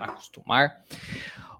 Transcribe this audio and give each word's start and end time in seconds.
acostumar. 0.00 0.84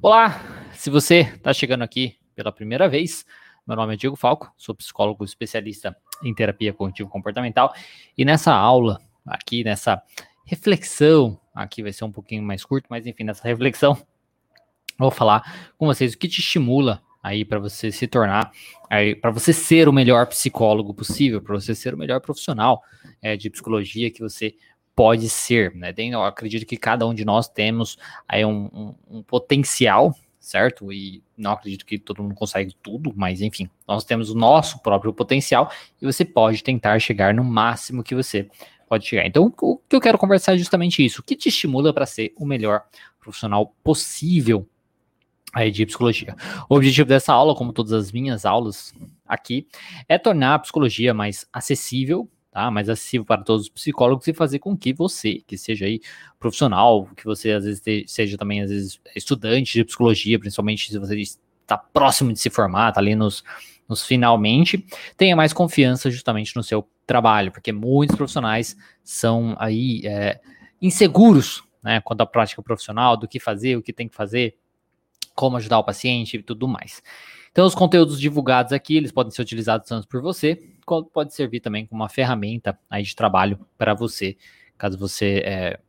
Olá, 0.02 0.40
se 0.74 0.90
você 0.90 1.20
está 1.20 1.52
chegando 1.52 1.82
aqui 1.82 2.16
pela 2.34 2.52
primeira 2.52 2.88
vez, 2.88 3.24
meu 3.66 3.76
nome 3.76 3.94
é 3.94 3.96
Diego 3.96 4.16
Falco, 4.16 4.52
sou 4.56 4.74
psicólogo 4.74 5.24
especialista 5.24 5.96
em 6.22 6.34
terapia 6.34 6.72
cognitivo 6.72 7.08
comportamental 7.08 7.74
e 8.16 8.24
nessa 8.24 8.52
aula 8.52 9.00
aqui, 9.26 9.64
nessa 9.64 10.02
reflexão, 10.44 11.40
aqui 11.54 11.82
vai 11.82 11.92
ser 11.92 12.04
um 12.04 12.12
pouquinho 12.12 12.42
mais 12.42 12.64
curto, 12.64 12.86
mas 12.88 13.06
enfim, 13.06 13.24
nessa 13.24 13.46
reflexão, 13.46 13.96
vou 14.98 15.10
falar 15.10 15.70
com 15.76 15.86
vocês 15.86 16.14
o 16.14 16.18
que 16.18 16.28
te 16.28 16.40
estimula 16.40 17.02
aí 17.22 17.44
para 17.44 17.58
você 17.58 17.90
se 17.90 18.06
tornar, 18.06 18.52
para 19.20 19.30
você 19.32 19.52
ser 19.52 19.88
o 19.88 19.92
melhor 19.92 20.26
psicólogo 20.26 20.94
possível, 20.94 21.42
para 21.42 21.54
você 21.54 21.74
ser 21.74 21.92
o 21.92 21.98
melhor 21.98 22.20
profissional 22.20 22.80
é, 23.20 23.36
de 23.36 23.50
psicologia 23.50 24.10
que 24.12 24.20
você 24.20 24.54
pode 24.96 25.28
ser, 25.28 25.74
né? 25.74 25.94
Eu 25.96 26.22
acredito 26.22 26.64
que 26.64 26.78
cada 26.78 27.06
um 27.06 27.12
de 27.12 27.22
nós 27.22 27.46
temos 27.46 27.98
aí 28.26 28.46
um, 28.46 28.64
um, 28.72 29.18
um, 29.18 29.22
potencial, 29.22 30.16
certo? 30.40 30.90
E 30.90 31.22
não 31.36 31.52
acredito 31.52 31.84
que 31.84 31.98
todo 31.98 32.22
mundo 32.22 32.34
consegue 32.34 32.74
tudo, 32.82 33.12
mas 33.14 33.42
enfim, 33.42 33.68
nós 33.86 34.04
temos 34.04 34.30
o 34.30 34.34
nosso 34.34 34.80
próprio 34.80 35.12
potencial 35.12 35.70
e 36.00 36.06
você 36.06 36.24
pode 36.24 36.64
tentar 36.64 36.98
chegar 36.98 37.34
no 37.34 37.44
máximo 37.44 38.02
que 38.02 38.14
você 38.14 38.48
pode 38.88 39.06
chegar. 39.06 39.26
Então, 39.26 39.52
o 39.60 39.76
que 39.76 39.94
eu 39.94 40.00
quero 40.00 40.16
conversar 40.16 40.54
é 40.54 40.58
justamente 40.58 41.04
isso. 41.04 41.20
O 41.20 41.24
que 41.24 41.36
te 41.36 41.50
estimula 41.50 41.92
para 41.92 42.06
ser 42.06 42.32
o 42.34 42.46
melhor 42.46 42.82
profissional 43.20 43.74
possível 43.84 44.66
aí 45.52 45.70
de 45.70 45.84
psicologia. 45.84 46.34
O 46.68 46.76
objetivo 46.76 47.08
dessa 47.08 47.34
aula, 47.34 47.54
como 47.54 47.72
todas 47.72 47.92
as 47.92 48.12
minhas 48.12 48.46
aulas 48.46 48.94
aqui, 49.26 49.66
é 50.08 50.16
tornar 50.16 50.54
a 50.54 50.58
psicologia 50.58 51.12
mais 51.12 51.46
acessível 51.52 52.30
tá? 52.56 52.70
Mais 52.70 52.88
acessível 52.88 53.26
para 53.26 53.42
todos 53.42 53.64
os 53.64 53.68
psicólogos 53.68 54.26
e 54.26 54.32
fazer 54.32 54.60
com 54.60 54.74
que 54.74 54.90
você, 54.90 55.42
que 55.46 55.58
seja 55.58 55.84
aí 55.84 56.00
profissional, 56.38 57.06
que 57.14 57.26
você 57.26 57.50
às 57.52 57.66
vezes 57.66 57.82
seja 58.06 58.38
também 58.38 58.62
às 58.62 58.70
vezes 58.70 58.98
estudante 59.14 59.74
de 59.74 59.84
psicologia, 59.84 60.38
principalmente 60.38 60.90
se 60.90 60.98
você 60.98 61.20
está 61.20 61.76
próximo 61.76 62.32
de 62.32 62.38
se 62.38 62.48
formar, 62.48 62.88
está 62.88 63.00
ali 63.02 63.14
nos, 63.14 63.44
nos 63.86 64.06
finalmente, 64.06 64.86
tenha 65.18 65.36
mais 65.36 65.52
confiança 65.52 66.10
justamente 66.10 66.56
no 66.56 66.62
seu 66.62 66.88
trabalho, 67.06 67.52
porque 67.52 67.72
muitos 67.72 68.16
profissionais 68.16 68.74
são 69.04 69.54
aí 69.58 70.00
é, 70.06 70.40
inseguros, 70.80 71.62
né, 71.84 72.00
quanto 72.00 72.22
à 72.22 72.26
prática 72.26 72.62
profissional, 72.62 73.18
do 73.18 73.28
que 73.28 73.38
fazer, 73.38 73.76
o 73.76 73.82
que 73.82 73.92
tem 73.92 74.08
que 74.08 74.16
fazer, 74.16 74.56
como 75.34 75.58
ajudar 75.58 75.78
o 75.78 75.84
paciente 75.84 76.38
e 76.38 76.42
tudo 76.42 76.66
mais. 76.66 77.02
Então, 77.52 77.66
os 77.66 77.74
conteúdos 77.74 78.18
divulgados 78.18 78.72
aqui, 78.72 78.96
eles 78.96 79.12
podem 79.12 79.30
ser 79.30 79.42
utilizados 79.42 79.86
tanto 79.86 80.08
por 80.08 80.22
você, 80.22 80.58
pode 81.12 81.34
servir 81.34 81.60
também 81.60 81.86
como 81.86 82.02
uma 82.02 82.08
ferramenta 82.08 82.78
aí 82.88 83.02
de 83.02 83.14
trabalho 83.14 83.58
para 83.76 83.94
você, 83.94 84.36
caso 84.78 84.96
você 84.96 85.42
é, 85.44 85.80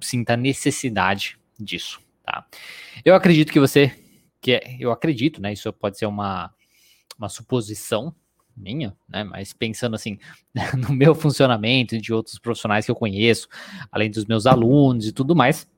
sinta 0.00 0.36
necessidade 0.36 1.38
disso, 1.58 2.00
tá? 2.24 2.46
Eu 3.04 3.14
acredito 3.14 3.52
que 3.52 3.60
você, 3.60 3.92
que 4.40 4.52
é, 4.52 4.76
eu 4.78 4.90
acredito, 4.90 5.40
né, 5.40 5.52
isso 5.52 5.72
pode 5.72 5.98
ser 5.98 6.06
uma, 6.06 6.52
uma 7.18 7.28
suposição 7.28 8.14
minha, 8.56 8.94
né, 9.08 9.24
mas 9.24 9.52
pensando 9.52 9.94
assim, 9.94 10.18
no 10.76 10.92
meu 10.92 11.14
funcionamento 11.14 11.94
e 11.94 12.00
de 12.00 12.12
outros 12.12 12.38
profissionais 12.38 12.84
que 12.84 12.90
eu 12.90 12.96
conheço, 12.96 13.48
além 13.90 14.10
dos 14.10 14.24
meus 14.24 14.46
alunos 14.46 15.06
e 15.06 15.12
tudo 15.12 15.34
mais, 15.34 15.68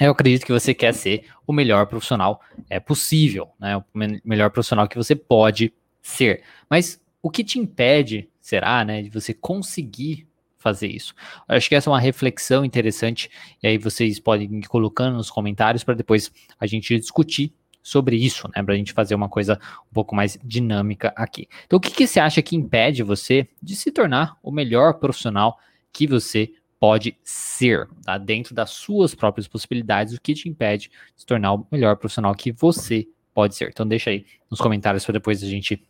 eu 0.00 0.10
acredito 0.10 0.44
que 0.44 0.52
você 0.52 0.74
quer 0.74 0.92
ser 0.94 1.26
o 1.46 1.52
melhor 1.52 1.86
profissional 1.86 2.40
é 2.68 2.80
possível, 2.80 3.50
né? 3.60 3.76
O 3.76 3.84
melhor 4.24 4.50
profissional 4.50 4.88
que 4.88 4.96
você 4.96 5.14
pode 5.14 5.72
ser. 6.00 6.42
Mas 6.68 7.00
o 7.22 7.30
que 7.30 7.44
te 7.44 7.58
impede, 7.58 8.28
será, 8.40 8.84
né, 8.84 9.00
de 9.00 9.08
você 9.08 9.32
conseguir 9.32 10.26
fazer 10.58 10.88
isso? 10.88 11.14
Eu 11.48 11.56
acho 11.56 11.68
que 11.68 11.74
essa 11.74 11.88
é 11.88 11.92
uma 11.92 12.00
reflexão 12.00 12.64
interessante 12.64 13.30
e 13.62 13.68
aí 13.68 13.78
vocês 13.78 14.18
podem 14.18 14.58
ir 14.58 14.66
colocando 14.66 15.16
nos 15.16 15.30
comentários 15.30 15.84
para 15.84 15.94
depois 15.94 16.30
a 16.58 16.66
gente 16.66 16.98
discutir 16.98 17.54
sobre 17.82 18.16
isso, 18.16 18.48
né, 18.54 18.62
para 18.62 18.74
a 18.74 18.76
gente 18.76 18.92
fazer 18.92 19.14
uma 19.14 19.28
coisa 19.28 19.58
um 19.90 19.94
pouco 19.94 20.14
mais 20.14 20.38
dinâmica 20.44 21.12
aqui. 21.16 21.48
Então, 21.64 21.76
o 21.76 21.80
que, 21.80 21.90
que 21.90 22.06
você 22.06 22.20
acha 22.20 22.42
que 22.42 22.56
impede 22.56 23.02
você 23.02 23.48
de 23.62 23.76
se 23.76 23.90
tornar 23.90 24.36
o 24.42 24.50
melhor 24.50 24.94
profissional 24.94 25.58
que 25.92 26.06
você 26.06 26.52
pode 26.82 27.16
ser, 27.22 27.88
tá? 28.04 28.18
Dentro 28.18 28.56
das 28.56 28.70
suas 28.70 29.14
próprias 29.14 29.46
possibilidades, 29.46 30.14
o 30.14 30.20
que 30.20 30.34
te 30.34 30.48
impede 30.48 30.88
de 31.14 31.20
se 31.20 31.24
tornar 31.24 31.54
o 31.54 31.64
melhor 31.70 31.96
profissional 31.96 32.34
que 32.34 32.50
você 32.50 33.06
pode 33.32 33.54
ser. 33.54 33.68
Então 33.68 33.86
deixa 33.86 34.10
aí 34.10 34.26
nos 34.50 34.60
comentários 34.60 35.04
para 35.04 35.12
depois 35.12 35.44
a 35.44 35.46
gente 35.46 35.80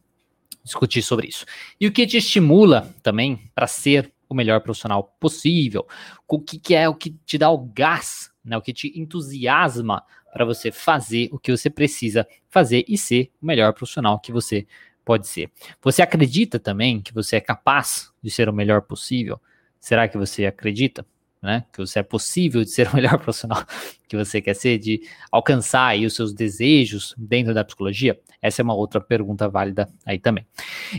discutir 0.64 1.02
sobre 1.02 1.28
isso. 1.28 1.44
E 1.80 1.86
o 1.86 1.92
que 1.92 2.06
te 2.06 2.16
estimula 2.16 2.94
também 3.02 3.50
para 3.54 3.66
ser 3.66 4.12
o 4.28 4.34
melhor 4.34 4.60
profissional 4.60 5.14
possível? 5.20 5.86
O 6.26 6.40
que, 6.40 6.58
que 6.58 6.74
é 6.74 6.88
o 6.88 6.94
que 6.94 7.10
te 7.26 7.36
dá 7.36 7.50
o 7.50 7.58
gás, 7.58 8.30
né? 8.44 8.56
O 8.56 8.62
que 8.62 8.72
te 8.72 8.92
entusiasma 8.98 10.02
para 10.32 10.44
você 10.44 10.72
fazer 10.72 11.28
o 11.30 11.38
que 11.38 11.54
você 11.54 11.68
precisa 11.68 12.26
fazer 12.48 12.84
e 12.88 12.96
ser 12.96 13.30
o 13.40 13.46
melhor 13.46 13.74
profissional 13.74 14.18
que 14.18 14.32
você 14.32 14.66
pode 15.04 15.28
ser. 15.28 15.50
Você 15.82 16.00
acredita 16.00 16.58
também 16.58 17.02
que 17.02 17.12
você 17.12 17.36
é 17.36 17.40
capaz 17.40 18.10
de 18.22 18.30
ser 18.30 18.48
o 18.48 18.52
melhor 18.52 18.82
possível? 18.82 19.40
Será 19.78 20.08
que 20.08 20.16
você 20.16 20.46
acredita? 20.46 21.04
Né, 21.42 21.64
que 21.72 21.80
você 21.80 21.98
é 21.98 22.02
possível 22.04 22.62
de 22.62 22.70
ser 22.70 22.86
o 22.88 22.94
melhor 22.94 23.18
profissional 23.20 23.66
que 24.06 24.16
você 24.16 24.40
quer 24.40 24.54
ser, 24.54 24.78
de 24.78 25.02
alcançar 25.28 25.86
aí 25.88 26.06
os 26.06 26.14
seus 26.14 26.32
desejos 26.32 27.16
dentro 27.18 27.52
da 27.52 27.64
psicologia? 27.64 28.16
Essa 28.40 28.62
é 28.62 28.64
uma 28.64 28.74
outra 28.74 29.00
pergunta 29.00 29.48
válida 29.48 29.88
aí 30.06 30.20
também. 30.20 30.46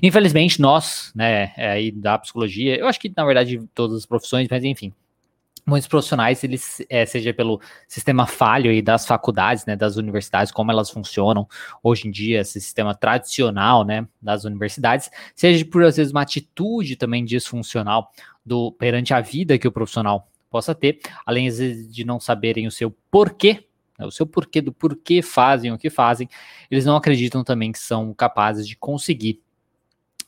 Infelizmente, 0.02 0.60
nós, 0.60 1.14
né, 1.16 1.54
é 1.56 1.72
aí 1.72 1.92
da 1.94 2.20
psicologia, 2.20 2.78
eu 2.78 2.88
acho 2.88 3.00
que 3.00 3.10
na 3.16 3.24
verdade 3.24 3.62
todas 3.74 4.00
as 4.00 4.06
profissões, 4.06 4.50
mas 4.52 4.66
enfim, 4.66 4.94
muitos 5.66 5.88
profissionais, 5.88 6.44
eles, 6.44 6.82
é, 6.90 7.06
seja 7.06 7.34
pelo 7.34 7.62
sistema 7.88 8.26
falho 8.28 8.70
aí 8.70 8.82
das 8.82 9.06
faculdades, 9.06 9.66
né, 9.66 9.76
das 9.76 9.96
universidades, 9.96 10.52
como 10.52 10.72
elas 10.72 10.90
funcionam 10.90 11.48
hoje 11.82 12.08
em 12.08 12.12
dia, 12.12 12.42
esse 12.42 12.60
sistema 12.60 12.94
tradicional, 12.94 13.86
né, 13.86 14.08
das 14.22 14.44
universidades, 14.44 15.10
seja 15.36 15.66
por, 15.66 15.84
às 15.84 15.98
vezes, 15.98 16.12
uma 16.12 16.22
atitude 16.22 16.96
também 16.96 17.24
disfuncional 17.24 18.12
do 18.46 18.72
perante 18.74 19.14
a 19.14 19.22
vida 19.22 19.58
que 19.58 19.68
o 19.68 19.72
profissional 19.72 20.28
possa 20.54 20.76
ter, 20.76 21.00
além, 21.26 21.50
de 21.90 22.06
não 22.06 22.20
saberem 22.20 22.68
o 22.68 22.72
seu 22.72 22.92
porquê, 23.10 23.66
né, 23.98 24.06
o 24.06 24.12
seu 24.12 24.24
porquê 24.28 24.62
do 24.62 24.72
porquê 24.72 25.24
fazem 25.24 25.72
o 25.72 25.80
que 25.80 25.90
fazem, 25.90 26.30
eles 26.70 26.86
não 26.86 26.96
acreditam 26.96 27.44
também 27.44 27.72
que 27.72 27.80
são 27.80 28.14
capazes 28.14 28.68
de 28.68 28.78
conseguir 28.78 29.42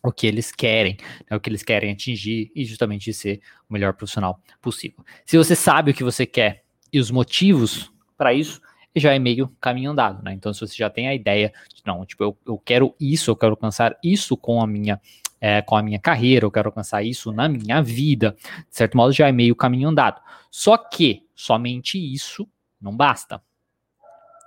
o 0.01 0.11
que 0.11 0.25
eles 0.25 0.51
querem, 0.51 0.97
né, 1.29 1.37
o 1.37 1.39
que 1.39 1.47
eles 1.47 1.61
querem 1.61 1.91
atingir 1.91 2.51
e 2.55 2.65
justamente 2.65 3.13
ser 3.13 3.39
o 3.69 3.73
melhor 3.73 3.93
profissional 3.93 4.41
possível. 4.59 5.05
Se 5.27 5.37
você 5.37 5.55
sabe 5.55 5.91
o 5.91 5.93
que 5.93 6.03
você 6.03 6.25
quer 6.25 6.63
e 6.91 6.99
os 6.99 7.11
motivos 7.11 7.91
para 8.17 8.33
isso, 8.33 8.59
já 8.95 9.13
é 9.13 9.19
meio 9.19 9.49
caminho 9.61 9.91
andado, 9.91 10.23
né? 10.23 10.33
Então, 10.33 10.53
se 10.53 10.61
você 10.61 10.73
já 10.73 10.89
tem 10.89 11.07
a 11.07 11.13
ideia 11.13 11.53
de, 11.71 11.81
não, 11.85 12.05
tipo, 12.05 12.23
eu, 12.23 12.37
eu 12.47 12.57
quero 12.57 12.95
isso, 12.97 13.29
eu 13.29 13.35
quero 13.35 13.51
alcançar 13.51 13.95
isso 14.01 14.37
com 14.37 14.61
a 14.61 14.65
minha 14.65 14.99
é, 15.47 15.61
com 15.61 15.75
a 15.75 15.83
minha 15.83 15.99
carreira, 15.99 16.43
eu 16.43 16.49
quero 16.49 16.69
alcançar 16.69 17.03
isso 17.03 17.31
na 17.31 17.47
minha 17.47 17.79
vida, 17.79 18.35
de 18.67 18.75
certo 18.75 18.97
modo 18.97 19.13
já 19.13 19.27
é 19.27 19.31
meio 19.31 19.55
caminho 19.55 19.89
andado. 19.89 20.19
Só 20.49 20.75
que 20.75 21.21
somente 21.35 21.99
isso 21.99 22.49
não 22.81 22.97
basta. 22.97 23.39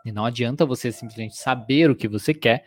E 0.05 0.11
não 0.11 0.25
adianta 0.25 0.67
você 0.67 0.91
simplesmente 0.91 1.37
saber 1.37 1.89
o 1.89 1.95
que 1.95 2.09
você 2.09 2.35
quer, 2.35 2.65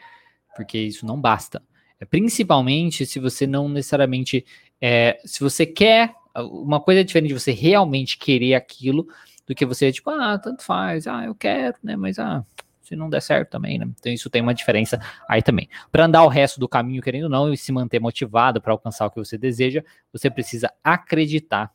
porque 0.55 0.77
isso 0.77 1.05
não 1.05 1.19
basta. 1.19 1.61
É, 1.99 2.05
principalmente 2.05 3.05
se 3.05 3.19
você 3.19 3.45
não 3.45 3.67
necessariamente. 3.67 4.45
É, 4.79 5.19
se 5.25 5.41
você 5.41 5.65
quer. 5.65 6.15
Uma 6.33 6.79
coisa 6.79 7.01
é 7.01 7.03
diferente 7.03 7.33
de 7.33 7.37
você 7.37 7.51
realmente 7.51 8.17
querer 8.17 8.53
aquilo 8.53 9.05
do 9.45 9.53
que 9.53 9.65
você, 9.65 9.91
tipo, 9.91 10.09
ah, 10.09 10.39
tanto 10.39 10.63
faz, 10.63 11.05
ah, 11.05 11.25
eu 11.25 11.35
quero, 11.35 11.75
né? 11.83 11.97
Mas 11.97 12.17
ah, 12.17 12.45
se 12.91 12.95
não 12.97 13.09
der 13.09 13.21
certo 13.21 13.51
também, 13.51 13.79
né? 13.79 13.87
Então 13.97 14.11
isso 14.11 14.29
tem 14.29 14.41
uma 14.41 14.53
diferença 14.53 14.99
aí 15.27 15.41
também. 15.41 15.69
Para 15.89 16.05
andar 16.05 16.23
o 16.23 16.27
resto 16.27 16.59
do 16.59 16.67
caminho, 16.67 17.01
querendo 17.01 17.23
ou 17.23 17.29
não, 17.29 17.53
e 17.53 17.57
se 17.57 17.71
manter 17.71 18.01
motivado 18.01 18.61
para 18.61 18.73
alcançar 18.73 19.05
o 19.05 19.09
que 19.09 19.17
você 19.17 19.37
deseja, 19.37 19.81
você 20.11 20.29
precisa 20.29 20.69
acreditar 20.83 21.71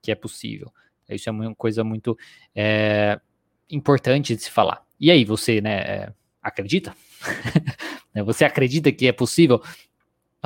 que 0.00 0.12
é 0.12 0.14
possível. 0.14 0.72
Isso 1.08 1.28
é 1.28 1.32
uma 1.32 1.52
coisa 1.56 1.82
muito 1.82 2.16
é, 2.54 3.20
importante 3.68 4.36
de 4.36 4.42
se 4.42 4.50
falar. 4.50 4.84
E 5.00 5.10
aí, 5.10 5.24
você, 5.24 5.60
né, 5.60 5.78
é, 5.78 6.12
acredita? 6.40 6.94
Você 8.24 8.44
acredita 8.44 8.90
que 8.90 9.06
é 9.06 9.12
possível? 9.12 9.62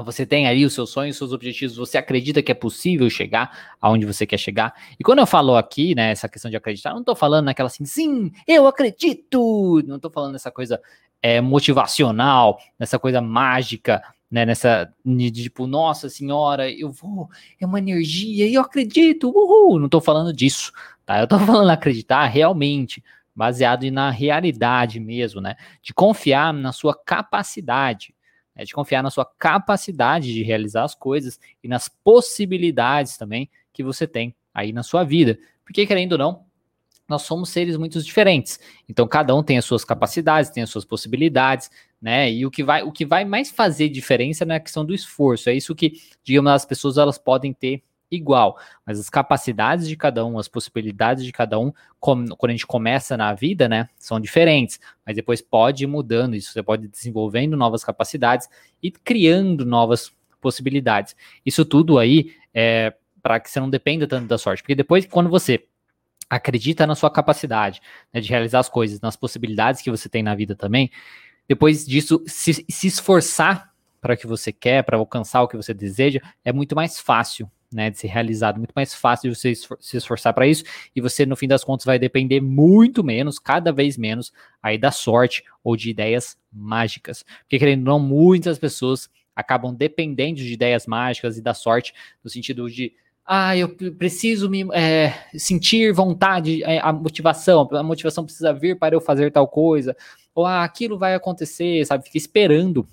Você 0.02 0.26
tem 0.26 0.48
aí 0.48 0.64
os 0.64 0.72
seus 0.72 0.90
sonhos, 0.90 1.14
os 1.14 1.18
seus 1.18 1.32
objetivos, 1.32 1.76
você 1.76 1.96
acredita 1.96 2.42
que 2.42 2.50
é 2.50 2.54
possível 2.54 3.08
chegar 3.08 3.74
aonde 3.80 4.04
você 4.04 4.26
quer 4.26 4.38
chegar? 4.38 4.74
E 4.98 5.04
quando 5.04 5.20
eu 5.20 5.26
falo 5.26 5.56
aqui, 5.56 5.94
né, 5.94 6.10
essa 6.10 6.28
questão 6.28 6.50
de 6.50 6.56
acreditar, 6.56 6.90
eu 6.90 6.96
não 6.96 7.04
tô 7.04 7.14
falando 7.14 7.44
naquela 7.44 7.68
assim, 7.68 7.84
sim, 7.84 8.32
eu 8.46 8.66
acredito! 8.66 9.80
Não 9.86 10.00
tô 10.00 10.10
falando 10.10 10.32
nessa 10.32 10.50
coisa 10.50 10.80
é, 11.22 11.40
motivacional, 11.40 12.58
nessa 12.78 12.98
coisa 12.98 13.20
mágica, 13.20 14.02
né, 14.28 14.44
nessa 14.44 14.92
de, 15.04 15.30
tipo, 15.30 15.66
nossa 15.66 16.08
senhora, 16.08 16.68
eu 16.68 16.90
vou, 16.90 17.28
é 17.60 17.64
uma 17.64 17.78
energia, 17.78 18.50
eu 18.50 18.62
acredito, 18.62 19.30
uhul! 19.30 19.78
Não 19.78 19.88
tô 19.88 20.00
falando 20.00 20.32
disso, 20.32 20.72
tá? 21.06 21.20
Eu 21.20 21.28
tô 21.28 21.38
falando 21.40 21.70
acreditar 21.70 22.26
realmente, 22.26 23.02
baseado 23.34 23.88
na 23.90 24.10
realidade 24.10 24.98
mesmo, 25.00 25.40
né? 25.40 25.54
De 25.82 25.94
confiar 25.94 26.52
na 26.52 26.72
sua 26.72 26.94
capacidade, 26.94 28.13
né? 28.54 28.64
de 28.64 28.72
confiar 28.72 29.02
na 29.02 29.10
sua 29.10 29.24
capacidade 29.24 30.32
de 30.32 30.42
realizar 30.42 30.84
as 30.84 30.94
coisas 30.94 31.38
e 31.62 31.68
nas 31.68 31.88
possibilidades 31.88 33.16
também 33.16 33.50
que 33.72 33.82
você 33.82 34.06
tem 34.06 34.34
aí 34.52 34.72
na 34.72 34.82
sua 34.82 35.04
vida. 35.04 35.38
Porque, 35.64 35.86
querendo 35.86 36.12
ou 36.12 36.18
não, 36.18 36.44
nós 37.08 37.22
somos 37.22 37.50
seres 37.50 37.76
muito 37.76 38.02
diferentes. 38.02 38.58
Então, 38.88 39.06
cada 39.06 39.34
um 39.34 39.42
tem 39.42 39.58
as 39.58 39.64
suas 39.64 39.84
capacidades, 39.84 40.50
tem 40.50 40.62
as 40.62 40.70
suas 40.70 40.84
possibilidades, 40.84 41.70
né? 42.00 42.30
E 42.30 42.46
o 42.46 42.50
que 42.50 42.62
vai, 42.62 42.82
o 42.82 42.92
que 42.92 43.04
vai 43.04 43.24
mais 43.24 43.50
fazer 43.50 43.88
diferença 43.88 44.44
é 44.44 44.46
na 44.46 44.60
questão 44.60 44.84
do 44.84 44.94
esforço. 44.94 45.50
É 45.50 45.54
isso 45.54 45.74
que, 45.74 46.00
digamos, 46.22 46.52
as 46.52 46.64
pessoas 46.64 46.96
elas 46.96 47.18
podem 47.18 47.52
ter 47.52 47.82
igual, 48.10 48.58
mas 48.86 49.00
as 49.00 49.10
capacidades 49.10 49.88
de 49.88 49.96
cada 49.96 50.24
um, 50.24 50.38
as 50.38 50.48
possibilidades 50.48 51.24
de 51.24 51.32
cada 51.32 51.58
um, 51.58 51.72
quando 51.98 52.36
a 52.42 52.50
gente 52.50 52.66
começa 52.66 53.16
na 53.16 53.32
vida, 53.34 53.68
né, 53.68 53.88
são 53.98 54.20
diferentes, 54.20 54.78
mas 55.04 55.16
depois 55.16 55.40
pode 55.40 55.84
ir 55.84 55.86
mudando 55.86 56.36
isso, 56.36 56.52
você 56.52 56.62
pode 56.62 56.84
ir 56.84 56.88
desenvolvendo 56.88 57.56
novas 57.56 57.84
capacidades 57.84 58.48
e 58.82 58.90
criando 58.90 59.64
novas 59.64 60.12
possibilidades. 60.40 61.16
Isso 61.44 61.64
tudo 61.64 61.98
aí 61.98 62.34
é 62.52 62.94
para 63.22 63.40
que 63.40 63.50
você 63.50 63.58
não 63.58 63.70
dependa 63.70 64.06
tanto 64.06 64.26
da 64.26 64.36
sorte, 64.36 64.62
porque 64.62 64.74
depois 64.74 65.06
quando 65.06 65.30
você 65.30 65.64
acredita 66.28 66.86
na 66.86 66.94
sua 66.94 67.10
capacidade 67.10 67.80
né, 68.12 68.20
de 68.20 68.28
realizar 68.28 68.60
as 68.60 68.68
coisas, 68.68 69.00
nas 69.00 69.16
possibilidades 69.16 69.80
que 69.80 69.90
você 69.90 70.08
tem 70.08 70.22
na 70.22 70.34
vida 70.34 70.54
também, 70.54 70.90
depois 71.48 71.86
disso, 71.86 72.22
se, 72.26 72.64
se 72.68 72.86
esforçar 72.86 73.72
para 74.00 74.14
o 74.14 74.16
que 74.16 74.26
você 74.26 74.52
quer, 74.52 74.82
para 74.82 74.98
alcançar 74.98 75.42
o 75.42 75.48
que 75.48 75.56
você 75.56 75.72
deseja, 75.72 76.20
é 76.44 76.52
muito 76.52 76.74
mais 76.74 76.98
fácil 76.98 77.50
né, 77.74 77.90
de 77.90 77.98
ser 77.98 78.06
realizado, 78.06 78.58
muito 78.58 78.72
mais 78.74 78.94
fácil 78.94 79.30
de 79.30 79.36
você 79.36 79.50
esfor 79.50 79.76
se 79.80 79.96
esforçar 79.96 80.32
para 80.32 80.46
isso, 80.46 80.64
e 80.94 81.00
você, 81.00 81.26
no 81.26 81.36
fim 81.36 81.48
das 81.48 81.64
contas, 81.64 81.84
vai 81.84 81.98
depender 81.98 82.40
muito 82.40 83.02
menos, 83.02 83.38
cada 83.38 83.72
vez 83.72 83.98
menos, 83.98 84.32
aí 84.62 84.78
da 84.78 84.90
sorte 84.90 85.42
ou 85.62 85.76
de 85.76 85.90
ideias 85.90 86.38
mágicas. 86.52 87.24
Porque, 87.40 87.58
querendo 87.58 87.88
ou 87.88 87.98
não, 87.98 88.06
muitas 88.06 88.58
pessoas 88.58 89.10
acabam 89.34 89.74
dependendo 89.74 90.36
de 90.36 90.52
ideias 90.52 90.86
mágicas 90.86 91.36
e 91.36 91.42
da 91.42 91.52
sorte, 91.52 91.92
no 92.22 92.30
sentido 92.30 92.70
de 92.70 92.92
ah, 93.26 93.56
eu 93.56 93.74
preciso 93.98 94.50
me 94.50 94.66
é, 94.74 95.14
sentir 95.34 95.92
vontade, 95.94 96.62
é, 96.62 96.78
a 96.78 96.92
motivação, 96.92 97.66
a 97.72 97.82
motivação 97.82 98.22
precisa 98.22 98.52
vir 98.52 98.78
para 98.78 98.94
eu 98.94 99.00
fazer 99.00 99.32
tal 99.32 99.48
coisa, 99.48 99.96
ou 100.34 100.44
ah, 100.44 100.62
aquilo 100.62 100.98
vai 100.98 101.14
acontecer, 101.14 101.84
sabe? 101.86 102.04
Fica 102.04 102.18
esperando 102.18 102.86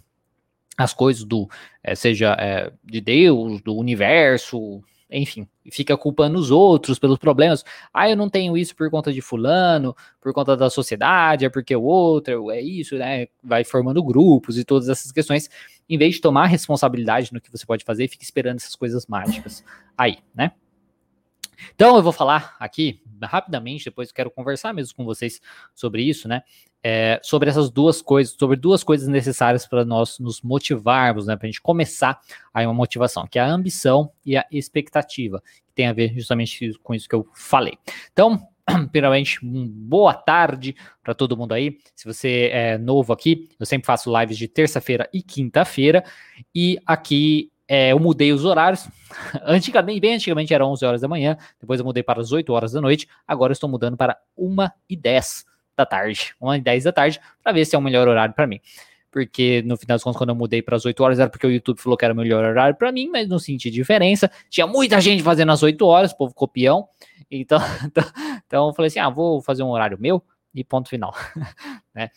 as 0.77 0.93
coisas 0.93 1.23
do, 1.23 1.49
é, 1.83 1.95
seja 1.95 2.35
é, 2.39 2.71
de 2.83 3.01
Deus, 3.01 3.61
do 3.61 3.75
universo, 3.75 4.81
enfim, 5.11 5.45
fica 5.69 5.97
culpando 5.97 6.39
os 6.39 6.49
outros 6.49 6.97
pelos 6.97 7.17
problemas. 7.17 7.65
Ah, 7.93 8.09
eu 8.09 8.15
não 8.15 8.29
tenho 8.29 8.57
isso 8.57 8.75
por 8.75 8.89
conta 8.89 9.11
de 9.11 9.21
fulano, 9.21 9.95
por 10.21 10.33
conta 10.33 10.55
da 10.55 10.69
sociedade, 10.69 11.45
é 11.45 11.49
porque 11.49 11.75
o 11.75 11.83
outro 11.83 12.49
é 12.49 12.61
isso, 12.61 12.95
né? 12.95 13.27
Vai 13.43 13.63
formando 13.63 14.01
grupos 14.01 14.57
e 14.57 14.63
todas 14.63 14.87
essas 14.87 15.11
questões 15.11 15.49
em 15.89 15.97
vez 15.97 16.15
de 16.15 16.21
tomar 16.21 16.45
responsabilidade 16.45 17.33
no 17.33 17.41
que 17.41 17.51
você 17.51 17.65
pode 17.65 17.83
fazer, 17.83 18.07
fica 18.07 18.23
esperando 18.23 18.57
essas 18.57 18.75
coisas 18.75 19.05
mágicas 19.07 19.63
aí, 19.97 20.19
né? 20.33 20.53
Então 21.75 21.97
eu 21.97 22.01
vou 22.01 22.13
falar 22.13 22.55
aqui 22.59 23.01
rapidamente, 23.27 23.85
depois 23.85 24.11
quero 24.11 24.31
conversar 24.31 24.73
mesmo 24.73 24.95
com 24.95 25.05
vocês 25.05 25.41
sobre 25.73 26.03
isso, 26.03 26.27
né? 26.27 26.43
É, 26.83 27.19
sobre 27.23 27.49
essas 27.49 27.69
duas 27.69 28.01
coisas, 28.01 28.35
sobre 28.37 28.57
duas 28.57 28.83
coisas 28.83 29.07
necessárias 29.07 29.67
para 29.67 29.85
nós 29.85 30.17
nos 30.19 30.41
motivarmos, 30.41 31.27
né? 31.27 31.35
Para 31.35 31.47
a 31.47 31.51
gente 31.51 31.61
começar 31.61 32.19
aí 32.53 32.65
uma 32.65 32.73
motivação, 32.73 33.27
que 33.27 33.37
é 33.37 33.41
a 33.41 33.47
ambição 33.47 34.11
e 34.25 34.35
a 34.35 34.45
expectativa, 34.51 35.41
que 35.67 35.73
tem 35.73 35.87
a 35.87 35.93
ver 35.93 36.13
justamente 36.15 36.73
com 36.81 36.95
isso 36.95 37.07
que 37.07 37.15
eu 37.15 37.27
falei. 37.33 37.77
Então, 38.11 38.47
primeiramente, 38.91 39.39
boa 39.43 40.13
tarde 40.13 40.75
para 41.03 41.13
todo 41.13 41.37
mundo 41.37 41.53
aí. 41.53 41.77
Se 41.95 42.05
você 42.05 42.49
é 42.51 42.77
novo 42.77 43.13
aqui, 43.13 43.49
eu 43.59 43.65
sempre 43.65 43.85
faço 43.85 44.11
lives 44.17 44.37
de 44.37 44.47
terça-feira 44.47 45.09
e 45.13 45.21
quinta-feira. 45.21 46.03
E 46.53 46.79
aqui 46.85 47.50
é, 47.73 47.93
eu 47.93 47.99
mudei 47.99 48.33
os 48.33 48.43
horários. 48.43 48.85
Antigamente, 49.47 50.01
bem 50.01 50.15
antigamente 50.15 50.53
era 50.53 50.65
11 50.65 50.85
horas 50.85 51.01
da 51.01 51.07
manhã, 51.07 51.37
depois 51.57 51.79
eu 51.79 51.85
mudei 51.85 52.03
para 52.03 52.19
as 52.19 52.33
8 52.33 52.51
horas 52.51 52.73
da 52.73 52.81
noite. 52.81 53.07
Agora 53.25 53.51
eu 53.51 53.53
estou 53.53 53.69
mudando 53.69 53.95
para 53.95 54.17
1 54.37 54.55
e 54.89 54.97
10 54.97 55.45
da 55.77 55.85
tarde. 55.85 56.35
1 56.41 56.55
e 56.55 56.59
10 56.59 56.83
da 56.83 56.91
tarde, 56.91 57.21
para 57.41 57.53
ver 57.53 57.63
se 57.63 57.73
é 57.73 57.79
o 57.79 57.81
melhor 57.81 58.09
horário 58.09 58.33
para 58.33 58.45
mim 58.45 58.59
porque 59.09 59.61
no 59.65 59.75
final 59.75 59.95
das 59.95 60.03
contas, 60.03 60.17
quando 60.17 60.29
eu 60.29 60.35
mudei 60.35 60.61
para 60.61 60.77
as 60.77 60.85
8 60.85 61.03
horas, 61.03 61.19
era 61.19 61.29
porque 61.29 61.45
o 61.45 61.51
YouTube 61.51 61.81
falou 61.81 61.97
que 61.97 62.05
era 62.05 62.13
o 62.13 62.17
melhor 62.17 62.45
horário 62.45 62.77
para 62.77 62.93
mim, 62.93 63.09
mas 63.09 63.27
não 63.27 63.37
senti 63.37 63.69
diferença. 63.69 64.31
Tinha 64.49 64.65
muita 64.65 65.01
gente 65.01 65.21
fazendo 65.21 65.51
as 65.51 65.61
8 65.61 65.85
horas, 65.85 66.13
povo 66.13 66.33
copião. 66.33 66.87
Então, 67.29 67.59
então, 67.85 68.03
então 68.47 68.67
eu 68.69 68.73
falei 68.73 68.87
assim: 68.87 68.99
ah, 68.99 69.09
vou 69.09 69.41
fazer 69.41 69.63
um 69.63 69.69
horário 69.69 69.97
meu 69.99 70.23
e 70.55 70.63
ponto 70.63 70.87
final. 70.87 71.13
né? 71.93 72.09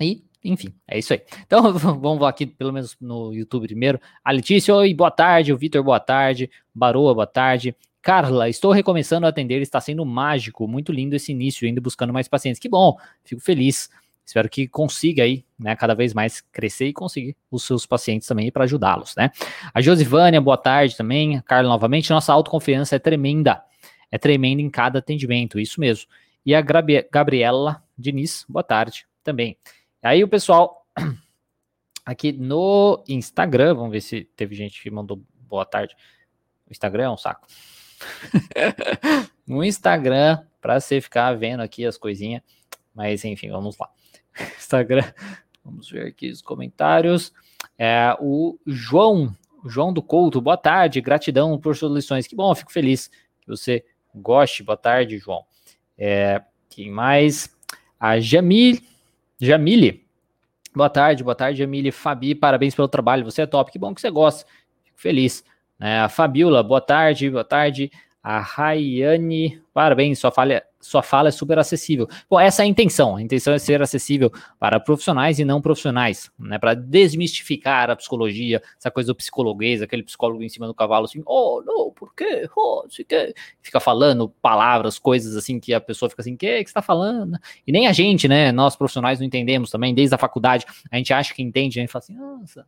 E, 0.00 0.22
enfim, 0.44 0.74
é 0.88 0.98
isso 0.98 1.12
aí. 1.12 1.22
Então, 1.46 1.72
vamos 1.74 2.22
aqui, 2.22 2.46
pelo 2.46 2.72
menos 2.72 2.96
no 3.00 3.32
YouTube 3.32 3.66
primeiro. 3.66 4.00
A 4.24 4.32
Letícia, 4.32 4.74
oi, 4.74 4.94
boa 4.94 5.10
tarde. 5.10 5.52
O 5.52 5.56
Vitor, 5.56 5.82
boa 5.82 6.00
tarde. 6.00 6.50
Baroa, 6.74 7.14
boa 7.14 7.26
tarde. 7.26 7.74
Carla, 8.02 8.48
estou 8.48 8.72
recomeçando 8.72 9.26
a 9.26 9.28
atender, 9.28 9.60
está 9.60 9.78
sendo 9.80 10.04
mágico, 10.06 10.66
muito 10.66 10.90
lindo 10.90 11.14
esse 11.14 11.32
início, 11.32 11.68
ainda 11.68 11.80
buscando 11.82 12.12
mais 12.12 12.28
pacientes. 12.28 12.58
Que 12.58 12.68
bom, 12.68 12.96
fico 13.24 13.42
feliz. 13.42 13.90
Espero 14.24 14.48
que 14.48 14.68
consiga 14.68 15.24
aí, 15.24 15.44
né, 15.58 15.74
cada 15.74 15.92
vez 15.92 16.14
mais 16.14 16.40
crescer 16.40 16.86
e 16.86 16.92
conseguir 16.92 17.36
os 17.50 17.64
seus 17.64 17.84
pacientes 17.84 18.28
também 18.28 18.50
para 18.50 18.64
ajudá-los, 18.64 19.16
né? 19.16 19.30
A 19.74 19.80
Josivânia, 19.80 20.40
boa 20.40 20.56
tarde 20.56 20.96
também. 20.96 21.40
Carla, 21.42 21.68
novamente, 21.68 22.10
nossa 22.10 22.32
autoconfiança 22.32 22.96
é 22.96 22.98
tremenda. 22.98 23.60
É 24.10 24.16
tremenda 24.18 24.62
em 24.62 24.70
cada 24.70 25.00
atendimento, 25.00 25.58
isso 25.58 25.80
mesmo. 25.80 26.08
E 26.46 26.54
a 26.54 26.62
Gabriela 26.62 27.82
Diniz, 27.98 28.46
boa 28.48 28.62
tarde 28.62 29.04
também. 29.22 29.56
Aí 30.02 30.24
o 30.24 30.28
pessoal 30.28 30.86
aqui 32.04 32.32
no 32.32 33.04
Instagram, 33.08 33.74
vamos 33.74 33.92
ver 33.92 34.00
se 34.00 34.24
teve 34.36 34.54
gente 34.54 34.82
que 34.82 34.90
mandou 34.90 35.22
boa 35.48 35.66
tarde. 35.66 35.94
O 36.66 36.72
Instagram 36.72 37.04
é 37.04 37.10
um 37.10 37.16
saco. 37.16 37.46
no 39.46 39.62
Instagram, 39.62 40.42
para 40.60 40.80
você 40.80 41.00
ficar 41.00 41.32
vendo 41.34 41.60
aqui 41.60 41.84
as 41.84 41.98
coisinhas. 41.98 42.42
Mas 42.94 43.24
enfim, 43.24 43.50
vamos 43.50 43.76
lá. 43.78 43.90
Instagram. 44.56 45.04
Vamos 45.64 45.90
ver 45.90 46.06
aqui 46.06 46.30
os 46.30 46.40
comentários. 46.40 47.32
É, 47.76 48.16
o 48.20 48.58
João, 48.66 49.34
João 49.66 49.92
do 49.92 50.02
Couto, 50.02 50.40
boa 50.40 50.56
tarde, 50.56 51.00
gratidão 51.00 51.58
por 51.58 51.76
suas 51.76 51.92
lições. 51.92 52.26
Que 52.26 52.34
bom, 52.34 52.54
fico 52.54 52.72
feliz 52.72 53.08
que 53.40 53.48
você 53.48 53.84
goste. 54.14 54.62
Boa 54.62 54.76
tarde, 54.76 55.18
João. 55.18 55.44
É, 55.98 56.42
quem 56.68 56.90
mais? 56.90 57.54
A 57.98 58.18
Jamil, 58.18 58.80
Jamile. 59.40 60.06
Boa 60.74 60.90
tarde, 60.90 61.24
boa 61.24 61.34
tarde, 61.34 61.58
Jamile. 61.58 61.90
Fabi, 61.90 62.34
parabéns 62.34 62.74
pelo 62.74 62.88
trabalho. 62.88 63.24
Você 63.24 63.42
é 63.42 63.46
top. 63.46 63.72
Que 63.72 63.78
bom 63.78 63.94
que 63.94 64.00
você 64.00 64.10
gosta. 64.10 64.46
Fico 64.84 65.00
feliz. 65.00 65.44
É, 65.80 66.00
a 66.00 66.08
Fabiola, 66.08 66.62
boa 66.62 66.80
tarde, 66.80 67.30
boa 67.30 67.44
tarde. 67.44 67.90
A 68.22 68.38
Rayane, 68.38 69.62
parabéns, 69.72 70.18
sua 70.18 70.30
fala, 70.30 70.62
sua 70.78 71.02
fala 71.02 71.28
é 71.28 71.30
super 71.30 71.58
acessível. 71.58 72.06
Bom, 72.28 72.38
essa 72.38 72.62
é 72.62 72.64
a 72.64 72.68
intenção. 72.68 73.16
A 73.16 73.22
intenção 73.22 73.54
é 73.54 73.58
ser 73.58 73.80
acessível 73.80 74.30
para 74.58 74.78
profissionais 74.78 75.38
e 75.38 75.44
não 75.44 75.62
profissionais, 75.62 76.30
né? 76.38 76.58
Para 76.58 76.74
desmistificar 76.74 77.90
a 77.90 77.96
psicologia, 77.96 78.62
essa 78.78 78.90
coisa 78.90 79.06
do 79.06 79.14
psicologuês, 79.14 79.80
aquele 79.80 80.02
psicólogo 80.02 80.42
em 80.42 80.50
cima 80.50 80.66
do 80.66 80.74
cavalo, 80.74 81.06
assim, 81.06 81.22
oh, 81.24 81.62
não, 81.64 81.90
por 81.92 82.14
quê? 82.14 82.46
Oh, 82.54 82.84
se 82.90 83.04
quê? 83.04 83.34
Fica 83.62 83.80
falando 83.80 84.28
palavras, 84.28 84.98
coisas 84.98 85.34
assim 85.34 85.58
que 85.58 85.72
a 85.72 85.80
pessoa 85.80 86.10
fica 86.10 86.20
assim, 86.20 86.36
que 86.36 86.62
que 86.62 86.68
está 86.68 86.82
falando? 86.82 87.38
E 87.66 87.72
nem 87.72 87.86
a 87.86 87.92
gente, 87.92 88.28
né? 88.28 88.52
Nós 88.52 88.76
profissionais 88.76 89.18
não 89.18 89.26
entendemos 89.26 89.70
também, 89.70 89.94
desde 89.94 90.14
a 90.14 90.18
faculdade, 90.18 90.66
a 90.90 90.96
gente 90.98 91.12
acha 91.14 91.32
que 91.32 91.42
entende, 91.42 91.78
a 91.78 91.82
gente 91.82 91.90
fala 91.90 92.02
assim, 92.02 92.14
nossa 92.14 92.66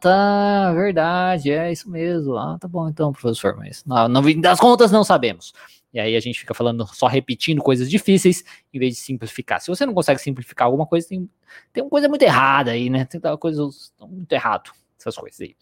tá, 0.00 0.72
verdade, 0.72 1.50
é 1.50 1.70
isso 1.70 1.90
mesmo. 1.90 2.36
Ah, 2.36 2.56
tá 2.58 2.66
bom 2.66 2.88
então, 2.88 3.12
professor, 3.12 3.54
mas 3.56 3.84
não, 3.84 4.08
não 4.08 4.40
das 4.40 4.58
contas 4.58 4.90
não 4.90 5.04
sabemos. 5.04 5.52
E 5.92 6.00
aí 6.00 6.16
a 6.16 6.20
gente 6.20 6.40
fica 6.40 6.54
falando, 6.54 6.86
só 6.86 7.06
repetindo 7.06 7.62
coisas 7.62 7.88
difíceis, 7.88 8.42
em 8.72 8.78
vez 8.78 8.94
de 8.94 9.00
simplificar. 9.00 9.60
Se 9.60 9.68
você 9.68 9.84
não 9.86 9.94
consegue 9.94 10.20
simplificar 10.20 10.66
alguma 10.66 10.86
coisa, 10.86 11.06
tem, 11.06 11.30
tem 11.72 11.84
uma 11.84 11.90
coisa 11.90 12.08
muito 12.08 12.22
errada 12.22 12.72
aí, 12.72 12.90
né? 12.90 13.04
Tem 13.04 13.20
coisa 13.38 13.68
muito 14.00 14.32
errado, 14.32 14.72
essas 14.98 15.16
coisas 15.16 15.40
aí. 15.40 15.54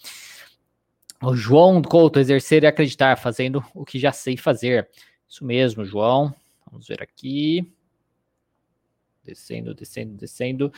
O 1.22 1.36
João 1.36 1.82
Couto, 1.82 2.18
exercer 2.18 2.62
e 2.62 2.66
acreditar, 2.66 3.16
fazendo 3.16 3.64
o 3.74 3.84
que 3.84 3.98
já 3.98 4.10
sei 4.10 4.36
fazer. 4.36 4.88
Isso 5.28 5.44
mesmo, 5.44 5.84
João. 5.84 6.34
Vamos 6.70 6.86
ver 6.86 7.02
aqui. 7.02 7.70
Descendo, 9.22 9.74
descendo, 9.74 10.14
descendo. 10.14 10.72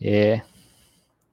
É, 0.00 0.42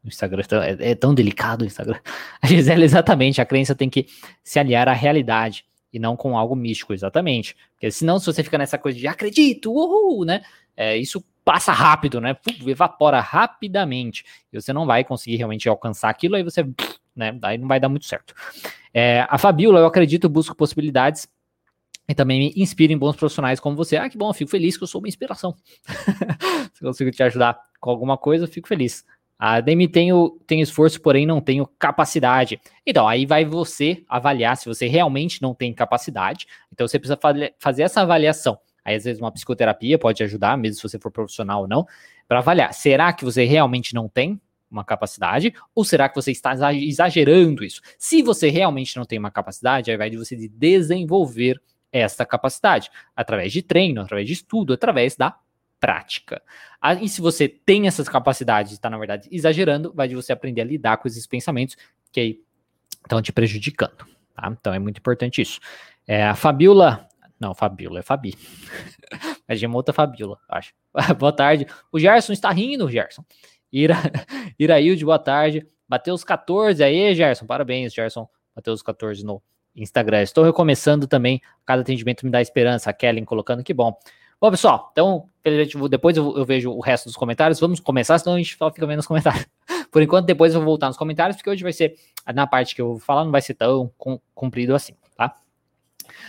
o 0.06 0.08
Instagram 0.08 0.44
é, 0.64 0.92
é, 0.92 0.96
tão 0.96 1.14
delicado 1.14 1.64
o 1.64 1.66
Instagram. 1.66 2.00
A 2.42 2.48
Gisele, 2.48 2.84
exatamente, 2.84 3.42
a 3.42 3.46
crença 3.46 3.74
tem 3.74 3.90
que 3.90 4.06
se 4.44 4.60
aliar 4.60 4.88
à 4.88 4.94
realidade 4.94 5.66
e 5.92 5.98
não 5.98 6.16
com 6.16 6.38
algo 6.38 6.56
místico, 6.56 6.94
exatamente. 6.94 7.56
Porque 7.74 7.90
senão, 7.90 8.20
se 8.20 8.26
você 8.26 8.44
fica 8.44 8.58
nessa 8.58 8.78
coisa 8.78 8.98
de 8.98 9.08
acredito, 9.08 9.72
uhul, 9.72 10.26
né? 10.26 10.42
É, 10.78 10.98
isso 10.98 11.24
passa 11.44 11.72
rápido, 11.72 12.20
né? 12.20 12.36
evapora 12.68 13.20
rapidamente. 13.20 14.26
E 14.52 14.60
você 14.60 14.74
não 14.74 14.86
vai 14.86 15.04
conseguir 15.04 15.38
realmente 15.38 15.68
alcançar 15.70 16.10
aquilo, 16.10 16.36
aí 16.36 16.44
você, 16.44 16.64
né? 17.16 17.32
Daí 17.32 17.58
não 17.58 17.68
vai 17.68 17.80
dar 17.80 17.90
muito 17.90 18.06
certo. 18.06 18.34
É, 18.94 19.26
a 19.30 19.38
Fabiola, 19.38 19.80
eu 19.80 19.86
acredito, 19.86 20.30
busco 20.30 20.56
possibilidades 20.56 21.28
e 22.08 22.14
também 22.14 22.40
me 22.40 22.62
inspira 22.62 22.94
em 22.94 22.98
bons 22.98 23.16
profissionais 23.16 23.60
como 23.60 23.76
você. 23.76 23.98
Ah, 23.98 24.10
que 24.10 24.18
bom, 24.18 24.32
fico 24.34 24.52
feliz 24.52 24.78
que 24.78 24.84
eu 24.84 24.88
sou 24.88 25.00
uma 25.00 25.08
inspiração. 25.08 25.56
Se 26.74 26.84
eu 26.84 26.90
consigo 26.90 27.10
te 27.12 27.24
ajudar 27.24 27.60
com 27.80 27.90
alguma 27.90 28.18
coisa, 28.18 28.48
fico 28.48 28.68
feliz. 28.68 29.06
A 29.38 29.60
Demi 29.60 29.88
tenho, 29.88 30.40
tenho 30.48 30.64
esforço, 30.64 31.02
porém 31.02 31.26
não 31.26 31.42
tenho 31.42 31.68
capacidade. 31.78 32.60
Então, 32.86 33.08
aí 33.08 33.26
vai 33.26 33.44
você 33.44 34.04
avaliar 34.08 34.56
se 34.56 34.66
você 34.66 34.88
realmente 34.88 35.42
não 35.42 35.54
tem 35.54 35.74
capacidade. 35.74 36.48
Então, 36.72 36.88
você 36.88 36.98
precisa 36.98 37.20
fazer 37.60 37.84
essa 37.84 38.02
avaliação 38.02 38.58
Aí, 38.86 38.96
às 38.96 39.04
vezes, 39.04 39.20
uma 39.20 39.32
psicoterapia 39.32 39.98
pode 39.98 40.24
ajudar, 40.24 40.56
mesmo 40.56 40.76
se 40.76 40.84
você 40.84 41.00
for 41.00 41.12
profissional 41.12 41.62
ou 41.62 41.68
não, 41.68 41.88
para 42.28 42.38
avaliar. 42.38 42.72
Será 42.72 43.12
que 43.12 43.26
você 43.26 43.44
realmente 43.44 43.96
não 43.96 44.08
tem 44.08 44.40
uma 44.70 44.84
capacidade, 44.84 45.54
ou 45.74 45.84
será 45.84 46.08
que 46.08 46.16
você 46.16 46.32
está 46.32 46.54
exagerando 46.74 47.64
isso? 47.64 47.82
Se 47.98 48.22
você 48.22 48.50
realmente 48.50 48.96
não 48.96 49.06
tem 49.06 49.18
uma 49.18 49.32
capacidade, 49.32 49.90
aí 49.90 49.98
vai 49.98 50.10
de 50.10 50.18
você 50.18 50.36
de 50.36 50.48
desenvolver 50.48 51.60
esta 51.92 52.26
capacidade 52.26 52.92
através 53.16 53.52
de 53.52 53.64
treino, 53.64 54.02
através 54.02 54.28
de 54.28 54.34
estudo, 54.34 54.74
através 54.74 55.16
da 55.16 55.36
prática. 55.80 56.42
E 57.02 57.10
se 57.10 57.22
você 57.22 57.48
tem 57.48 57.88
essas 57.88 58.08
capacidades 58.08 58.72
está, 58.72 58.90
na 58.90 58.98
verdade, 58.98 59.28
exagerando, 59.32 59.94
vai 59.94 60.08
de 60.08 60.16
você 60.16 60.32
aprender 60.32 60.62
a 60.62 60.66
lidar 60.66 60.98
com 60.98 61.08
esses 61.08 61.26
pensamentos 61.26 61.76
que 62.12 62.20
aí 62.20 62.40
estão 63.04 63.22
te 63.22 63.32
prejudicando. 63.32 64.06
Tá? 64.36 64.50
Então 64.52 64.74
é 64.74 64.80
muito 64.80 64.98
importante 64.98 65.42
isso. 65.42 65.60
É, 66.08 66.24
a 66.24 66.36
Fabiola. 66.36 67.08
Não, 67.40 67.54
Fabiola, 67.54 68.00
é 68.00 68.02
Fabi. 68.02 68.36
é 69.48 69.56
de 69.56 69.68
outra 69.68 69.94
Fabiola, 69.94 70.40
acho. 70.50 70.74
boa 71.18 71.34
tarde. 71.34 71.68
O 71.92 72.00
Gerson 72.00 72.34
está 72.34 72.52
rindo, 72.52 72.90
Gerson. 72.90 73.24
Ira, 73.72 73.96
Irailde, 74.58 75.04
boa 75.04 75.20
tarde. 75.20 75.68
Bateu 75.88 76.14
os 76.14 76.24
14 76.24 76.84
aí, 76.84 77.14
Gerson. 77.14 77.46
Parabéns, 77.46 77.94
Gerson. 77.94 78.28
Bateu 78.56 78.74
os 78.74 78.82
14 78.82 79.24
no 79.24 79.42
Instagram. 79.76 80.22
Estou 80.22 80.44
recomeçando 80.44 81.08
também. 81.08 81.42
Cada 81.66 81.82
atendimento 81.82 82.26
me 82.26 82.32
dá 82.32 82.42
esperança. 82.42 82.90
A 82.90 82.94
Kellen 82.94 83.26
colocando 83.26 83.64
que 83.64 83.74
bom. 83.74 83.94
Bom, 84.46 84.52
pessoal, 84.52 84.90
então, 84.92 85.28
depois 85.90 86.16
eu, 86.16 86.46
vejo 86.46 86.70
o 86.70 86.80
resto 86.80 87.06
dos 87.06 87.16
comentários. 87.16 87.60
Vamos 87.60 87.80
começar, 87.80 88.20
senão 88.20 88.36
a 88.36 88.38
gente 88.38 88.56
só 88.56 88.72
fica 88.72 88.86
vendo 88.86 89.00
os 89.00 89.08
comentários. 89.10 89.48
Por 89.92 90.04
enquanto, 90.04 90.28
depois 90.28 90.54
eu 90.54 90.60
vou 90.60 90.68
voltar 90.68 90.86
nos 90.86 90.98
comentários, 90.98 91.36
porque 91.36 91.50
hoje 91.50 91.64
vai 91.64 91.74
ser, 91.74 91.96
na 92.32 92.46
parte 92.46 92.76
que 92.76 92.82
eu 92.84 92.90
vou 92.90 93.00
falar, 93.00 93.26
não 93.26 93.32
vai 93.32 93.42
ser 93.42 93.56
tão 93.56 93.92
comprido 94.36 94.76
assim, 94.76 94.94
tá? 95.18 95.34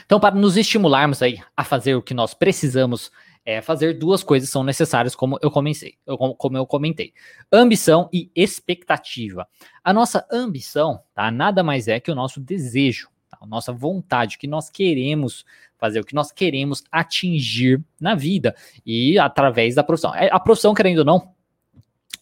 Então, 0.07 0.19
para 0.19 0.35
nos 0.35 0.57
estimularmos 0.57 1.21
aí 1.21 1.43
a 1.55 1.63
fazer 1.63 1.95
o 1.95 2.01
que 2.01 2.15
nós 2.15 2.33
precisamos 2.33 3.13
é, 3.45 3.61
fazer, 3.61 3.93
duas 3.99 4.25
coisas 4.25 4.49
são 4.49 4.65
necessárias, 4.65 5.15
como 5.15 5.39
eu 5.43 5.51
comecei, 5.51 5.99
como 6.39 6.57
eu 6.57 6.65
comentei: 6.65 7.13
ambição 7.53 8.09
e 8.11 8.31
expectativa. 8.35 9.47
A 9.85 9.93
nossa 9.93 10.27
ambição, 10.33 11.03
tá? 11.15 11.31
Nada 11.31 11.63
mais 11.63 11.87
é 11.87 12.01
que 12.01 12.11
o 12.11 12.15
nosso 12.15 12.41
desejo 12.41 13.11
a 13.41 13.47
nossa 13.47 13.73
vontade, 13.73 14.39
que 14.39 14.47
nós 14.47 14.71
queremos 14.71 15.45
fazer, 15.79 16.01
o 16.01 16.05
que 16.05 16.15
nós 16.15 16.33
queremos 16.33 16.83
atingir 16.91 17.83
na 18.01 18.15
vida 18.15 18.55
e 18.85 19.19
através 19.19 19.75
da 19.75 19.83
profissão. 19.83 20.15
É, 20.15 20.29
a 20.33 20.41
profissão, 20.41 20.75
querendo 20.75 20.99
ou 20.99 21.05
não, 21.05 21.35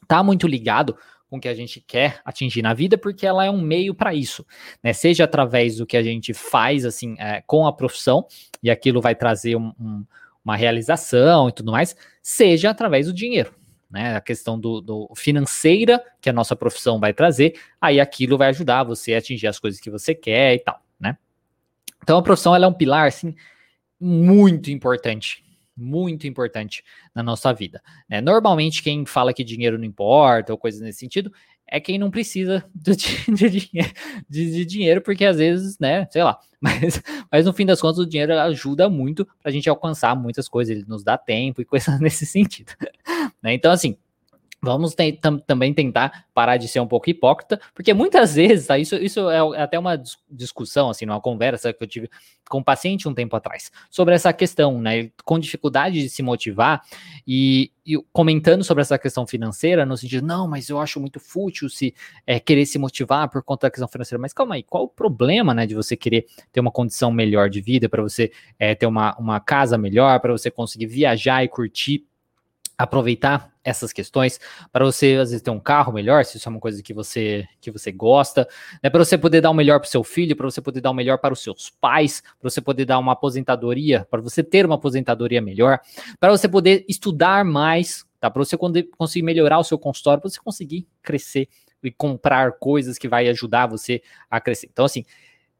tá 0.06 0.22
muito 0.22 0.46
ligado 0.46 0.96
com 1.28 1.38
o 1.38 1.40
que 1.40 1.48
a 1.48 1.54
gente 1.54 1.80
quer 1.80 2.20
atingir 2.24 2.62
na 2.62 2.74
vida, 2.74 2.98
porque 2.98 3.26
ela 3.26 3.44
é 3.44 3.50
um 3.50 3.60
meio 3.60 3.94
para 3.94 4.14
isso, 4.14 4.46
né? 4.82 4.92
Seja 4.92 5.24
através 5.24 5.76
do 5.76 5.86
que 5.86 5.96
a 5.96 6.02
gente 6.02 6.34
faz 6.34 6.84
assim 6.84 7.16
é, 7.18 7.42
com 7.46 7.66
a 7.66 7.72
profissão 7.72 8.26
e 8.62 8.70
aquilo 8.70 9.00
vai 9.00 9.14
trazer 9.14 9.56
um, 9.56 9.72
um, 9.80 10.04
uma 10.44 10.56
realização 10.56 11.48
e 11.48 11.52
tudo 11.52 11.72
mais, 11.72 11.96
seja 12.22 12.70
através 12.70 13.06
do 13.06 13.12
dinheiro 13.12 13.54
né? 13.94 14.16
A 14.16 14.20
questão 14.20 14.58
do, 14.58 14.80
do, 14.80 15.12
financeira 15.14 16.04
que 16.20 16.28
a 16.28 16.32
nossa 16.32 16.56
profissão 16.56 16.98
vai 16.98 17.14
trazer, 17.14 17.54
aí 17.80 18.00
aquilo 18.00 18.36
vai 18.36 18.48
ajudar 18.48 18.82
você 18.82 19.14
a 19.14 19.18
atingir 19.18 19.46
as 19.46 19.60
coisas 19.60 19.80
que 19.80 19.88
você 19.88 20.12
quer 20.12 20.54
e 20.54 20.58
tal? 20.58 20.83
Então 22.04 22.18
a 22.18 22.22
profissão 22.22 22.54
ela 22.54 22.66
é 22.66 22.68
um 22.68 22.72
pilar 22.72 23.08
assim 23.08 23.34
muito 23.98 24.70
importante, 24.70 25.42
muito 25.74 26.26
importante 26.26 26.84
na 27.14 27.22
nossa 27.22 27.52
vida. 27.52 27.82
Né? 28.08 28.20
Normalmente 28.20 28.82
quem 28.82 29.06
fala 29.06 29.32
que 29.32 29.42
dinheiro 29.42 29.78
não 29.78 29.86
importa 29.86 30.52
ou 30.52 30.58
coisas 30.58 30.82
nesse 30.82 30.98
sentido 30.98 31.32
é 31.66 31.80
quem 31.80 31.98
não 31.98 32.10
precisa 32.10 32.62
de, 32.74 32.94
de, 32.94 33.70
de, 34.28 34.50
de, 34.50 34.64
dinheiro, 34.66 35.00
porque 35.00 35.24
às 35.24 35.38
vezes, 35.38 35.78
né, 35.78 36.06
sei 36.10 36.22
lá, 36.22 36.38
mas, 36.60 37.02
mas 37.32 37.46
no 37.46 37.54
fim 37.54 37.64
das 37.64 37.80
contas 37.80 37.98
o 37.98 38.06
dinheiro 38.06 38.38
ajuda 38.38 38.88
muito 38.90 39.24
para 39.24 39.48
a 39.48 39.50
gente 39.50 39.68
alcançar 39.68 40.14
muitas 40.14 40.46
coisas, 40.46 40.76
ele 40.76 40.84
nos 40.86 41.02
dá 41.02 41.16
tempo 41.16 41.62
e 41.62 41.64
coisas 41.64 41.98
nesse 42.00 42.26
sentido. 42.26 42.72
Né? 43.42 43.54
Então, 43.54 43.72
assim, 43.72 43.96
Vamos 44.64 44.94
tam, 45.20 45.38
também 45.38 45.72
tentar 45.74 46.26
parar 46.32 46.56
de 46.56 46.66
ser 46.66 46.80
um 46.80 46.86
pouco 46.86 47.10
hipócrita, 47.10 47.60
porque 47.74 47.92
muitas 47.92 48.34
vezes, 48.36 48.66
tá, 48.66 48.78
isso, 48.78 48.96
isso 48.96 49.28
é, 49.30 49.36
é 49.36 49.62
até 49.62 49.78
uma 49.78 50.00
discussão, 50.30 50.90
assim, 50.90 51.06
numa 51.06 51.20
conversa 51.20 51.72
que 51.72 51.82
eu 51.82 51.86
tive 51.86 52.10
com 52.48 52.58
um 52.58 52.62
paciente 52.62 53.08
um 53.08 53.14
tempo 53.14 53.34
atrás, 53.36 53.70
sobre 53.90 54.14
essa 54.14 54.32
questão, 54.32 54.80
né, 54.80 55.10
com 55.24 55.38
dificuldade 55.38 56.02
de 56.02 56.08
se 56.08 56.22
motivar 56.22 56.82
e, 57.26 57.70
e 57.86 57.96
comentando 58.12 58.62
sobre 58.62 58.82
essa 58.82 58.98
questão 58.98 59.26
financeira, 59.26 59.86
no 59.86 59.96
sentido, 59.96 60.26
não, 60.26 60.46
mas 60.46 60.68
eu 60.68 60.78
acho 60.78 61.00
muito 61.00 61.18
fútil 61.20 61.68
se 61.68 61.94
é, 62.26 62.38
querer 62.38 62.66
se 62.66 62.78
motivar 62.78 63.28
por 63.30 63.42
conta 63.42 63.66
da 63.66 63.70
questão 63.70 63.88
financeira, 63.88 64.20
mas 64.20 64.32
calma 64.32 64.56
aí, 64.56 64.62
qual 64.62 64.84
o 64.84 64.88
problema, 64.88 65.54
né, 65.54 65.66
de 65.66 65.74
você 65.74 65.96
querer 65.96 66.26
ter 66.52 66.60
uma 66.60 66.70
condição 66.70 67.10
melhor 67.10 67.48
de 67.48 67.60
vida, 67.60 67.88
para 67.88 68.02
você 68.02 68.30
é, 68.58 68.74
ter 68.74 68.86
uma, 68.86 69.16
uma 69.16 69.40
casa 69.40 69.78
melhor, 69.78 70.20
para 70.20 70.32
você 70.32 70.50
conseguir 70.50 70.86
viajar 70.86 71.44
e 71.44 71.48
curtir 71.48 72.04
aproveitar 72.76 73.53
essas 73.64 73.92
questões 73.92 74.38
para 74.70 74.84
você 74.84 75.14
às 75.14 75.30
vezes 75.30 75.42
ter 75.42 75.50
um 75.50 75.58
carro 75.58 75.92
melhor, 75.92 76.24
se 76.24 76.36
isso 76.36 76.48
é 76.48 76.50
uma 76.50 76.60
coisa 76.60 76.82
que 76.82 76.92
você 76.92 77.48
que 77.60 77.70
você 77.70 77.90
gosta, 77.90 78.46
né, 78.82 78.90
para 78.90 79.02
você 79.04 79.16
poder 79.16 79.40
dar 79.40 79.50
o 79.50 79.54
melhor 79.54 79.80
para 79.80 79.86
o 79.86 79.90
seu 79.90 80.04
filho, 80.04 80.36
para 80.36 80.48
você 80.48 80.60
poder 80.60 80.80
dar 80.80 80.90
o 80.90 80.94
melhor 80.94 81.18
para 81.18 81.32
os 81.32 81.42
seus 81.42 81.70
pais, 81.70 82.22
para 82.38 82.50
você 82.50 82.60
poder 82.60 82.84
dar 82.84 82.98
uma 82.98 83.12
aposentadoria, 83.12 84.06
para 84.10 84.20
você 84.20 84.42
ter 84.42 84.66
uma 84.66 84.74
aposentadoria 84.74 85.40
melhor, 85.40 85.80
para 86.20 86.30
você 86.30 86.46
poder 86.46 86.84
estudar 86.88 87.44
mais, 87.44 88.04
tá? 88.20 88.30
Para 88.30 88.44
você 88.44 88.56
conseguir 88.56 89.22
melhorar 89.22 89.58
o 89.58 89.64
seu 89.64 89.78
consultório, 89.78 90.20
para 90.20 90.30
você 90.30 90.40
conseguir 90.40 90.86
crescer 91.02 91.48
e 91.82 91.90
comprar 91.90 92.52
coisas 92.52 92.98
que 92.98 93.08
vai 93.08 93.28
ajudar 93.28 93.66
você 93.66 94.02
a 94.30 94.40
crescer. 94.40 94.68
Então 94.70 94.84
assim, 94.84 95.04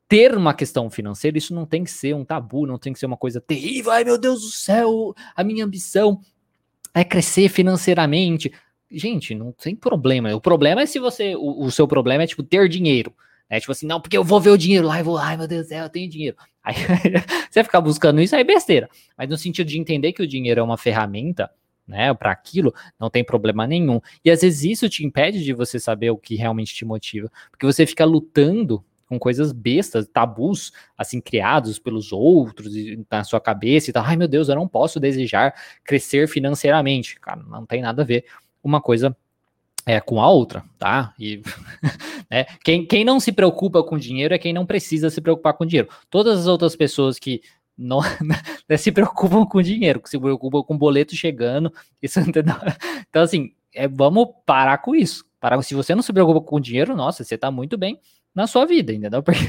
ter 0.09 0.37
uma 0.37 0.53
questão 0.53 0.91
financeira, 0.91 1.39
isso 1.39 1.55
não 1.55 1.67
tem 1.67 1.83
que 1.83 1.91
ser 1.91 2.15
um 2.15 2.25
tabu, 2.25 2.67
não 2.67 2.79
tem 2.79 2.93
que 2.93 2.99
ser 2.99 3.07
uma 3.07 3.17
coisa 3.17 3.41
terrível. 3.41 3.91
Ai, 3.91 4.05
meu 4.05 4.19
Deus 4.19 4.43
do 4.43 4.49
céu, 4.49 5.15
a 5.35 5.43
minha 5.43 5.65
ambição 5.65 6.21
é 6.95 7.05
crescer 7.05 7.49
financeiramente. 7.49 8.53
Gente, 8.91 9.35
não 9.35 9.53
tem 9.53 9.75
problema. 9.75 10.35
O 10.35 10.41
problema 10.41 10.83
é 10.83 10.87
se 10.87 10.99
você. 10.99 11.35
O, 11.35 11.65
o 11.65 11.71
seu 11.71 11.89
problema 11.89 12.23
é, 12.23 12.27
tipo, 12.27 12.43
ter 12.43 12.69
dinheiro. 12.69 13.13
É 13.49 13.61
tipo 13.61 13.73
assim, 13.73 13.87
não, 13.87 14.01
porque 14.01 14.17
eu 14.17 14.25
vou 14.25 14.41
ver 14.41 14.51
o 14.51 14.59
dinheiro 14.59 14.87
lá 14.87 14.99
e 14.99 15.03
vou, 15.03 15.19
ai 15.19 15.37
meu 15.37 15.47
Deus 15.47 15.67
do 15.67 15.69
céu, 15.69 15.85
eu 15.85 15.91
tenho 15.91 16.09
dinheiro. 16.09 16.37
Aí 16.65 16.75
você 17.51 17.63
ficar 17.63 17.81
buscando 17.83 18.23
isso 18.23 18.35
aí 18.35 18.41
é 18.41 18.45
besteira. 18.45 18.89
Mas 19.19 19.29
no 19.29 19.37
sentido 19.37 19.67
de 19.67 19.79
entender 19.79 20.15
que 20.15 20.23
o 20.23 20.27
dinheiro 20.27 20.61
é 20.61 20.63
uma 20.63 20.79
ferramenta, 20.79 21.51
né, 21.87 22.13
para 22.15 22.31
aquilo, 22.31 22.75
não 22.99 23.11
tem 23.11 23.23
problema 23.23 23.67
nenhum. 23.67 24.01
E 24.25 24.31
às 24.31 24.41
vezes 24.41 24.65
isso 24.65 24.89
te 24.89 25.05
impede 25.05 25.45
de 25.45 25.53
você 25.53 25.79
saber 25.79 26.09
o 26.09 26.17
que 26.17 26.37
realmente 26.37 26.75
te 26.75 26.87
motiva, 26.87 27.31
porque 27.51 27.67
você 27.67 27.85
fica 27.85 28.07
lutando 28.07 28.83
com 29.09 29.19
coisas 29.19 29.53
bestas, 29.53 30.07
tabus, 30.07 30.73
assim, 30.97 31.21
criados 31.21 31.79
pelos 31.79 32.13
outros 32.13 32.73
na 33.11 33.25
sua 33.25 33.41
cabeça 33.41 33.91
e 33.91 33.93
tal. 33.93 34.05
Ai, 34.05 34.17
meu 34.17 34.29
Deus, 34.29 34.49
eu 34.49 34.55
não 34.55 34.69
posso 34.69 34.99
desejar 34.99 35.55
crescer 35.85 36.29
financeiramente. 36.29 37.19
Cara, 37.21 37.43
não 37.43 37.67
tem 37.67 37.83
nada 37.83 38.03
a 38.03 38.05
ver 38.05 38.25
uma 38.63 38.81
coisa 38.81 39.17
é, 39.87 40.01
com 40.01 40.21
a 40.21 40.31
outra, 40.31 40.65
tá? 40.79 41.15
E 41.19 41.43
né, 42.31 42.45
quem, 42.65 42.87
quem 42.87 43.05
não 43.05 43.21
se 43.21 43.33
preocupa 43.33 43.83
com 43.83 43.99
dinheiro 43.99 44.35
é 44.35 44.39
quem 44.39 44.53
não 44.53 44.67
precisa 44.67 45.11
se 45.11 45.21
preocupar 45.21 45.55
com 45.55 45.67
dinheiro. 45.67 45.89
Todas 46.11 46.41
as 46.41 46.47
outras 46.47 46.75
pessoas 46.75 47.19
que 47.19 47.43
não 47.77 48.01
né, 48.69 48.77
se 48.77 48.91
preocupam 48.91 49.45
com 49.45 49.61
dinheiro, 49.61 50.01
que 50.01 50.09
se 50.09 50.19
preocupam 50.19 50.63
com 50.63 50.79
boleto 50.79 51.15
chegando, 51.15 51.73
isso 52.01 52.19
entendeu? 52.21 52.57
Então, 53.09 53.23
assim, 53.23 53.53
é, 53.75 53.87
vamos 53.87 54.29
parar 54.47 54.79
com 54.79 54.95
isso. 54.95 55.25
Parar, 55.39 55.61
se 55.63 55.75
você 55.75 55.95
não 55.95 56.03
se 56.03 56.13
preocupa 56.13 56.41
com 56.41 56.61
dinheiro, 56.61 56.97
nossa, 56.97 57.23
você 57.23 57.37
tá 57.37 57.51
muito 57.51 57.77
bem 57.77 58.01
na 58.35 58.47
sua 58.47 58.67
vida, 58.67 58.93
entendeu? 58.93 59.23
Porque, 59.25 59.47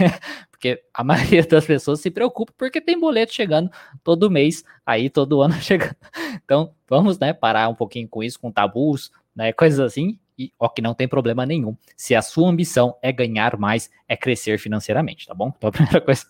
porque 0.51 0.83
a 0.93 1.03
maioria 1.03 1.43
das 1.43 1.65
pessoas 1.65 1.99
se 1.99 2.09
preocupa 2.09 2.53
porque 2.57 2.79
tem 2.79 2.99
boleto 2.99 3.33
chegando 3.33 3.69
todo 4.03 4.31
mês, 4.31 4.63
aí 4.85 5.09
todo 5.09 5.41
ano 5.41 5.55
chegando. 5.61 5.95
Então, 6.43 6.73
vamos, 6.87 7.19
né, 7.19 7.33
parar 7.33 7.67
um 7.69 7.75
pouquinho 7.75 8.07
com 8.07 8.23
isso, 8.23 8.39
com 8.39 8.51
tabus, 8.51 9.11
né, 9.35 9.51
coisas 9.51 9.79
assim, 9.79 10.19
e 10.37 10.51
ó, 10.59 10.67
que 10.69 10.81
não 10.81 10.93
tem 10.93 11.07
problema 11.07 11.45
nenhum. 11.45 11.75
Se 11.95 12.15
a 12.15 12.21
sua 12.21 12.49
ambição 12.49 12.97
é 13.01 13.11
ganhar 13.11 13.57
mais, 13.57 13.89
é 14.07 14.15
crescer 14.15 14.59
financeiramente, 14.59 15.25
tá 15.27 15.33
bom? 15.33 15.53
Então, 15.55 15.67
a 15.69 15.71
primeira 15.71 16.01
coisa, 16.01 16.25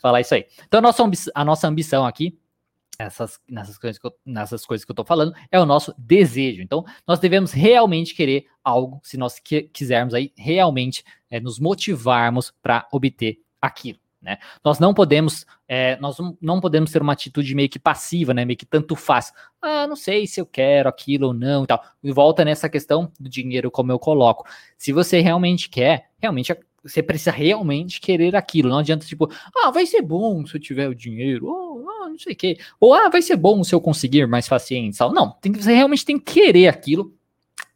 falar 0.00 0.20
isso 0.20 0.34
aí. 0.34 0.46
Então, 0.66 0.78
a 0.78 0.82
nossa, 0.82 1.02
a 1.34 1.44
nossa 1.44 1.68
ambição 1.68 2.04
aqui 2.04 2.38
essas, 2.98 3.40
nessas, 3.48 3.76
coisas 3.78 3.98
que 3.98 4.06
eu, 4.06 4.14
nessas 4.24 4.64
coisas 4.64 4.84
que 4.84 4.90
eu 4.90 4.94
tô 4.94 5.04
falando, 5.04 5.34
é 5.50 5.58
o 5.58 5.66
nosso 5.66 5.94
desejo. 5.98 6.62
Então, 6.62 6.84
nós 7.06 7.18
devemos 7.18 7.52
realmente 7.52 8.14
querer 8.14 8.46
algo, 8.64 9.00
se 9.02 9.16
nós 9.16 9.38
que, 9.38 9.62
quisermos 9.62 10.14
aí 10.14 10.32
realmente 10.36 11.04
é, 11.30 11.38
nos 11.38 11.58
motivarmos 11.58 12.52
para 12.62 12.88
obter 12.90 13.38
aquilo. 13.60 13.98
Né? 14.24 14.38
Nós 14.64 14.78
não 14.78 14.94
podemos, 14.94 15.44
é, 15.68 15.98
nós 16.00 16.16
não 16.40 16.58
podemos 16.58 16.90
ter 16.90 17.02
uma 17.02 17.12
atitude 17.12 17.54
meio 17.54 17.68
que 17.68 17.78
passiva, 17.78 18.32
né? 18.32 18.42
Meio 18.42 18.56
que 18.56 18.64
tanto 18.64 18.96
faz. 18.96 19.30
Ah, 19.60 19.86
não 19.86 19.96
sei 19.96 20.26
se 20.26 20.40
eu 20.40 20.46
quero 20.46 20.88
aquilo 20.88 21.26
ou 21.26 21.34
não 21.34 21.64
e 21.64 21.66
tal. 21.66 21.84
E 22.02 22.10
volta 22.10 22.42
nessa 22.42 22.66
questão 22.66 23.12
do 23.20 23.28
dinheiro, 23.28 23.70
como 23.70 23.92
eu 23.92 23.98
coloco. 23.98 24.48
Se 24.78 24.92
você 24.92 25.20
realmente 25.20 25.68
quer, 25.68 26.08
realmente 26.18 26.56
você 26.82 27.02
precisa 27.02 27.30
realmente 27.30 28.00
querer 28.00 28.34
aquilo. 28.34 28.70
Não 28.70 28.78
adianta, 28.78 29.04
tipo, 29.04 29.28
ah, 29.56 29.70
vai 29.70 29.84
ser 29.84 30.00
bom 30.00 30.46
se 30.46 30.56
eu 30.56 30.60
tiver 30.60 30.88
o 30.88 30.94
dinheiro, 30.94 31.46
ou 31.46 31.86
ah, 31.90 32.08
não 32.08 32.18
sei 32.18 32.32
o 32.32 32.36
quê. 32.36 32.58
Ou 32.80 32.94
ah, 32.94 33.10
vai 33.10 33.20
ser 33.20 33.36
bom 33.36 33.62
se 33.62 33.74
eu 33.74 33.80
conseguir 33.80 34.26
mais 34.26 34.48
paciente. 34.48 34.98
Não, 35.00 35.32
tem 35.32 35.52
você 35.52 35.74
realmente 35.74 36.04
tem 36.04 36.18
que 36.18 36.32
querer 36.32 36.68
aquilo. 36.68 37.14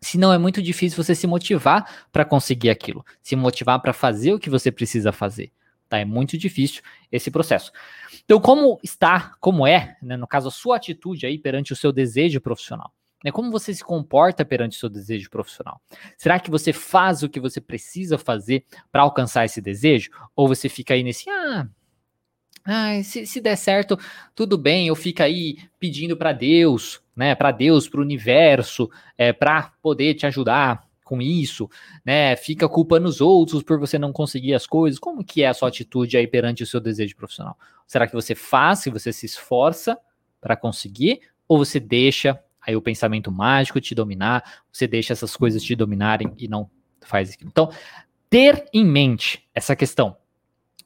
Senão 0.00 0.32
é 0.32 0.38
muito 0.38 0.62
difícil 0.62 1.02
você 1.02 1.14
se 1.14 1.26
motivar 1.26 2.06
para 2.12 2.24
conseguir 2.24 2.70
aquilo, 2.70 3.04
se 3.20 3.34
motivar 3.34 3.80
para 3.80 3.92
fazer 3.92 4.32
o 4.32 4.38
que 4.38 4.48
você 4.48 4.70
precisa 4.70 5.12
fazer. 5.12 5.50
tá? 5.88 5.98
É 5.98 6.04
muito 6.04 6.38
difícil 6.38 6.82
esse 7.10 7.30
processo. 7.30 7.72
Então, 8.24 8.40
como 8.40 8.78
está, 8.82 9.34
como 9.40 9.66
é, 9.66 9.96
né, 10.02 10.16
no 10.16 10.26
caso, 10.26 10.48
a 10.48 10.52
sua 10.52 10.76
atitude 10.76 11.26
aí 11.26 11.38
perante 11.38 11.72
o 11.72 11.76
seu 11.76 11.92
desejo 11.92 12.40
profissional? 12.40 12.92
Né, 13.24 13.32
como 13.32 13.50
você 13.50 13.74
se 13.74 13.82
comporta 13.82 14.44
perante 14.44 14.76
o 14.76 14.80
seu 14.80 14.88
desejo 14.88 15.28
profissional? 15.28 15.80
Será 16.16 16.38
que 16.38 16.50
você 16.50 16.72
faz 16.72 17.22
o 17.24 17.28
que 17.28 17.40
você 17.40 17.60
precisa 17.60 18.16
fazer 18.16 18.64
para 18.92 19.02
alcançar 19.02 19.44
esse 19.44 19.60
desejo? 19.60 20.10
Ou 20.36 20.46
você 20.46 20.68
fica 20.68 20.94
aí 20.94 21.02
nesse, 21.02 21.28
ah, 21.28 21.37
ah 22.68 23.02
se, 23.02 23.26
se 23.26 23.40
der 23.40 23.56
certo, 23.56 23.98
tudo 24.34 24.56
bem, 24.56 24.88
eu 24.88 24.94
fico 24.94 25.22
aí 25.22 25.58
pedindo 25.80 26.16
para 26.16 26.32
Deus, 26.32 27.00
né, 27.16 27.34
para 27.34 27.50
Deus, 27.50 27.88
para 27.88 28.00
o 28.00 28.02
universo, 28.02 28.90
é, 29.16 29.32
para 29.32 29.72
poder 29.82 30.14
te 30.14 30.26
ajudar, 30.26 30.88
com 31.08 31.22
isso, 31.22 31.70
né? 32.04 32.36
Fica 32.36 32.68
culpando 32.68 33.08
os 33.08 33.22
outros 33.22 33.62
por 33.62 33.80
você 33.80 33.98
não 33.98 34.12
conseguir 34.12 34.52
as 34.52 34.66
coisas. 34.66 34.98
Como 34.98 35.24
que 35.24 35.42
é 35.42 35.48
a 35.48 35.54
sua 35.54 35.70
atitude 35.70 36.18
aí 36.18 36.26
perante 36.26 36.62
o 36.62 36.66
seu 36.66 36.78
desejo 36.78 37.16
profissional? 37.16 37.56
Será 37.86 38.06
que 38.06 38.12
você 38.12 38.34
faz, 38.34 38.84
que 38.84 38.90
você 38.90 39.10
se 39.10 39.24
esforça 39.24 39.98
para 40.38 40.54
conseguir, 40.54 41.22
ou 41.48 41.56
você 41.56 41.80
deixa 41.80 42.38
aí 42.60 42.76
o 42.76 42.82
pensamento 42.82 43.32
mágico 43.32 43.80
te 43.80 43.94
dominar, 43.94 44.60
você 44.70 44.86
deixa 44.86 45.14
essas 45.14 45.34
coisas 45.34 45.62
te 45.62 45.74
dominarem 45.74 46.30
e 46.36 46.46
não 46.46 46.68
faz 47.00 47.32
aquilo? 47.32 47.48
Então, 47.48 47.70
ter 48.28 48.68
em 48.70 48.84
mente 48.84 49.48
essa 49.54 49.74
questão, 49.74 50.14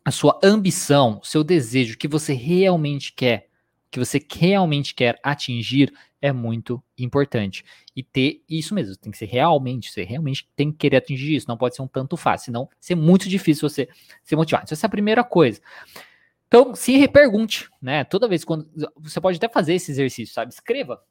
a 0.05 0.11
sua 0.11 0.39
ambição, 0.43 1.21
o 1.23 1.27
seu 1.27 1.45
desejo, 1.45 1.95
o 1.95 1.99
que 1.99 2.09
você 2.09 2.33
realmente 2.33 3.13
quer, 3.13 3.49
o 3.87 3.91
que 3.93 3.99
você 3.99 4.21
realmente 4.31 4.95
quer 4.95 5.19
atingir 5.23 5.93
é 6.21 6.33
muito 6.33 6.83
importante. 6.97 7.65
E 7.95 8.03
ter 8.03 8.43
isso 8.49 8.75
mesmo, 8.75 8.97
tem 8.97 9.13
que 9.13 9.19
ser 9.19 9.27
realmente, 9.27 9.91
você 9.91 10.03
realmente 10.03 10.49
tem 10.57 10.71
que 10.71 10.79
querer 10.79 10.97
atingir 10.99 11.37
isso, 11.37 11.49
não 11.49 11.57
pode 11.57 11.77
ser 11.77 11.83
um 11.83 11.89
tanto 11.89 12.17
fácil, 12.17 12.47
senão 12.47 12.69
ser 12.81 12.95
muito 12.95 13.29
difícil 13.29 13.69
você 13.69 13.89
se 14.23 14.35
motivar. 14.35 14.63
Então, 14.63 14.75
essa 14.75 14.87
é 14.87 14.89
a 14.89 14.91
primeira 14.91 15.23
coisa. 15.23 15.61
Então, 16.47 16.75
se 16.75 16.97
repergunte, 16.97 17.69
né? 17.81 18.05
Toda 18.05 18.29
vez 18.29 18.45
quando. 18.45 18.69
Você 18.99 19.21
pode 19.21 19.39
até 19.39 19.49
fazer 19.49 19.75
esse 19.75 19.91
exercício, 19.91 20.35
sabe? 20.35 20.53
Escreva. 20.53 21.03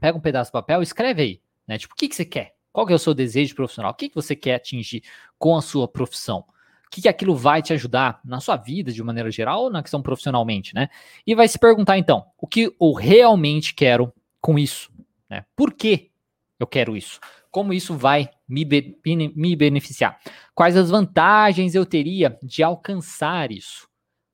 Pega 0.00 0.18
um 0.18 0.20
pedaço 0.20 0.48
de 0.48 0.52
papel, 0.52 0.82
escreve 0.82 1.22
aí, 1.22 1.42
né? 1.66 1.78
Tipo, 1.78 1.94
o 1.94 1.96
que, 1.96 2.08
que 2.08 2.14
você 2.14 2.24
quer? 2.24 2.56
Qual 2.72 2.86
que 2.86 2.92
é 2.92 2.96
o 2.96 2.98
seu 2.98 3.14
desejo 3.14 3.54
profissional? 3.54 3.92
O 3.92 3.94
que, 3.94 4.08
que 4.08 4.14
você 4.14 4.36
quer 4.36 4.56
atingir 4.56 5.02
com 5.38 5.56
a 5.56 5.62
sua 5.62 5.88
profissão? 5.88 6.44
O 6.88 6.90
que, 6.90 7.02
que 7.02 7.08
aquilo 7.08 7.36
vai 7.36 7.60
te 7.60 7.74
ajudar 7.74 8.18
na 8.24 8.40
sua 8.40 8.56
vida 8.56 8.90
de 8.90 9.02
maneira 9.02 9.30
geral 9.30 9.64
ou 9.64 9.70
na 9.70 9.82
questão 9.82 10.00
profissionalmente, 10.00 10.74
né? 10.74 10.88
E 11.26 11.34
vai 11.34 11.46
se 11.46 11.58
perguntar 11.58 11.98
então, 11.98 12.24
o 12.38 12.46
que 12.46 12.74
eu 12.80 12.92
realmente 12.94 13.74
quero 13.74 14.10
com 14.40 14.58
isso? 14.58 14.90
Né? 15.28 15.44
Por 15.54 15.74
que 15.74 16.10
eu 16.58 16.66
quero 16.66 16.96
isso? 16.96 17.20
Como 17.50 17.74
isso 17.74 17.94
vai 17.94 18.30
me, 18.48 18.64
be 18.64 18.96
me 19.04 19.54
beneficiar? 19.54 20.18
Quais 20.54 20.76
as 20.76 20.88
vantagens 20.88 21.74
eu 21.74 21.84
teria 21.84 22.38
de 22.42 22.62
alcançar 22.62 23.52
isso? 23.52 23.86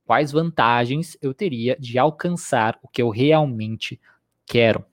Quais 0.04 0.30
vantagens 0.30 1.16
eu 1.20 1.34
teria 1.34 1.76
de 1.80 1.98
alcançar 1.98 2.78
o 2.82 2.88
que 2.88 3.02
eu 3.02 3.10
realmente 3.10 4.00
quero? 4.46 4.84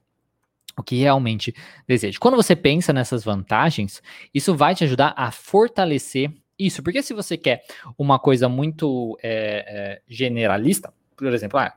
O 0.77 0.81
que 0.81 0.95
realmente 0.95 1.53
desejo. 1.87 2.19
Quando 2.19 2.37
você 2.37 2.55
pensa 2.55 2.91
nessas 2.91 3.23
vantagens, 3.23 4.01
isso 4.33 4.55
vai 4.55 4.73
te 4.73 4.83
ajudar 4.83 5.13
a 5.15 5.29
fortalecer 5.29 6.33
isso. 6.65 6.83
Porque 6.83 7.01
se 7.01 7.13
você 7.13 7.37
quer 7.37 7.63
uma 7.97 8.19
coisa 8.19 8.47
muito 8.47 9.17
é, 9.21 9.65
é, 9.67 10.01
generalista, 10.07 10.93
por 11.15 11.33
exemplo, 11.33 11.59
ah, 11.59 11.73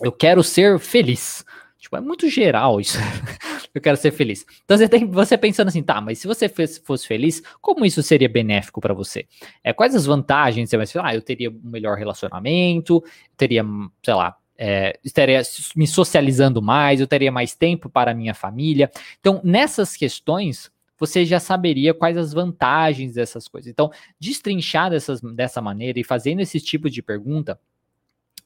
eu 0.00 0.12
quero 0.12 0.42
ser 0.42 0.78
feliz. 0.78 1.44
Tipo, 1.78 1.96
é 1.96 2.00
muito 2.00 2.28
geral 2.28 2.80
isso. 2.80 2.98
eu 3.74 3.80
quero 3.80 3.96
ser 3.96 4.10
feliz. 4.10 4.46
Então 4.64 4.76
você 4.76 4.88
tem 4.88 5.06
você 5.06 5.36
pensando 5.36 5.68
assim, 5.68 5.82
tá, 5.82 6.00
mas 6.00 6.18
se 6.18 6.26
você 6.26 6.48
fosse 6.48 7.06
feliz, 7.06 7.42
como 7.60 7.84
isso 7.84 8.02
seria 8.02 8.28
benéfico 8.28 8.80
para 8.80 8.94
você? 8.94 9.26
É, 9.62 9.72
quais 9.72 9.94
as 9.94 10.06
vantagens 10.06 10.70
você 10.70 10.76
vai 10.76 10.86
falar? 10.86 11.08
Ah, 11.10 11.14
eu 11.14 11.22
teria 11.22 11.50
um 11.50 11.60
melhor 11.62 11.98
relacionamento, 11.98 13.04
teria, 13.36 13.64
sei 14.02 14.14
lá, 14.14 14.36
é, 14.56 14.98
estaria 15.04 15.42
me 15.76 15.86
socializando 15.86 16.62
mais, 16.62 17.00
eu 17.00 17.06
teria 17.06 17.32
mais 17.32 17.54
tempo 17.54 17.90
para 17.90 18.12
a 18.12 18.14
minha 18.14 18.34
família. 18.34 18.90
Então, 19.20 19.40
nessas 19.44 19.96
questões, 19.96 20.70
você 20.98 21.24
já 21.24 21.40
saberia 21.40 21.92
quais 21.92 22.16
as 22.16 22.32
vantagens 22.32 23.14
dessas 23.14 23.48
coisas. 23.48 23.70
Então, 23.70 23.90
destrinchar 24.18 24.90
dessas, 24.90 25.20
dessa 25.20 25.60
maneira 25.60 25.98
e 25.98 26.04
fazendo 26.04 26.40
esse 26.40 26.60
tipo 26.60 26.88
de 26.88 27.02
pergunta 27.02 27.58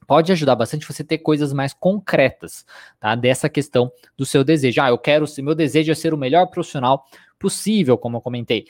pode 0.07 0.33
ajudar 0.33 0.57
bastante 0.57 0.87
você 0.87 1.05
ter 1.05 1.19
coisas 1.19 1.53
mais 1.53 1.75
concretas, 1.75 2.65
tá? 2.99 3.15
Dessa 3.15 3.49
questão 3.49 3.93
do 4.17 4.25
seu 4.25 4.43
desejo. 4.43 4.81
Ah, 4.81 4.89
eu 4.89 4.97
quero, 4.97 5.27
meu 5.39 5.55
desejo 5.55 5.93
é 5.93 5.95
ser 5.95 6.15
o 6.15 6.19
melhor 6.19 6.47
profissional 6.47 7.05
possível, 7.39 7.99
como 7.99 8.17
eu 8.17 8.21
comentei. 8.23 8.67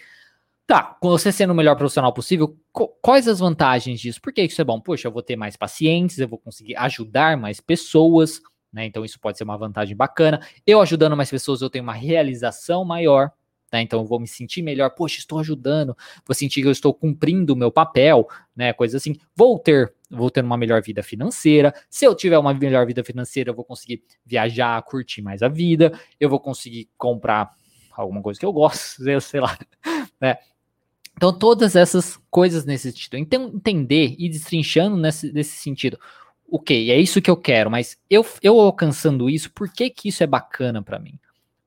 Tá, 0.66 0.82
com 1.00 1.08
você 1.08 1.32
sendo 1.32 1.52
o 1.52 1.56
melhor 1.56 1.76
profissional 1.76 2.12
possível, 2.12 2.54
quais 3.00 3.26
as 3.26 3.38
vantagens 3.38 4.00
disso? 4.00 4.20
Por 4.20 4.32
que 4.32 4.42
isso 4.42 4.60
é 4.60 4.64
bom? 4.64 4.78
Poxa, 4.78 5.08
eu 5.08 5.12
vou 5.12 5.22
ter 5.22 5.34
mais 5.34 5.56
pacientes, 5.56 6.18
eu 6.18 6.28
vou 6.28 6.38
conseguir 6.38 6.76
ajudar 6.76 7.38
mais 7.38 7.60
pessoas, 7.60 8.42
né? 8.70 8.84
Então 8.84 9.04
isso 9.04 9.18
pode 9.18 9.38
ser 9.38 9.44
uma 9.44 9.56
vantagem 9.56 9.96
bacana. 9.96 10.40
Eu 10.66 10.80
ajudando 10.80 11.16
mais 11.16 11.30
pessoas, 11.30 11.62
eu 11.62 11.70
tenho 11.70 11.84
uma 11.84 11.94
realização 11.94 12.84
maior, 12.84 13.30
né? 13.72 13.82
Então 13.82 14.00
eu 14.00 14.06
vou 14.06 14.18
me 14.18 14.26
sentir 14.26 14.62
melhor, 14.62 14.90
poxa, 14.90 15.18
estou 15.18 15.38
ajudando, 15.38 15.96
vou 16.26 16.34
sentir 16.34 16.62
que 16.62 16.68
eu 16.68 16.72
estou 16.72 16.92
cumprindo 16.92 17.52
o 17.52 17.56
meu 17.56 17.70
papel, 17.70 18.26
né? 18.56 18.72
Coisa 18.72 18.96
assim. 18.96 19.16
Vou 19.34 19.58
ter, 19.58 19.92
vou 20.10 20.30
ter 20.30 20.44
uma 20.44 20.56
melhor 20.56 20.82
vida 20.82 21.02
financeira. 21.02 21.74
Se 21.88 22.04
eu 22.04 22.14
tiver 22.14 22.38
uma 22.38 22.54
melhor 22.54 22.86
vida 22.86 23.04
financeira, 23.04 23.50
eu 23.50 23.54
vou 23.54 23.64
conseguir 23.64 24.02
viajar, 24.24 24.82
curtir 24.82 25.22
mais 25.22 25.42
a 25.42 25.48
vida, 25.48 25.92
eu 26.18 26.28
vou 26.28 26.40
conseguir 26.40 26.88
comprar 26.96 27.50
alguma 27.92 28.22
coisa 28.22 28.38
que 28.38 28.46
eu 28.46 28.52
gosto, 28.52 29.02
sei 29.20 29.40
lá, 29.40 29.58
né? 30.20 30.36
Então, 31.16 31.36
todas 31.36 31.74
essas 31.74 32.16
coisas 32.30 32.64
nesse 32.64 32.92
sentido. 32.92 33.16
Então, 33.16 33.50
entender 33.52 34.14
e 34.18 34.28
destrinchando 34.28 34.96
nesse, 34.96 35.32
nesse 35.32 35.56
sentido. 35.56 35.98
Ok, 36.48 36.90
é 36.92 36.98
isso 36.98 37.20
que 37.20 37.28
eu 37.28 37.36
quero, 37.36 37.70
mas 37.70 37.98
eu, 38.08 38.24
eu 38.40 38.58
alcançando 38.58 39.28
isso, 39.28 39.50
por 39.52 39.70
que, 39.70 39.90
que 39.90 40.08
isso 40.08 40.22
é 40.22 40.26
bacana 40.26 40.80
para 40.80 40.98
mim? 40.98 41.18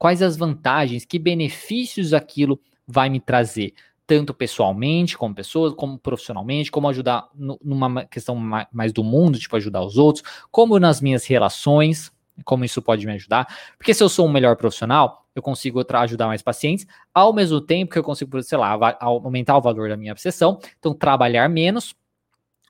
Quais 0.01 0.23
as 0.23 0.35
vantagens, 0.35 1.05
que 1.05 1.19
benefícios 1.19 2.11
aquilo 2.11 2.59
vai 2.87 3.07
me 3.07 3.19
trazer, 3.19 3.75
tanto 4.07 4.33
pessoalmente, 4.33 5.15
como 5.15 5.35
pessoa, 5.35 5.75
como 5.75 5.95
profissionalmente, 5.99 6.71
como 6.71 6.89
ajudar 6.89 7.29
numa 7.35 8.03
questão 8.05 8.35
mais 8.71 8.91
do 8.91 9.03
mundo, 9.03 9.37
tipo 9.37 9.55
ajudar 9.55 9.83
os 9.83 9.99
outros, 9.99 10.25
como 10.49 10.79
nas 10.79 11.01
minhas 11.01 11.27
relações, 11.27 12.11
como 12.43 12.65
isso 12.65 12.81
pode 12.81 13.05
me 13.05 13.13
ajudar. 13.13 13.45
Porque 13.77 13.93
se 13.93 14.03
eu 14.03 14.09
sou 14.09 14.25
um 14.25 14.31
melhor 14.31 14.55
profissional, 14.55 15.23
eu 15.35 15.41
consigo 15.43 15.85
ajudar 15.87 16.25
mais 16.25 16.41
pacientes, 16.41 16.87
ao 17.13 17.31
mesmo 17.31 17.61
tempo 17.61 17.91
que 17.91 17.99
eu 17.99 18.03
consigo, 18.03 18.41
sei 18.41 18.57
lá, 18.57 18.97
aumentar 18.99 19.55
o 19.55 19.61
valor 19.61 19.87
da 19.87 19.95
minha 19.95 20.15
sessão, 20.15 20.57
então 20.79 20.95
trabalhar 20.95 21.47
menos, 21.47 21.93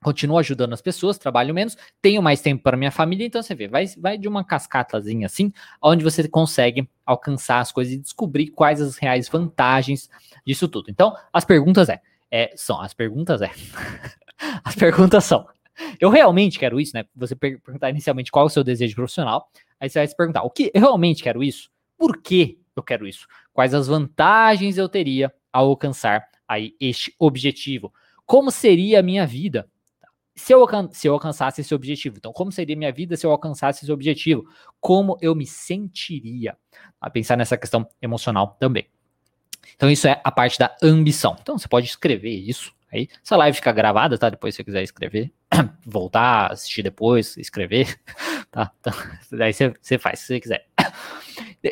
continuo 0.03 0.37
ajudando 0.37 0.73
as 0.73 0.81
pessoas, 0.81 1.17
trabalho 1.17 1.53
menos, 1.53 1.77
tenho 2.01 2.21
mais 2.21 2.41
tempo 2.41 2.63
para 2.63 2.75
minha 2.75 2.91
família, 2.91 3.25
então 3.25 3.41
você 3.41 3.53
vê, 3.53 3.67
vai, 3.67 3.85
vai 3.97 4.17
de 4.17 4.27
uma 4.27 4.43
cascatazinha 4.43 5.27
assim, 5.27 5.53
onde 5.81 6.03
você 6.03 6.27
consegue 6.27 6.89
alcançar 7.05 7.59
as 7.59 7.71
coisas 7.71 7.93
e 7.93 7.97
descobrir 7.97 8.47
quais 8.47 8.81
as 8.81 8.97
reais 8.97 9.29
vantagens 9.29 10.09
disso 10.45 10.67
tudo. 10.67 10.89
Então, 10.89 11.15
as 11.31 11.45
perguntas 11.45 11.87
é, 11.87 12.01
é 12.31 12.51
são, 12.55 12.81
as 12.81 12.93
perguntas 12.93 13.41
é, 13.41 13.51
as 14.63 14.75
perguntas 14.75 15.23
são, 15.23 15.47
eu 15.99 16.09
realmente 16.09 16.57
quero 16.57 16.79
isso, 16.79 16.95
né? 16.95 17.05
Você 17.15 17.35
perguntar 17.35 17.89
inicialmente 17.89 18.31
qual 18.31 18.45
é 18.45 18.47
o 18.47 18.49
seu 18.49 18.63
desejo 18.63 18.95
profissional, 18.95 19.49
aí 19.79 19.89
você 19.89 19.99
vai 19.99 20.07
se 20.07 20.15
perguntar, 20.15 20.43
o 20.43 20.49
que 20.49 20.71
eu 20.73 20.81
realmente 20.81 21.23
quero 21.23 21.43
isso? 21.43 21.69
Por 21.97 22.21
que 22.21 22.59
eu 22.75 22.81
quero 22.81 23.07
isso? 23.07 23.27
Quais 23.53 23.73
as 23.73 23.87
vantagens 23.87 24.77
eu 24.77 24.89
teria 24.89 25.31
ao 25.53 25.67
alcançar 25.67 26.27
aí 26.47 26.75
este 26.79 27.13
objetivo? 27.19 27.93
Como 28.25 28.49
seria 28.49 28.99
a 28.99 29.03
minha 29.03 29.27
vida? 29.27 29.69
Se 30.35 30.53
eu, 30.53 30.65
se 30.91 31.07
eu 31.07 31.13
alcançasse 31.13 31.61
esse 31.61 31.73
objetivo. 31.75 32.17
Então, 32.17 32.31
como 32.31 32.51
seria 32.51 32.75
minha 32.75 32.91
vida 32.91 33.15
se 33.17 33.25
eu 33.25 33.31
alcançasse 33.31 33.83
esse 33.83 33.91
objetivo? 33.91 34.45
Como 34.79 35.17
eu 35.21 35.35
me 35.35 35.45
sentiria? 35.45 36.57
A 36.99 37.09
pensar 37.09 37.37
nessa 37.37 37.57
questão 37.57 37.87
emocional 38.01 38.55
também. 38.59 38.87
Então, 39.75 39.89
isso 39.89 40.07
é 40.07 40.19
a 40.23 40.31
parte 40.31 40.57
da 40.57 40.75
ambição. 40.81 41.35
Então, 41.41 41.57
você 41.57 41.67
pode 41.67 41.87
escrever 41.87 42.31
isso 42.31 42.73
aí. 42.91 43.07
Essa 43.23 43.35
live 43.37 43.55
fica 43.55 43.71
gravada, 43.71 44.17
tá? 44.17 44.29
Depois, 44.29 44.55
se 44.55 44.57
você 44.57 44.63
quiser 44.63 44.83
escrever, 44.83 45.31
voltar, 45.85 46.51
assistir 46.51 46.83
depois, 46.83 47.37
escrever, 47.37 47.99
tá? 48.51 48.71
Então, 48.79 48.93
daí 49.31 49.53
você, 49.53 49.73
você 49.81 49.97
faz, 49.97 50.19
se 50.19 50.27
você 50.27 50.39
quiser. 50.39 50.67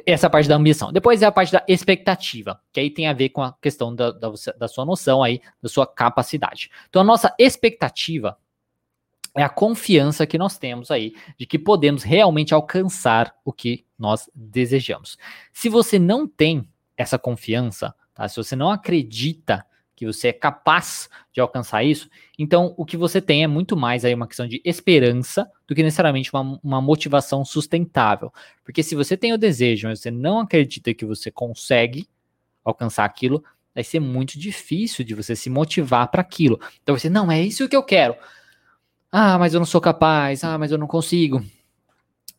Essa 0.05 0.29
parte 0.29 0.47
da 0.47 0.55
ambição. 0.55 0.91
Depois 0.91 1.21
é 1.21 1.25
a 1.25 1.31
parte 1.31 1.51
da 1.51 1.63
expectativa, 1.67 2.61
que 2.71 2.79
aí 2.79 2.91
tem 2.91 3.07
a 3.07 3.13
ver 3.13 3.29
com 3.29 3.41
a 3.41 3.53
questão 3.59 3.95
da, 3.95 4.11
da, 4.11 4.29
da 4.57 4.67
sua 4.67 4.85
noção 4.85 5.23
aí, 5.23 5.41
da 5.61 5.69
sua 5.69 5.87
capacidade. 5.87 6.69
Então, 6.89 7.01
a 7.01 7.05
nossa 7.05 7.33
expectativa 7.39 8.37
é 9.35 9.43
a 9.43 9.49
confiança 9.49 10.25
que 10.25 10.37
nós 10.37 10.57
temos 10.57 10.91
aí 10.91 11.13
de 11.37 11.45
que 11.45 11.59
podemos 11.59 12.03
realmente 12.03 12.53
alcançar 12.53 13.33
o 13.43 13.53
que 13.53 13.85
nós 13.97 14.29
desejamos. 14.33 15.17
Se 15.53 15.69
você 15.69 15.99
não 15.99 16.27
tem 16.27 16.67
essa 16.97 17.17
confiança, 17.17 17.93
tá? 18.13 18.27
se 18.27 18.35
você 18.35 18.55
não 18.55 18.69
acredita 18.69 19.65
que 19.95 20.05
você 20.05 20.29
é 20.29 20.33
capaz 20.33 21.09
de 21.33 21.41
alcançar 21.41 21.83
isso, 21.83 22.09
então 22.37 22.73
o 22.77 22.85
que 22.85 22.95
você 22.95 23.21
tem 23.21 23.43
é 23.43 23.47
muito 23.47 23.75
mais 23.75 24.05
aí 24.05 24.13
uma 24.13 24.27
questão 24.27 24.47
de 24.47 24.61
esperança 24.63 25.49
do 25.67 25.75
que 25.75 25.83
necessariamente 25.83 26.33
uma, 26.33 26.57
uma 26.63 26.81
motivação 26.81 27.43
sustentável. 27.43 28.31
Porque 28.63 28.81
se 28.81 28.95
você 28.95 29.17
tem 29.17 29.33
o 29.33 29.37
desejo, 29.37 29.89
mas 29.89 29.99
você 29.99 30.09
não 30.09 30.39
acredita 30.39 30.93
que 30.93 31.05
você 31.05 31.29
consegue 31.29 32.07
alcançar 32.63 33.03
aquilo, 33.03 33.43
vai 33.75 33.83
ser 33.83 33.99
muito 33.99 34.39
difícil 34.39 35.03
de 35.03 35.13
você 35.13 35.35
se 35.35 35.49
motivar 35.49 36.09
para 36.09 36.21
aquilo. 36.21 36.59
Então 36.81 36.97
você, 36.97 37.09
não, 37.09 37.29
é 37.29 37.41
isso 37.41 37.67
que 37.67 37.75
eu 37.75 37.83
quero. 37.83 38.15
Ah, 39.11 39.37
mas 39.39 39.53
eu 39.53 39.59
não 39.59 39.65
sou 39.65 39.81
capaz. 39.81 40.43
Ah, 40.43 40.57
mas 40.57 40.71
eu 40.71 40.77
não 40.77 40.87
consigo. 40.87 41.43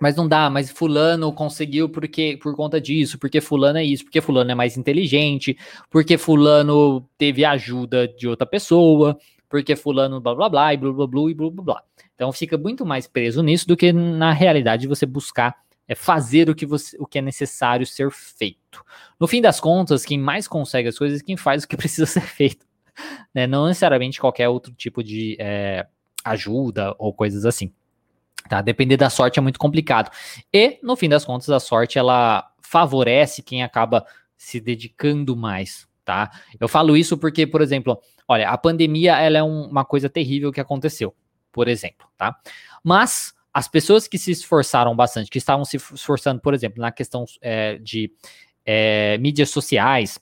Mas 0.01 0.17
não 0.17 0.27
dá, 0.27 0.49
mas 0.49 0.71
fulano 0.71 1.31
conseguiu 1.33 1.89
porque 1.89 2.39
por 2.43 2.57
conta 2.57 2.81
disso, 2.81 3.19
porque 3.19 3.39
fulano 3.41 3.79
é 3.79 3.85
isso, 3.85 4.05
porque 4.05 4.21
fulano 4.21 4.51
é 4.51 4.55
mais 4.55 4.79
inteligente, 4.79 5.59
porque 5.91 6.17
fulano 6.17 7.07
teve 7.19 7.45
ajuda 7.45 8.09
de 8.09 8.27
outra 8.27 8.47
pessoa, 8.47 9.19
porque 9.47 9.77
fulano 9.77 10.19
blá 10.19 10.35
blá 10.35 10.49
blá 10.49 10.73
e 10.73 10.79
blá 10.79 10.91
blá 10.93 11.07
blá 11.07 11.31
e 11.31 11.35
blá 11.35 11.51
blá 11.51 11.65
blá. 11.65 11.83
Então 12.15 12.33
fica 12.33 12.57
muito 12.57 12.87
mais 12.87 13.07
preso 13.07 13.43
nisso 13.43 13.69
do 13.69 13.77
que 13.77 13.93
na 13.93 14.33
realidade 14.33 14.87
você 14.87 15.05
buscar 15.05 15.55
é 15.87 15.95
fazer 15.95 16.49
o 16.49 16.55
que, 16.55 16.65
você, 16.65 16.97
o 17.01 17.07
que 17.07 17.19
é 17.19 17.23
necessário 17.23 17.85
ser 17.85 18.11
feito. 18.13 18.83
No 19.19 19.27
fim 19.27 19.43
das 19.43 19.59
contas, 19.59 20.05
quem 20.05 20.17
mais 20.19 20.47
consegue 20.47 20.89
as 20.89 20.97
coisas 20.97 21.21
é 21.21 21.25
quem 21.25 21.37
faz 21.37 21.65
o 21.65 21.69
que 21.69 21.77
precisa 21.77 22.07
ser 22.07 22.23
feito. 22.23 22.65
Né? 23.35 23.47
Não 23.47 23.67
necessariamente 23.67 24.21
qualquer 24.21 24.49
outro 24.49 24.73
tipo 24.73 25.03
de 25.03 25.37
é, 25.41 25.87
ajuda 26.25 26.95
ou 26.99 27.13
coisas 27.13 27.45
assim. 27.45 27.73
Tá? 28.49 28.63
Depender 28.63 28.97
da 28.97 29.11
sorte 29.11 29.39
é 29.39 29.43
muito 29.43 29.59
complicado. 29.59 30.11
E, 30.53 30.79
no 30.83 30.97
fim 30.97 31.09
das 31.09 31.25
contas, 31.25 31.51
a 31.51 31.61
sorte 31.61 31.99
ela 31.99 32.51
favorece 32.61 33.43
quem 33.43 33.63
acaba 33.63 34.05
se 34.37 34.61
dedicando 34.61 35.37
mais. 35.37 35.89
Tá? 36.05 36.31
Eu 36.59 36.67
falo 36.69 36.97
isso 36.97 37.17
porque, 37.19 37.47
por 37.47 37.61
exemplo, 37.61 38.01
olha, 38.27 38.49
a 38.49 38.59
pandemia 38.59 39.19
ela 39.19 39.39
é 39.39 39.43
um, 39.43 39.65
uma 39.65 39.85
coisa 39.85 40.09
terrível 40.09 40.51
que 40.51 40.61
aconteceu, 40.61 41.15
por 41.53 41.69
exemplo, 41.69 42.09
tá? 42.17 42.37
Mas 42.83 43.35
as 43.53 43.69
pessoas 43.69 44.09
que 44.09 44.19
se 44.19 44.31
esforçaram 44.31 44.95
bastante, 44.97 45.31
que 45.31 45.39
estavam 45.39 45.65
se 45.65 45.77
esforçando, 45.77 46.41
por 46.41 46.55
exemplo, 46.55 46.81
na 46.81 46.91
questão 46.91 47.25
é, 47.41 47.79
de 47.79 48.13
é, 48.65 49.19
mídias 49.19 49.51
sociais, 49.51 50.19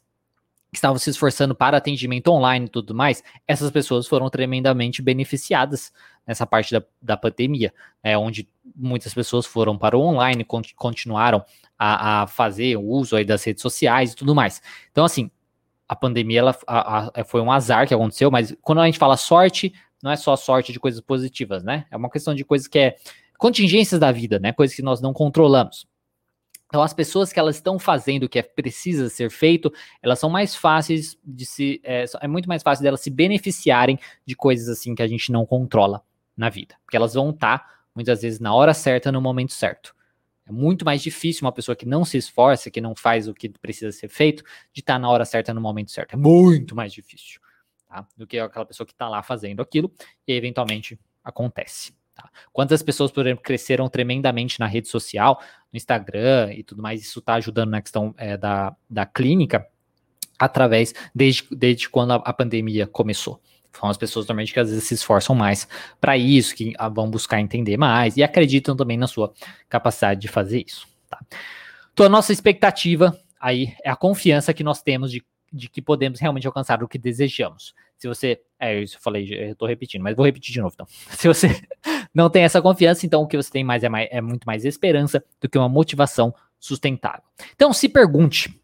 que 0.70 0.76
estavam 0.76 0.98
se 0.98 1.08
esforçando 1.08 1.54
para 1.54 1.78
atendimento 1.78 2.28
online 2.28 2.66
e 2.66 2.68
tudo 2.68 2.94
mais, 2.94 3.22
essas 3.46 3.70
pessoas 3.70 4.06
foram 4.06 4.28
tremendamente 4.28 5.00
beneficiadas 5.00 5.92
nessa 6.26 6.46
parte 6.46 6.72
da, 6.72 6.82
da 7.00 7.16
pandemia, 7.16 7.72
é, 8.02 8.18
onde 8.18 8.48
muitas 8.76 9.14
pessoas 9.14 9.46
foram 9.46 9.78
para 9.78 9.96
o 9.96 10.00
online, 10.02 10.44
continuaram 10.76 11.42
a, 11.78 12.22
a, 12.22 12.26
fazer 12.26 12.76
o 12.76 12.82
uso 12.82 13.16
aí 13.16 13.24
das 13.24 13.42
redes 13.42 13.62
sociais 13.62 14.12
e 14.12 14.16
tudo 14.16 14.34
mais. 14.34 14.60
Então, 14.92 15.04
assim, 15.04 15.30
a 15.88 15.96
pandemia 15.96 16.40
ela, 16.40 16.56
a, 16.66 17.24
foi 17.24 17.40
um 17.40 17.50
azar 17.50 17.88
que 17.88 17.94
aconteceu, 17.94 18.30
mas 18.30 18.54
quando 18.60 18.82
a 18.82 18.86
gente 18.86 18.98
fala 18.98 19.16
sorte, 19.16 19.72
não 20.02 20.10
é 20.10 20.16
só 20.16 20.36
sorte 20.36 20.70
de 20.70 20.78
coisas 20.78 21.00
positivas, 21.00 21.64
né? 21.64 21.86
É 21.90 21.96
uma 21.96 22.10
questão 22.10 22.34
de 22.34 22.44
coisas 22.44 22.68
que 22.68 22.78
é 22.78 22.96
contingências 23.38 23.98
da 23.98 24.12
vida, 24.12 24.38
né? 24.38 24.52
Coisas 24.52 24.76
que 24.76 24.82
nós 24.82 25.00
não 25.00 25.14
controlamos. 25.14 25.86
Então, 26.68 26.82
as 26.82 26.92
pessoas 26.92 27.32
que 27.32 27.40
elas 27.40 27.56
estão 27.56 27.78
fazendo 27.78 28.24
o 28.24 28.28
que 28.28 28.38
é 28.38 28.42
precisa 28.42 29.08
ser 29.08 29.30
feito, 29.30 29.72
elas 30.02 30.18
são 30.18 30.28
mais 30.28 30.54
fáceis 30.54 31.18
de 31.24 31.46
se. 31.46 31.80
É, 31.82 32.04
é, 32.20 32.28
muito 32.28 32.46
mais 32.46 32.62
fácil 32.62 32.82
delas 32.82 33.00
se 33.00 33.10
beneficiarem 33.10 33.98
de 34.24 34.36
coisas 34.36 34.68
assim 34.68 34.94
que 34.94 35.02
a 35.02 35.06
gente 35.06 35.32
não 35.32 35.46
controla 35.46 36.02
na 36.36 36.50
vida. 36.50 36.76
Porque 36.84 36.96
elas 36.96 37.14
vão 37.14 37.30
estar, 37.30 37.58
tá, 37.58 37.70
muitas 37.94 38.20
vezes, 38.20 38.38
na 38.38 38.54
hora 38.54 38.74
certa, 38.74 39.10
no 39.10 39.20
momento 39.20 39.54
certo. 39.54 39.96
É 40.46 40.52
muito 40.52 40.84
mais 40.84 41.02
difícil 41.02 41.46
uma 41.46 41.52
pessoa 41.52 41.74
que 41.74 41.86
não 41.86 42.04
se 42.04 42.18
esforça, 42.18 42.70
que 42.70 42.80
não 42.80 42.94
faz 42.94 43.28
o 43.28 43.34
que 43.34 43.48
precisa 43.48 43.90
ser 43.90 44.08
feito, 44.08 44.42
de 44.72 44.80
estar 44.80 44.94
tá 44.94 44.98
na 44.98 45.08
hora 45.08 45.24
certa, 45.24 45.54
no 45.54 45.60
momento 45.60 45.90
certo. 45.90 46.12
É 46.12 46.16
muito 46.16 46.76
mais 46.76 46.92
difícil 46.92 47.40
tá? 47.88 48.06
do 48.16 48.26
que 48.26 48.38
aquela 48.38 48.66
pessoa 48.66 48.86
que 48.86 48.92
está 48.92 49.08
lá 49.08 49.22
fazendo 49.22 49.60
aquilo 49.60 49.90
e 50.26 50.32
eventualmente 50.32 50.98
acontece. 51.24 51.97
Tá? 52.18 52.28
Quantas 52.52 52.82
pessoas, 52.82 53.12
por 53.12 53.24
exemplo, 53.24 53.44
cresceram 53.44 53.88
tremendamente 53.88 54.58
na 54.58 54.66
rede 54.66 54.88
social, 54.88 55.40
no 55.72 55.76
Instagram 55.76 56.52
e 56.52 56.64
tudo 56.64 56.82
mais, 56.82 57.00
isso 57.00 57.20
está 57.20 57.34
ajudando 57.34 57.70
na 57.70 57.80
questão 57.80 58.12
é, 58.18 58.36
da, 58.36 58.74
da 58.90 59.06
clínica, 59.06 59.64
através, 60.36 60.92
desde, 61.14 61.46
desde 61.52 61.88
quando 61.88 62.14
a, 62.14 62.16
a 62.16 62.32
pandemia 62.32 62.88
começou. 62.88 63.40
São 63.72 63.88
as 63.88 63.96
pessoas 63.96 64.26
normalmente 64.26 64.52
que 64.52 64.58
às 64.58 64.68
vezes 64.68 64.82
se 64.82 64.94
esforçam 64.94 65.36
mais 65.36 65.68
para 66.00 66.16
isso, 66.16 66.56
que 66.56 66.74
ah, 66.76 66.88
vão 66.88 67.08
buscar 67.08 67.40
entender 67.40 67.76
mais 67.76 68.16
e 68.16 68.24
acreditam 68.24 68.74
também 68.74 68.96
na 68.96 69.06
sua 69.06 69.32
capacidade 69.68 70.20
de 70.20 70.26
fazer 70.26 70.64
isso. 70.66 70.88
Tá? 71.08 71.20
Então, 71.92 72.04
a 72.04 72.08
nossa 72.08 72.32
expectativa 72.32 73.16
aí 73.40 73.76
é 73.84 73.90
a 73.90 73.94
confiança 73.94 74.52
que 74.52 74.64
nós 74.64 74.82
temos 74.82 75.12
de 75.12 75.24
de 75.52 75.68
que 75.68 75.80
podemos 75.80 76.20
realmente 76.20 76.46
alcançar 76.46 76.82
o 76.82 76.88
que 76.88 76.98
desejamos. 76.98 77.74
Se 77.98 78.06
você. 78.06 78.40
É, 78.58 78.80
isso 78.80 78.96
eu 78.96 79.00
falei, 79.00 79.28
eu 79.50 79.54
tô 79.54 79.66
repetindo, 79.66 80.02
mas 80.02 80.16
vou 80.16 80.24
repetir 80.24 80.52
de 80.52 80.60
novo 80.60 80.72
então. 80.72 80.86
Se 81.10 81.26
você 81.26 81.48
não 82.14 82.30
tem 82.30 82.44
essa 82.44 82.62
confiança, 82.62 83.04
então 83.04 83.22
o 83.22 83.26
que 83.26 83.36
você 83.36 83.50
tem 83.50 83.64
mais 83.64 83.82
é, 83.82 83.88
mais, 83.88 84.08
é 84.10 84.20
muito 84.20 84.44
mais 84.44 84.64
esperança 84.64 85.22
do 85.40 85.48
que 85.48 85.58
uma 85.58 85.68
motivação 85.68 86.34
sustentável. 86.58 87.22
Então 87.54 87.72
se 87.72 87.88
pergunte: 87.88 88.54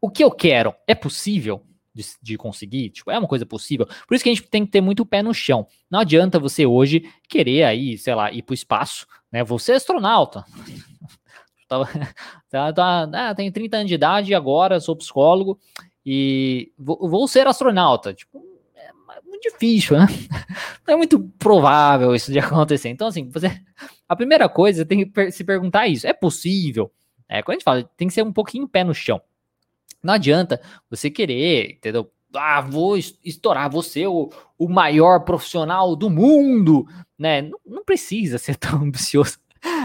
o 0.00 0.10
que 0.10 0.22
eu 0.22 0.30
quero 0.30 0.74
é 0.86 0.94
possível? 0.94 1.64
De, 1.94 2.04
de, 2.22 2.36
conseguir, 2.36 2.90
tipo, 2.90 3.10
é 3.10 3.18
uma 3.18 3.26
coisa 3.26 3.44
possível. 3.44 3.84
Por 4.06 4.14
isso 4.14 4.22
que 4.22 4.30
a 4.30 4.32
gente 4.32 4.46
tem 4.46 4.64
que 4.64 4.70
ter 4.70 4.80
muito 4.80 5.04
pé 5.04 5.20
no 5.20 5.34
chão. 5.34 5.66
Não 5.90 5.98
adianta 5.98 6.38
você 6.38 6.64
hoje 6.64 7.02
querer 7.28 7.64
aí, 7.64 7.98
sei 7.98 8.14
lá, 8.14 8.30
ir 8.30 8.42
para 8.42 8.52
o 8.52 8.54
espaço, 8.54 9.04
né? 9.32 9.42
Você 9.42 9.72
é 9.72 9.76
astronauta. 9.76 10.44
Tava, 11.66 11.86
tá, 12.48 12.72
tá, 12.72 13.10
ah, 13.12 13.34
tenho 13.34 13.52
30 13.52 13.78
anos 13.78 13.88
de 13.88 13.94
idade 13.94 14.32
agora, 14.32 14.78
sou 14.78 14.94
psicólogo 14.94 15.58
e 16.10 16.72
vou, 16.78 17.06
vou 17.06 17.28
ser 17.28 17.46
astronauta. 17.46 18.14
Tipo, 18.14 18.42
é 18.74 18.90
muito 19.26 19.42
difícil, 19.42 19.98
né? 19.98 20.06
Não 20.88 20.94
é 20.94 20.96
muito 20.96 21.20
provável 21.38 22.14
isso 22.14 22.32
de 22.32 22.38
acontecer. 22.40 22.88
Então, 22.88 23.08
assim, 23.08 23.28
você, 23.28 23.60
a 24.08 24.16
primeira 24.16 24.48
coisa 24.48 24.86
tem 24.86 25.06
que 25.06 25.30
se 25.30 25.44
perguntar 25.44 25.86
isso: 25.86 26.06
é 26.06 26.14
possível? 26.14 26.90
É, 27.28 27.42
quando 27.42 27.56
a 27.56 27.58
gente 27.58 27.64
fala, 27.64 27.90
tem 27.94 28.08
que 28.08 28.14
ser 28.14 28.22
um 28.22 28.32
pouquinho 28.32 28.66
pé 28.66 28.82
no 28.82 28.94
chão. 28.94 29.20
Não 30.02 30.14
adianta 30.14 30.62
você 30.88 31.10
querer, 31.10 31.72
entendeu? 31.72 32.10
Ah, 32.34 32.62
vou 32.62 32.96
estourar, 32.96 33.70
vou 33.70 33.82
ser 33.82 34.06
o, 34.06 34.30
o 34.58 34.66
maior 34.66 35.20
profissional 35.26 35.94
do 35.94 36.08
mundo, 36.08 36.86
né? 37.18 37.42
Não, 37.42 37.58
não 37.66 37.84
precisa 37.84 38.38
ser 38.38 38.56
tão 38.56 38.80
ambicioso 38.82 39.36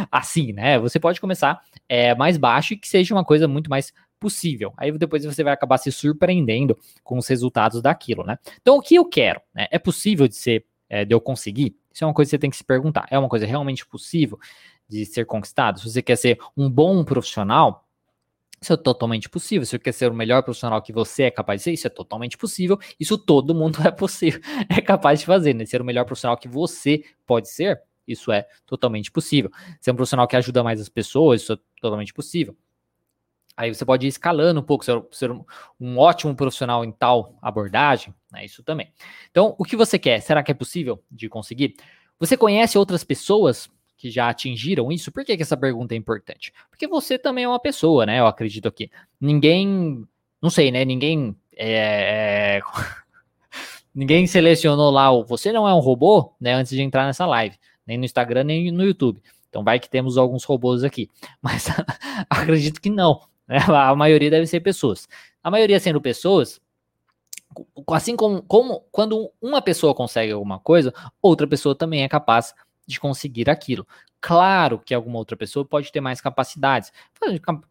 assim, 0.09 0.53
né? 0.53 0.79
Você 0.79 1.01
pode 1.01 1.19
começar 1.19 1.62
é, 1.89 2.15
mais 2.15 2.38
baixo 2.38 2.73
e 2.73 2.77
que 2.77 2.88
seja 2.88 3.13
uma 3.13 3.25
coisa 3.25 3.45
muito 3.45 3.69
mais 3.69 3.91
possível. 4.23 4.73
Aí 4.77 4.89
depois 4.97 5.25
você 5.25 5.43
vai 5.43 5.51
acabar 5.51 5.77
se 5.77 5.91
surpreendendo 5.91 6.79
com 7.03 7.17
os 7.17 7.27
resultados 7.27 7.81
daquilo, 7.81 8.23
né? 8.23 8.39
Então, 8.62 8.77
o 8.77 8.81
que 8.81 8.95
eu 8.95 9.03
quero? 9.03 9.41
Né? 9.53 9.67
É 9.69 9.77
possível 9.77 10.29
de 10.29 10.36
ser, 10.36 10.65
é, 10.89 11.03
de 11.03 11.13
eu 11.13 11.19
conseguir? 11.19 11.75
Isso 11.93 12.05
é 12.05 12.07
uma 12.07 12.13
coisa 12.13 12.29
que 12.29 12.31
você 12.31 12.39
tem 12.39 12.49
que 12.49 12.55
se 12.55 12.63
perguntar. 12.63 13.05
É 13.12 13.19
uma 13.19 13.27
coisa 13.27 13.45
realmente 13.45 13.86
possível 13.86 14.39
de 14.88 15.05
ser 15.05 15.25
conquistado? 15.25 15.81
Se 15.81 15.91
você 15.91 16.01
quer 16.01 16.15
ser 16.15 16.39
um 16.55 16.69
bom 16.69 17.03
profissional, 17.03 17.86
isso 18.62 18.71
é 18.71 18.77
totalmente 18.77 19.27
possível. 19.27 19.65
Se 19.65 19.71
você 19.71 19.79
quer 19.79 19.91
ser 19.91 20.09
o 20.09 20.15
melhor 20.15 20.41
profissional 20.41 20.81
que 20.81 20.93
você 20.93 21.23
é 21.23 21.31
capaz 21.31 21.59
de 21.59 21.63
ser, 21.65 21.73
isso 21.73 21.88
é 21.88 21.89
totalmente 21.89 22.38
possível. 22.38 22.79
Isso 22.97 23.17
todo 23.17 23.53
mundo 23.53 23.79
é 23.86 23.91
possível, 23.91 24.39
é 24.69 24.79
capaz 24.79 25.19
de 25.19 25.25
fazer, 25.25 25.53
né? 25.53 25.65
Ser 25.65 25.81
o 25.81 25.86
melhor 25.86 26.05
profissional 26.05 26.38
que 26.38 26.47
você 26.47 27.03
pode 27.25 27.49
ser, 27.49 27.81
isso 28.07 28.31
é 28.31 28.47
totalmente 28.65 29.12
possível. 29.12 29.51
Ser 29.81 29.91
um 29.91 29.95
profissional 29.95 30.25
que 30.29 30.38
ajuda 30.38 30.63
mais 30.63 30.79
as 30.79 30.88
pessoas, 30.88 31.41
isso 31.41 31.51
é 31.51 31.57
totalmente 31.81 32.13
possível. 32.13 32.55
Aí 33.55 33.73
você 33.73 33.85
pode 33.85 34.05
ir 34.05 34.09
escalando 34.09 34.59
um 34.59 34.63
pouco, 34.63 34.83
ser, 34.83 35.31
um 35.79 35.97
ótimo 35.97 36.35
profissional 36.35 36.83
em 36.83 36.91
tal 36.91 37.37
abordagem, 37.41 38.13
né? 38.31 38.43
Isso 38.45 38.63
também. 38.63 38.91
Então, 39.29 39.55
o 39.57 39.63
que 39.63 39.75
você 39.75 39.99
quer? 39.99 40.21
Será 40.21 40.41
que 40.41 40.51
é 40.51 40.55
possível 40.55 41.03
de 41.11 41.29
conseguir? 41.29 41.75
Você 42.19 42.35
conhece 42.35 42.77
outras 42.77 43.03
pessoas 43.03 43.69
que 43.95 44.09
já 44.09 44.29
atingiram 44.29 44.91
isso? 44.91 45.11
Por 45.11 45.23
que, 45.23 45.37
que 45.37 45.43
essa 45.43 45.55
pergunta 45.55 45.93
é 45.93 45.97
importante? 45.97 46.51
Porque 46.69 46.87
você 46.87 47.17
também 47.17 47.43
é 47.43 47.47
uma 47.47 47.59
pessoa, 47.59 48.05
né? 48.05 48.19
Eu 48.19 48.27
acredito 48.27 48.67
aqui. 48.67 48.89
Ninguém, 49.21 50.07
não 50.41 50.49
sei, 50.49 50.71
né? 50.71 50.83
Ninguém 50.83 51.35
é, 51.55 52.57
é 52.57 52.61
ninguém 53.93 54.25
selecionou 54.25 54.89
lá 54.89 55.11
o 55.11 55.23
você 55.23 55.51
não 55.51 55.67
é 55.67 55.73
um 55.73 55.79
robô, 55.79 56.33
né? 56.39 56.53
Antes 56.53 56.71
de 56.71 56.81
entrar 56.81 57.05
nessa 57.05 57.25
live 57.25 57.57
nem 57.85 57.97
no 57.97 58.05
Instagram, 58.05 58.43
nem 58.43 58.71
no 58.71 58.83
YouTube. 58.83 59.21
Então 59.49 59.63
vai 59.63 59.79
que 59.79 59.89
temos 59.89 60.17
alguns 60.17 60.43
robôs 60.43 60.83
aqui. 60.83 61.09
Mas 61.41 61.67
acredito 62.29 62.81
que 62.81 62.89
não. 62.89 63.21
Né? 63.53 63.59
A 63.69 63.95
maioria 63.95 64.31
deve 64.31 64.47
ser 64.47 64.61
pessoas. 64.61 65.07
A 65.43 65.51
maioria 65.51 65.79
sendo 65.79 66.01
pessoas, 66.01 66.59
assim 67.89 68.15
como, 68.15 68.41
como 68.41 68.83
quando 68.91 69.29
uma 69.39 69.61
pessoa 69.61 69.93
consegue 69.93 70.31
alguma 70.31 70.59
coisa, 70.59 70.91
outra 71.21 71.45
pessoa 71.45 71.75
também 71.75 72.03
é 72.03 72.09
capaz 72.09 72.55
de 72.87 72.99
conseguir 72.99 73.49
aquilo. 73.49 73.85
Claro 74.19 74.79
que 74.79 74.93
alguma 74.93 75.19
outra 75.19 75.37
pessoa 75.37 75.63
pode 75.65 75.91
ter 75.91 76.01
mais 76.01 76.19
capacidades, 76.19 76.91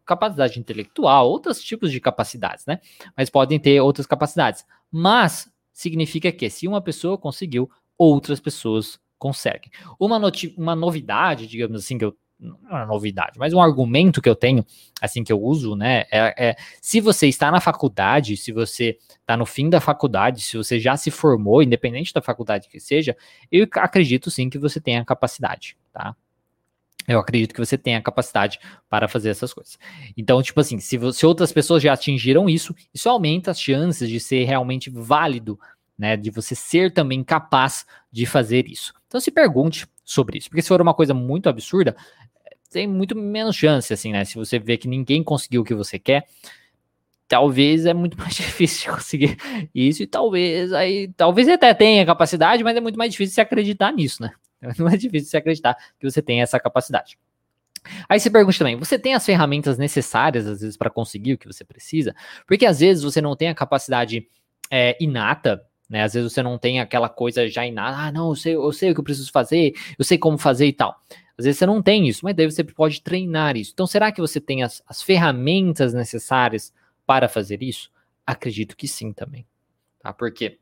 capacidade 0.05 0.59
intelectual, 0.59 1.27
outros 1.27 1.61
tipos 1.61 1.91
de 1.91 1.99
capacidades, 1.99 2.65
né? 2.65 2.79
Mas 3.17 3.29
podem 3.29 3.59
ter 3.59 3.81
outras 3.81 4.07
capacidades. 4.07 4.63
Mas 4.89 5.51
significa 5.73 6.31
que 6.31 6.49
se 6.49 6.67
uma 6.67 6.81
pessoa 6.81 7.17
conseguiu, 7.17 7.69
outras 7.97 8.39
pessoas 8.39 8.99
conseguem. 9.17 9.71
Uma, 9.99 10.19
uma 10.57 10.75
novidade, 10.75 11.47
digamos 11.47 11.83
assim, 11.83 11.97
que 11.97 12.05
eu 12.05 12.15
não 12.39 12.57
é 12.69 12.73
uma 12.73 12.85
novidade, 12.85 13.39
mas 13.39 13.53
um 13.53 13.61
argumento 13.61 14.21
que 14.21 14.27
eu 14.27 14.35
tenho, 14.35 14.65
assim 15.01 15.23
que 15.23 15.31
eu 15.31 15.41
uso, 15.41 15.75
né, 15.75 16.05
é, 16.11 16.49
é 16.49 16.55
se 16.81 16.99
você 16.99 17.27
está 17.27 17.49
na 17.49 17.61
faculdade, 17.61 18.35
se 18.35 18.51
você 18.51 18.97
está 19.21 19.37
no 19.37 19.45
fim 19.45 19.69
da 19.69 19.79
faculdade, 19.79 20.41
se 20.41 20.57
você 20.57 20.79
já 20.79 20.97
se 20.97 21.09
formou, 21.09 21.63
independente 21.63 22.13
da 22.13 22.21
faculdade 22.21 22.67
que 22.67 22.79
seja, 22.79 23.15
eu 23.51 23.67
acredito 23.77 24.29
sim 24.29 24.49
que 24.49 24.57
você 24.57 24.81
tenha 24.81 25.05
capacidade, 25.05 25.77
tá? 25.91 26.15
eu 27.07 27.19
acredito 27.19 27.53
que 27.53 27.59
você 27.59 27.77
tem 27.77 27.95
a 27.95 28.01
capacidade 28.01 28.59
para 28.89 29.07
fazer 29.07 29.29
essas 29.29 29.53
coisas. 29.53 29.77
Então, 30.15 30.41
tipo 30.41 30.59
assim, 30.59 30.79
se, 30.79 30.97
se 31.13 31.25
outras 31.25 31.51
pessoas 31.51 31.83
já 31.83 31.93
atingiram 31.93 32.49
isso, 32.49 32.73
isso 32.93 33.09
aumenta 33.09 33.51
as 33.51 33.59
chances 33.59 34.09
de 34.09 34.19
ser 34.19 34.45
realmente 34.45 34.89
válido, 34.89 35.59
né? 35.97 36.15
De 36.15 36.31
você 36.31 36.55
ser 36.55 36.93
também 36.93 37.23
capaz 37.23 37.85
de 38.11 38.25
fazer 38.25 38.67
isso. 38.67 38.93
Então, 39.07 39.19
se 39.19 39.31
pergunte 39.31 39.85
sobre 40.03 40.37
isso, 40.37 40.49
porque 40.49 40.61
se 40.61 40.67
for 40.67 40.81
uma 40.81 40.93
coisa 40.93 41.13
muito 41.13 41.47
absurda, 41.49 41.95
tem 42.69 42.87
muito 42.87 43.15
menos 43.15 43.55
chance, 43.55 43.93
assim, 43.93 44.11
né? 44.11 44.25
Se 44.25 44.35
você 44.35 44.59
vê 44.59 44.77
que 44.77 44.87
ninguém 44.87 45.23
conseguiu 45.23 45.61
o 45.61 45.65
que 45.65 45.75
você 45.75 45.99
quer, 45.99 46.27
talvez 47.27 47.85
é 47.85 47.93
muito 47.93 48.17
mais 48.19 48.35
difícil 48.35 48.91
de 48.91 48.97
conseguir 48.97 49.37
isso 49.73 50.03
e 50.03 50.07
talvez 50.07 50.73
aí 50.73 51.11
talvez 51.15 51.47
até 51.47 51.73
tenha 51.73 52.05
capacidade, 52.05 52.63
mas 52.63 52.75
é 52.75 52.81
muito 52.81 52.97
mais 52.97 53.11
difícil 53.11 53.35
se 53.35 53.41
acreditar 53.41 53.91
nisso, 53.93 54.21
né? 54.21 54.31
Não 54.77 54.87
é 54.89 54.97
difícil 54.97 55.29
se 55.29 55.37
acreditar 55.37 55.75
que 55.99 56.09
você 56.09 56.21
tem 56.21 56.41
essa 56.41 56.59
capacidade. 56.59 57.17
Aí 58.07 58.19
você 58.19 58.29
pergunta 58.29 58.57
também, 58.57 58.77
você 58.77 58.97
tem 58.97 59.13
as 59.13 59.25
ferramentas 59.25 59.77
necessárias, 59.77 60.47
às 60.47 60.61
vezes, 60.61 60.77
para 60.77 60.89
conseguir 60.89 61.33
o 61.33 61.37
que 61.37 61.47
você 61.47 61.65
precisa? 61.65 62.15
Porque 62.47 62.65
às 62.65 62.79
vezes 62.79 63.03
você 63.03 63.19
não 63.19 63.35
tem 63.35 63.49
a 63.49 63.55
capacidade 63.55 64.25
é, 64.71 64.97
inata, 65.01 65.61
né? 65.93 66.01
Às 66.01 66.15
vezes 66.15 66.33
você 66.33 66.41
não 66.41 66.57
tem 66.57 66.79
aquela 66.79 67.07
coisa 67.07 67.47
já 67.47 67.63
inata, 67.67 67.95
ah, 67.99 68.11
não, 68.11 68.29
eu 68.29 68.35
sei, 68.35 68.55
eu 68.55 68.71
sei 68.73 68.89
o 68.89 68.93
que 68.95 68.99
eu 68.99 69.03
preciso 69.03 69.31
fazer, 69.31 69.75
eu 69.97 70.03
sei 70.03 70.17
como 70.17 70.39
fazer 70.39 70.65
e 70.65 70.73
tal. 70.73 70.99
Às 71.37 71.45
vezes 71.45 71.59
você 71.59 71.67
não 71.67 71.83
tem 71.83 72.07
isso, 72.07 72.21
mas 72.23 72.35
daí 72.35 72.49
você 72.49 72.63
pode 72.63 72.99
treinar 73.03 73.55
isso. 73.55 73.69
Então, 73.75 73.85
será 73.85 74.11
que 74.11 74.19
você 74.19 74.41
tem 74.41 74.63
as, 74.63 74.81
as 74.87 75.03
ferramentas 75.03 75.93
necessárias 75.93 76.73
para 77.05 77.29
fazer 77.29 77.61
isso? 77.61 77.91
Acredito 78.25 78.75
que 78.75 78.87
sim 78.87 79.13
também. 79.13 79.45
Tá? 79.99 80.11
Porque 80.11 80.57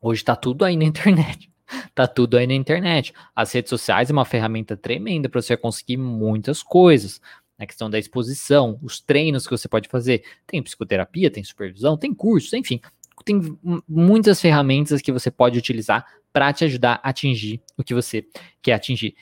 hoje 0.00 0.22
está 0.22 0.34
tudo 0.34 0.64
aí 0.64 0.76
na 0.76 0.84
internet. 0.84 1.50
Tá 1.96 2.06
tudo 2.06 2.36
aí 2.36 2.46
na 2.46 2.54
internet. 2.54 3.12
As 3.34 3.50
redes 3.50 3.70
sociais 3.70 4.08
é 4.08 4.12
uma 4.12 4.24
ferramenta 4.24 4.76
tremenda 4.76 5.28
para 5.28 5.42
você 5.42 5.56
conseguir 5.56 5.96
muitas 5.96 6.62
coisas. 6.62 7.20
A 7.58 7.66
questão 7.66 7.90
da 7.90 7.98
exposição, 7.98 8.78
os 8.80 9.00
treinos 9.00 9.46
que 9.46 9.50
você 9.50 9.66
pode 9.66 9.88
fazer. 9.88 10.22
Tem 10.46 10.62
psicoterapia, 10.62 11.28
tem 11.28 11.42
supervisão, 11.42 11.96
tem 11.96 12.14
cursos, 12.14 12.52
enfim. 12.52 12.80
Tem 13.26 13.58
muitas 13.88 14.40
ferramentas 14.40 15.02
que 15.02 15.10
você 15.10 15.32
pode 15.32 15.58
utilizar 15.58 16.06
para 16.32 16.52
te 16.52 16.64
ajudar 16.64 17.00
a 17.02 17.08
atingir 17.10 17.60
o 17.76 17.82
que 17.82 17.92
você 17.92 18.24
quer 18.62 18.74
atingir. 18.74 19.16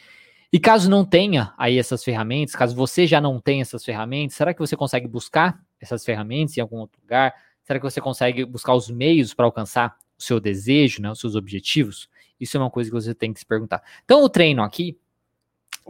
E 0.53 0.61
caso 0.61 0.91
não 0.91 1.05
tenha 1.05 1.55
aí 1.57 1.79
essas 1.79 2.05
ferramentas, 2.05 2.55
caso 2.55 2.77
você 2.77 3.07
já 3.07 3.19
não 3.19 3.41
tenha 3.41 3.63
essas 3.63 3.83
ferramentas, 3.83 4.37
será 4.37 4.53
que 4.53 4.61
você 4.61 4.77
consegue 4.77 5.09
buscar 5.09 5.59
essas 5.81 6.05
ferramentas 6.05 6.57
em 6.57 6.61
algum 6.61 6.77
outro 6.77 7.01
lugar? 7.01 7.35
Será 7.65 7.79
que 7.81 7.85
você 7.85 8.01
consegue 8.01 8.45
buscar 8.45 8.75
os 8.75 8.91
meios 8.91 9.33
para 9.33 9.47
alcançar 9.47 9.97
o 10.19 10.23
seu 10.23 10.39
desejo, 10.39 11.01
né, 11.01 11.11
os 11.11 11.19
seus 11.19 11.35
objetivos? 11.35 12.09
Isso 12.39 12.57
é 12.59 12.61
uma 12.61 12.71
coisa 12.71 12.91
que 12.91 12.95
você 12.95 13.15
tem 13.15 13.33
que 13.33 13.41
se 13.41 13.47
perguntar. 13.47 13.83
Então, 14.05 14.23
o 14.23 14.29
treino 14.29 14.63
aqui 14.63 14.99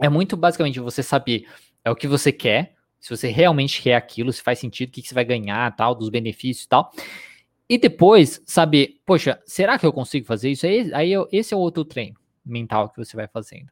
é 0.01 0.07
muito 0.07 0.37
basicamente 0.37 0.79
você 0.79 1.03
saber 1.03 1.45
é 1.83 1.91
o 1.91 1.95
que 1.95 2.07
você 2.07 2.31
quer, 2.31 2.75
se 2.99 3.09
você 3.09 3.27
realmente 3.27 3.81
quer 3.81 3.95
aquilo, 3.95 4.33
se 4.33 4.41
faz 4.41 4.57
sentido, 4.57 4.89
o 4.89 4.91
que, 4.93 5.03
você 5.03 5.13
vai 5.13 5.25
ganhar, 5.25 5.75
tal, 5.75 5.93
dos 5.93 6.09
benefícios 6.09 6.65
e 6.65 6.69
tal. 6.69 6.91
E 7.67 7.77
depois 7.77 8.41
saber, 8.45 9.01
poxa, 9.05 9.41
será 9.45 9.79
que 9.79 9.85
eu 9.85 9.93
consigo 9.93 10.25
fazer 10.25 10.51
isso? 10.51 10.65
Aí, 10.65 10.93
aí 10.93 11.11
eu, 11.11 11.27
esse 11.31 11.53
é 11.53 11.57
o 11.57 11.59
outro 11.59 11.83
treino 11.83 12.17
mental 12.45 12.89
que 12.89 12.97
você 12.97 13.15
vai 13.15 13.27
fazendo. 13.27 13.71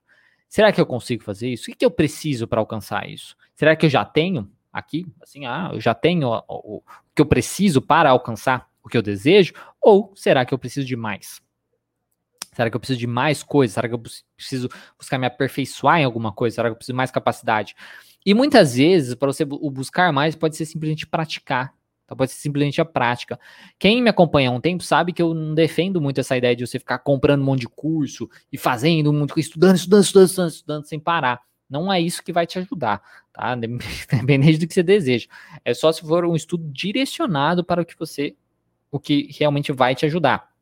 Será 0.49 0.71
que 0.71 0.81
eu 0.81 0.85
consigo 0.85 1.23
fazer 1.23 1.49
isso? 1.49 1.63
O 1.63 1.65
que, 1.67 1.75
que 1.75 1.85
eu 1.85 1.91
preciso 1.91 2.47
para 2.47 2.59
alcançar 2.59 3.07
isso? 3.09 3.35
Será 3.55 3.75
que 3.75 3.85
eu 3.85 3.89
já 3.89 4.03
tenho 4.03 4.51
aqui? 4.71 5.05
Assim, 5.21 5.45
ah, 5.45 5.71
eu 5.73 5.79
já 5.79 5.93
tenho 5.93 6.27
o, 6.27 6.43
o, 6.47 6.77
o 6.77 6.83
que 7.15 7.21
eu 7.21 7.25
preciso 7.25 7.81
para 7.81 8.09
alcançar 8.09 8.69
o 8.83 8.89
que 8.89 8.97
eu 8.97 9.01
desejo? 9.01 9.53
Ou 9.81 10.11
será 10.15 10.45
que 10.45 10.53
eu 10.53 10.59
preciso 10.59 10.85
de 10.85 10.95
mais? 10.95 11.41
Será 12.53 12.69
que 12.69 12.75
eu 12.75 12.79
preciso 12.79 12.99
de 12.99 13.07
mais 13.07 13.41
coisas? 13.41 13.73
Será 13.73 13.87
que 13.87 13.95
eu 13.95 13.99
preciso 13.99 14.69
buscar 14.97 15.17
me 15.17 15.25
aperfeiçoar 15.25 15.99
em 15.99 16.03
alguma 16.03 16.31
coisa? 16.31 16.55
Será 16.55 16.69
que 16.69 16.73
eu 16.73 16.77
preciso 16.77 16.93
de 16.93 16.97
mais 16.97 17.11
capacidade? 17.11 17.75
E 18.25 18.33
muitas 18.33 18.75
vezes, 18.75 19.15
para 19.15 19.31
você 19.31 19.43
buscar 19.43 20.13
mais, 20.13 20.35
pode 20.35 20.55
ser 20.55 20.65
simplesmente 20.65 21.05
praticar. 21.05 21.73
Então 22.05 22.17
pode 22.17 22.31
ser 22.31 22.39
simplesmente 22.39 22.81
a 22.81 22.85
prática. 22.85 23.39
Quem 23.79 24.01
me 24.01 24.09
acompanha 24.09 24.49
há 24.49 24.51
um 24.51 24.59
tempo 24.59 24.83
sabe 24.83 25.13
que 25.13 25.21
eu 25.21 25.33
não 25.33 25.53
defendo 25.53 26.01
muito 26.01 26.19
essa 26.19 26.37
ideia 26.37 26.55
de 26.55 26.65
você 26.65 26.79
ficar 26.79 26.99
comprando 26.99 27.41
um 27.41 27.45
monte 27.45 27.61
de 27.61 27.69
curso 27.69 28.29
e 28.51 28.57
fazendo 28.57 29.11
muito, 29.13 29.39
estudando, 29.39 29.75
estudando, 29.75 30.03
estudando, 30.03 30.27
estudando, 30.27 30.51
estudando 30.51 30.85
sem 30.85 30.99
parar. 30.99 31.41
Não 31.69 31.91
é 31.91 31.99
isso 31.99 32.21
que 32.21 32.33
vai 32.33 32.45
te 32.45 32.59
ajudar, 32.59 33.01
tá? 33.31 33.55
Dependendo 34.11 34.59
do 34.59 34.67
que 34.67 34.73
você 34.73 34.83
deseja. 34.83 35.27
É 35.63 35.73
só 35.73 35.91
se 35.91 36.01
for 36.01 36.25
um 36.25 36.35
estudo 36.35 36.69
direcionado 36.71 37.63
para 37.63 37.81
o 37.81 37.85
que 37.85 37.97
você, 37.97 38.35
o 38.91 38.99
que 38.99 39.29
realmente 39.31 39.71
vai 39.71 39.95
te 39.95 40.05
ajudar 40.05 40.53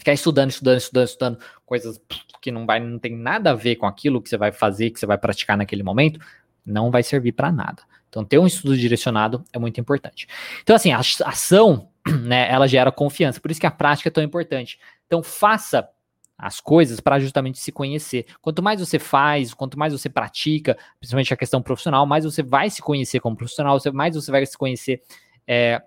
ficar 0.00 0.14
estudando, 0.14 0.50
estudando, 0.50 0.78
estudando, 0.78 1.06
estudando 1.06 1.38
coisas 1.66 2.00
que 2.40 2.50
não 2.50 2.64
vai, 2.64 2.80
não 2.80 2.98
tem 2.98 3.14
nada 3.14 3.50
a 3.50 3.54
ver 3.54 3.76
com 3.76 3.86
aquilo 3.86 4.20
que 4.20 4.30
você 4.30 4.38
vai 4.38 4.50
fazer, 4.50 4.90
que 4.90 4.98
você 4.98 5.06
vai 5.06 5.18
praticar 5.18 5.56
naquele 5.58 5.82
momento, 5.82 6.18
não 6.64 6.90
vai 6.90 7.02
servir 7.02 7.32
para 7.32 7.52
nada. 7.52 7.82
Então, 8.10 8.24
ter 8.24 8.38
um 8.38 8.46
estudo 8.46 8.76
direcionado 8.76 9.42
é 9.52 9.58
muito 9.58 9.80
importante. 9.80 10.26
Então, 10.62 10.76
assim, 10.76 10.92
a 10.92 10.98
ação, 10.98 11.88
né, 12.22 12.50
ela 12.50 12.66
gera 12.66 12.92
confiança, 12.92 13.40
por 13.40 13.50
isso 13.50 13.60
que 13.60 13.66
a 13.66 13.70
prática 13.70 14.08
é 14.08 14.12
tão 14.12 14.22
importante. 14.22 14.78
Então, 15.06 15.22
faça 15.22 15.88
as 16.36 16.60
coisas 16.60 17.00
para 17.00 17.20
justamente 17.20 17.58
se 17.58 17.70
conhecer. 17.70 18.26
Quanto 18.40 18.62
mais 18.62 18.80
você 18.80 18.98
faz, 18.98 19.54
quanto 19.54 19.78
mais 19.78 19.92
você 19.92 20.08
pratica, 20.08 20.76
principalmente 20.98 21.32
a 21.32 21.36
questão 21.36 21.62
profissional, 21.62 22.06
mais 22.06 22.24
você 22.24 22.42
vai 22.42 22.68
se 22.68 22.82
conhecer 22.82 23.20
como 23.20 23.36
profissional, 23.36 23.78
mais 23.92 24.14
você 24.14 24.30
vai 24.30 24.44
se 24.44 24.56
conhecer 24.56 25.02
é, 25.46 25.82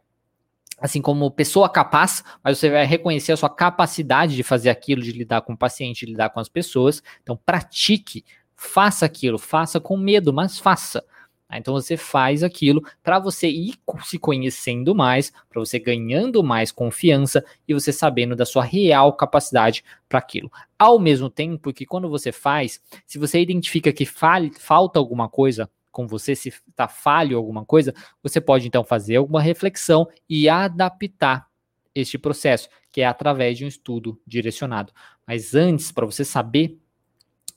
assim 0.79 1.01
como 1.01 1.31
pessoa 1.31 1.67
capaz, 1.67 2.23
mas 2.43 2.59
você 2.59 2.69
vai 2.69 2.85
reconhecer 2.85 3.31
a 3.31 3.37
sua 3.37 3.49
capacidade 3.49 4.35
de 4.35 4.43
fazer 4.43 4.69
aquilo, 4.69 5.01
de 5.01 5.11
lidar 5.11 5.41
com 5.41 5.53
o 5.53 5.57
paciente, 5.57 6.05
de 6.05 6.11
lidar 6.11 6.29
com 6.29 6.39
as 6.39 6.49
pessoas. 6.49 7.01
Então, 7.23 7.35
pratique, 7.35 8.23
faça 8.55 9.05
aquilo, 9.05 9.39
faça 9.39 9.79
com 9.79 9.97
medo, 9.97 10.31
mas 10.31 10.59
faça. 10.59 11.03
Tá? 11.53 11.57
Então 11.59 11.73
você 11.73 11.95
faz 11.95 12.43
aquilo 12.43 12.83
para 13.03 13.19
você 13.19 13.47
ir 13.47 13.75
se 14.03 14.17
conhecendo 14.17 14.95
mais, 14.95 15.31
para 15.49 15.59
você 15.59 15.77
ganhando 15.77 16.43
mais 16.43 16.71
confiança 16.71 17.45
e 17.67 17.73
você 17.73 17.91
sabendo 17.91 18.35
da 18.35 18.45
sua 18.45 18.63
real 18.63 19.13
capacidade 19.13 19.83
para 20.09 20.19
aquilo. 20.19 20.51
Ao 20.77 20.97
mesmo 20.97 21.29
tempo 21.29 21.71
que 21.71 21.85
quando 21.85 22.09
você 22.09 22.31
faz, 22.31 22.81
se 23.05 23.19
você 23.19 23.39
identifica 23.39 23.93
que 23.93 24.05
falta 24.05 24.97
alguma 24.97 25.29
coisa, 25.29 25.69
com 25.91 26.07
você, 26.07 26.35
se 26.35 26.49
está 26.49 26.87
falho 26.87 27.37
alguma 27.37 27.63
coisa, 27.63 27.93
você 28.23 28.41
pode 28.41 28.67
então 28.67 28.83
fazer 28.83 29.17
alguma 29.17 29.39
reflexão 29.39 30.07
e 30.27 30.49
adaptar 30.49 31.47
este 31.93 32.17
processo, 32.17 32.67
que 32.91 33.01
é 33.01 33.05
através 33.05 33.59
de 33.59 33.65
um 33.65 33.67
estudo 33.67 34.19
direcionado. 34.25 34.91
Mas 35.27 35.53
antes, 35.53 35.91
para 35.91 36.07
você 36.07 36.25
saber 36.25 36.79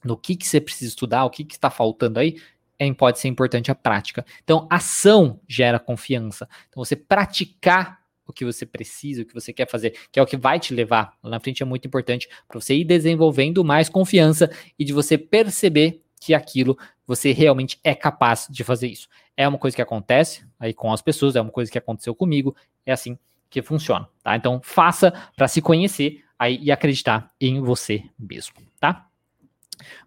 no 0.04 0.18
que, 0.18 0.36
que 0.36 0.46
você 0.46 0.60
precisa 0.60 0.90
estudar, 0.90 1.24
o 1.24 1.30
que 1.30 1.46
está 1.50 1.70
faltando 1.70 2.20
aí, 2.20 2.36
é, 2.78 2.92
pode 2.92 3.18
ser 3.18 3.28
importante 3.28 3.70
a 3.70 3.74
prática. 3.74 4.24
Então, 4.42 4.66
ação 4.70 5.40
gera 5.48 5.78
confiança. 5.78 6.48
Então, 6.68 6.84
você 6.84 6.96
praticar 6.96 8.00
o 8.26 8.32
que 8.32 8.44
você 8.44 8.66
precisa, 8.66 9.22
o 9.22 9.24
que 9.24 9.34
você 9.34 9.52
quer 9.52 9.68
fazer, 9.68 9.96
que 10.10 10.18
é 10.18 10.22
o 10.22 10.26
que 10.26 10.36
vai 10.36 10.58
te 10.58 10.74
levar 10.74 11.16
lá 11.22 11.30
na 11.30 11.40
frente, 11.40 11.62
é 11.62 11.66
muito 11.66 11.86
importante 11.86 12.28
para 12.48 12.60
você 12.60 12.74
ir 12.74 12.84
desenvolvendo 12.84 13.64
mais 13.64 13.88
confiança 13.88 14.50
e 14.78 14.84
de 14.84 14.92
você 14.92 15.16
perceber 15.16 16.02
que 16.20 16.34
aquilo 16.34 16.76
você 17.06 17.30
realmente 17.30 17.78
é 17.84 17.94
capaz 17.94 18.48
de 18.50 18.64
fazer 18.64 18.88
isso. 18.88 19.08
É 19.36 19.46
uma 19.46 19.58
coisa 19.58 19.76
que 19.76 19.82
acontece 19.82 20.44
aí 20.58 20.74
com 20.74 20.92
as 20.92 21.00
pessoas, 21.00 21.36
é 21.36 21.40
uma 21.40 21.52
coisa 21.52 21.70
que 21.70 21.78
aconteceu 21.78 22.14
comigo, 22.14 22.56
é 22.84 22.92
assim 22.92 23.16
que 23.48 23.62
funciona, 23.62 24.08
tá? 24.24 24.34
Então 24.34 24.60
faça 24.62 25.12
para 25.36 25.46
se 25.46 25.62
conhecer 25.62 26.24
aí 26.36 26.58
e 26.60 26.72
acreditar 26.72 27.30
em 27.40 27.60
você 27.60 28.02
mesmo, 28.18 28.54
tá? 28.80 29.06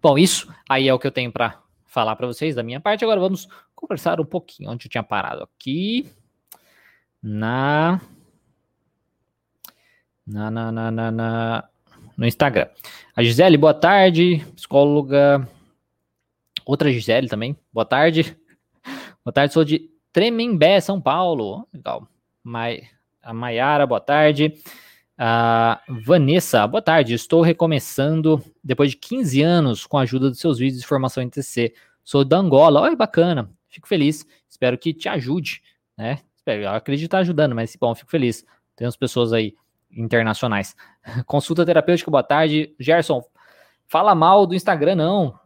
Bom, 0.02 0.18
isso 0.18 0.52
aí 0.68 0.88
é 0.88 0.94
o 0.94 0.98
que 0.98 1.06
eu 1.06 1.12
tenho 1.12 1.32
para 1.32 1.58
falar 1.90 2.16
para 2.16 2.26
vocês 2.26 2.54
da 2.54 2.62
minha 2.62 2.80
parte. 2.80 3.04
Agora 3.04 3.20
vamos 3.20 3.48
conversar 3.74 4.20
um 4.20 4.24
pouquinho 4.24 4.70
onde 4.70 4.86
eu 4.86 4.90
tinha 4.90 5.02
parado 5.02 5.42
aqui 5.42 6.08
na 7.22 8.00
na 10.26 10.50
na 10.50 10.72
na, 10.72 10.90
na, 10.90 11.10
na 11.10 11.68
no 12.16 12.26
Instagram. 12.26 12.68
A 13.14 13.22
Gisele, 13.22 13.56
boa 13.56 13.74
tarde, 13.74 14.44
psicóloga 14.54 15.46
Outra 16.64 16.92
Gisele 16.92 17.28
também. 17.28 17.56
Boa 17.72 17.84
tarde. 17.84 18.36
Boa 19.24 19.32
tarde, 19.32 19.52
sou 19.52 19.64
de 19.64 19.90
Tremembé, 20.12 20.80
São 20.80 21.00
Paulo. 21.00 21.66
Legal. 21.74 22.06
Mai, 22.42 22.82
a 23.22 23.34
Maiara, 23.34 23.86
boa 23.86 24.00
tarde. 24.00 24.54
A 25.22 25.82
Vanessa, 25.86 26.66
boa 26.66 26.80
tarde. 26.80 27.12
Estou 27.12 27.42
recomeçando 27.42 28.42
depois 28.64 28.92
de 28.92 28.96
15 28.96 29.42
anos 29.42 29.84
com 29.84 29.98
a 29.98 30.00
ajuda 30.00 30.30
dos 30.30 30.38
seus 30.40 30.58
vídeos 30.58 30.80
de 30.80 30.86
formação 30.86 31.22
em 31.22 31.28
TC. 31.28 31.74
Sou 32.02 32.24
da 32.24 32.38
Angola. 32.38 32.80
Olha, 32.80 32.96
bacana. 32.96 33.50
Fico 33.68 33.86
feliz. 33.86 34.26
Espero 34.48 34.78
que 34.78 34.94
te 34.94 35.10
ajude, 35.10 35.62
né? 35.94 36.20
Espero, 36.34 36.62
eu 36.62 36.70
acredito 36.70 37.08
estar 37.08 37.18
ajudando, 37.18 37.54
mas 37.54 37.76
bom, 37.76 37.94
fico 37.94 38.10
feliz. 38.10 38.46
Temos 38.74 38.96
pessoas 38.96 39.34
aí 39.34 39.54
internacionais. 39.94 40.74
Consulta 41.26 41.66
terapêutica, 41.66 42.10
boa 42.10 42.22
tarde. 42.22 42.74
Gerson, 42.80 43.22
fala 43.86 44.14
mal 44.14 44.46
do 44.46 44.54
Instagram, 44.54 44.94
não. 44.94 45.38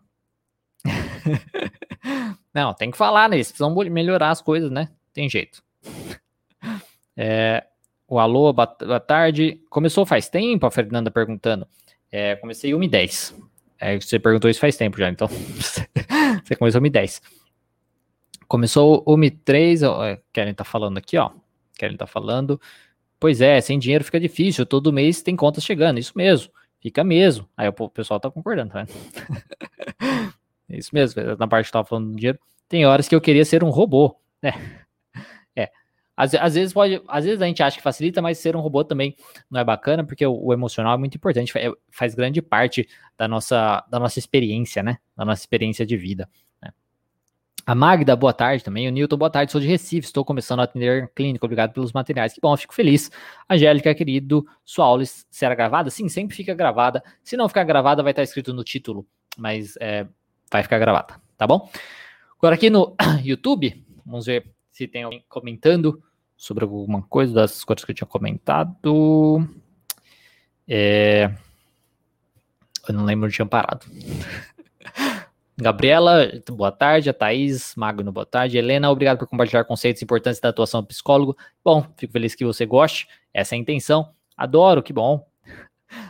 Não, 2.54 2.72
tem 2.72 2.92
que 2.92 2.96
falar, 2.96 3.28
né? 3.28 3.34
Eles 3.34 3.48
precisam 3.48 3.74
melhorar 3.90 4.30
as 4.30 4.40
coisas, 4.40 4.70
né? 4.70 4.88
Tem 5.12 5.28
jeito. 5.28 5.64
É, 7.16 7.64
o 8.14 8.18
alô, 8.20 8.52
boa 8.52 9.00
tarde. 9.00 9.60
Começou 9.68 10.06
faz 10.06 10.28
tempo, 10.28 10.64
a 10.66 10.70
Fernanda 10.70 11.10
perguntando. 11.10 11.66
É, 12.12 12.36
comecei 12.36 12.72
1 12.72 12.82
e 12.84 12.88
10. 12.88 13.34
É, 13.80 13.98
você 13.98 14.20
perguntou 14.20 14.48
isso 14.48 14.60
faz 14.60 14.76
tempo 14.76 14.96
já, 14.96 15.10
então 15.10 15.26
você 16.44 16.54
começou 16.56 16.78
o 16.78 16.82
Mi 16.82 16.90
10. 16.90 17.20
Começou 18.46 19.02
o 19.04 19.16
Mi 19.16 19.32
3, 19.32 19.82
ó, 19.82 20.04
é, 20.04 20.20
Karen 20.32 20.54
tá 20.54 20.62
falando 20.62 20.96
aqui, 20.96 21.18
ó. 21.18 21.32
Karen 21.76 21.96
tá 21.96 22.06
falando. 22.06 22.60
Pois 23.18 23.40
é, 23.40 23.60
sem 23.60 23.80
dinheiro 23.80 24.04
fica 24.04 24.20
difícil, 24.20 24.64
todo 24.64 24.92
mês 24.92 25.20
tem 25.20 25.34
contas 25.34 25.64
chegando, 25.64 25.98
isso 25.98 26.12
mesmo, 26.14 26.52
fica 26.80 27.02
mesmo. 27.02 27.48
Aí 27.56 27.68
o 27.68 27.88
pessoal 27.88 28.20
tá 28.20 28.30
concordando, 28.30 28.72
tá? 28.72 28.86
isso 30.70 30.90
mesmo, 30.92 31.20
na 31.36 31.48
parte 31.48 31.66
que 31.66 31.72
tava 31.72 31.88
falando 31.88 32.10
do 32.10 32.16
dinheiro. 32.16 32.38
Tem 32.68 32.86
horas 32.86 33.08
que 33.08 33.14
eu 33.14 33.20
queria 33.20 33.44
ser 33.44 33.64
um 33.64 33.70
robô, 33.70 34.16
né? 34.40 34.83
É. 36.16 36.22
Às, 36.22 36.34
às, 36.34 36.54
vezes 36.54 36.72
pode, 36.72 37.02
às 37.08 37.24
vezes 37.24 37.42
a 37.42 37.46
gente 37.46 37.62
acha 37.62 37.76
que 37.76 37.82
facilita, 37.82 38.22
mas 38.22 38.38
ser 38.38 38.56
um 38.56 38.60
robô 38.60 38.84
também 38.84 39.16
não 39.50 39.60
é 39.60 39.64
bacana, 39.64 40.04
porque 40.04 40.26
o, 40.26 40.46
o 40.46 40.52
emocional 40.52 40.94
é 40.94 40.98
muito 40.98 41.16
importante, 41.16 41.52
faz, 41.52 41.72
faz 41.90 42.14
grande 42.14 42.40
parte 42.40 42.88
da 43.16 43.26
nossa, 43.26 43.84
da 43.90 43.98
nossa 43.98 44.18
experiência, 44.18 44.82
né? 44.82 44.98
Da 45.16 45.24
nossa 45.24 45.42
experiência 45.42 45.84
de 45.84 45.96
vida. 45.96 46.28
A 47.66 47.74
Magda, 47.74 48.14
boa 48.14 48.32
tarde 48.34 48.62
também. 48.62 48.86
O 48.86 48.92
Newton, 48.92 49.16
boa 49.16 49.30
tarde. 49.30 49.50
Sou 49.50 49.58
de 49.58 49.66
Recife, 49.66 50.06
estou 50.06 50.22
começando 50.22 50.60
a 50.60 50.64
atender 50.64 51.10
clínica. 51.14 51.46
Obrigado 51.46 51.72
pelos 51.72 51.94
materiais. 51.94 52.34
Que 52.34 52.40
bom, 52.40 52.54
fico 52.58 52.74
feliz. 52.74 53.10
Angélica, 53.48 53.94
querido, 53.94 54.46
sua 54.62 54.84
aula 54.84 55.02
será 55.30 55.54
gravada? 55.54 55.88
Sim, 55.88 56.06
sempre 56.10 56.36
fica 56.36 56.52
gravada. 56.52 57.02
Se 57.22 57.38
não 57.38 57.48
ficar 57.48 57.64
gravada, 57.64 58.02
vai 58.02 58.12
estar 58.12 58.22
escrito 58.22 58.52
no 58.52 58.62
título, 58.62 59.06
mas 59.38 59.78
é, 59.80 60.06
vai 60.52 60.62
ficar 60.62 60.78
gravada, 60.78 61.14
tá 61.38 61.46
bom? 61.46 61.70
Agora 62.36 62.54
aqui 62.54 62.68
no 62.68 62.94
YouTube, 63.24 63.82
vamos 64.04 64.26
ver 64.26 64.53
se 64.74 64.88
tem 64.88 65.04
alguém 65.04 65.24
comentando 65.28 66.02
sobre 66.36 66.64
alguma 66.64 67.00
coisa 67.02 67.32
das 67.32 67.62
coisas 67.62 67.84
que 67.84 67.92
eu 67.92 67.94
tinha 67.94 68.08
comentado. 68.08 69.48
É... 70.66 71.32
Eu 72.88 72.92
não 72.92 73.04
lembro 73.04 73.26
onde 73.26 73.36
tinha 73.36 73.46
parado. 73.46 73.86
Gabriela, 75.56 76.28
boa 76.50 76.72
tarde. 76.72 77.08
A 77.08 77.14
Thaís 77.14 77.76
Magno, 77.76 78.10
boa 78.10 78.26
tarde. 78.26 78.58
Helena, 78.58 78.90
obrigado 78.90 79.18
por 79.18 79.28
compartilhar 79.28 79.64
conceitos 79.64 80.02
importantes 80.02 80.40
da 80.40 80.48
atuação 80.48 80.82
do 80.82 80.88
psicólogo. 80.88 81.36
Bom, 81.64 81.86
fico 81.96 82.12
feliz 82.12 82.34
que 82.34 82.44
você 82.44 82.66
goste. 82.66 83.06
Essa 83.32 83.54
é 83.54 83.56
a 83.56 83.60
intenção. 83.60 84.12
Adoro, 84.36 84.82
que 84.82 84.92
bom. 84.92 85.24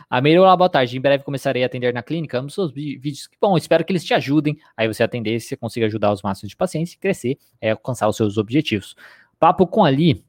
A 0.09 0.21
Meirula, 0.21 0.55
boa 0.55 0.69
tarde. 0.69 0.97
Em 0.97 1.01
breve 1.01 1.23
começarei 1.23 1.63
a 1.63 1.65
atender 1.65 1.93
na 1.93 2.03
clínica. 2.03 2.39
Amo 2.39 2.49
seus 2.49 2.71
vídeos. 2.71 3.27
Que 3.27 3.37
bom, 3.39 3.57
espero 3.57 3.83
que 3.83 3.91
eles 3.91 4.03
te 4.03 4.13
ajudem. 4.13 4.57
Aí 4.75 4.87
você 4.87 5.03
atender, 5.03 5.39
você 5.39 5.55
consiga 5.55 5.85
ajudar 5.85 6.11
os 6.11 6.21
máximos 6.21 6.49
de 6.49 6.55
pacientes 6.55 6.93
e 6.93 6.97
crescer, 6.97 7.37
é 7.59 7.71
alcançar 7.71 8.07
os 8.07 8.15
seus 8.15 8.37
objetivos. 8.37 8.95
Papo 9.39 9.67
com 9.67 9.83
Ali. 9.83 10.23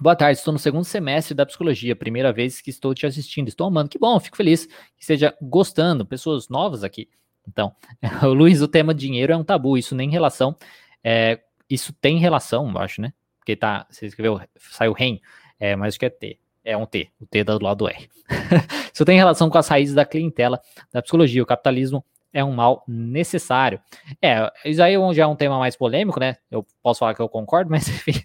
Boa 0.00 0.14
tarde, 0.14 0.38
estou 0.38 0.52
no 0.52 0.58
segundo 0.58 0.84
semestre 0.84 1.34
da 1.34 1.46
psicologia, 1.46 1.96
primeira 1.96 2.30
vez 2.30 2.60
que 2.60 2.68
estou 2.68 2.94
te 2.94 3.06
assistindo. 3.06 3.48
Estou 3.48 3.66
amando, 3.66 3.88
que 3.88 3.98
bom, 3.98 4.20
fico 4.20 4.36
feliz 4.36 4.66
que 4.66 5.00
esteja 5.00 5.34
gostando. 5.40 6.04
Pessoas 6.04 6.48
novas 6.48 6.84
aqui. 6.84 7.08
Então, 7.48 7.74
o 8.22 8.34
Luiz, 8.34 8.60
o 8.60 8.68
tema 8.68 8.94
dinheiro 8.94 9.32
é 9.32 9.36
um 9.36 9.44
tabu, 9.44 9.78
isso 9.78 9.94
nem 9.94 10.10
relação, 10.10 10.56
é, 11.02 11.40
isso 11.70 11.92
tem 11.92 12.18
relação, 12.18 12.70
eu 12.70 12.78
acho, 12.78 13.00
né? 13.00 13.12
Porque 13.38 13.54
tá, 13.54 13.86
você 13.88 14.06
escreveu, 14.06 14.40
saiu 14.58 14.92
REM, 14.92 15.20
é, 15.58 15.76
mas 15.76 15.88
acho 15.88 15.98
que 15.98 16.06
é 16.06 16.10
T, 16.10 16.38
é 16.66 16.76
um 16.76 16.84
T, 16.84 17.08
o 17.20 17.26
T 17.26 17.44
do 17.44 17.62
lado 17.62 17.78
do 17.78 17.88
R. 17.88 18.10
isso 18.92 19.04
tem 19.04 19.16
relação 19.16 19.48
com 19.48 19.56
as 19.56 19.68
raízes 19.68 19.94
da 19.94 20.04
clientela 20.04 20.60
da 20.92 21.00
psicologia, 21.00 21.42
o 21.42 21.46
capitalismo 21.46 22.04
é 22.32 22.44
um 22.44 22.52
mal 22.52 22.84
necessário. 22.86 23.80
É, 24.20 24.52
isso 24.64 24.82
aí 24.82 24.94
já 25.14 25.22
é 25.22 25.26
um 25.26 25.36
tema 25.36 25.58
mais 25.58 25.76
polêmico, 25.76 26.20
né? 26.20 26.36
Eu 26.50 26.66
posso 26.82 26.98
falar 26.98 27.14
que 27.14 27.22
eu 27.22 27.28
concordo, 27.28 27.70
mas 27.72 27.88
enfim, 27.88 28.20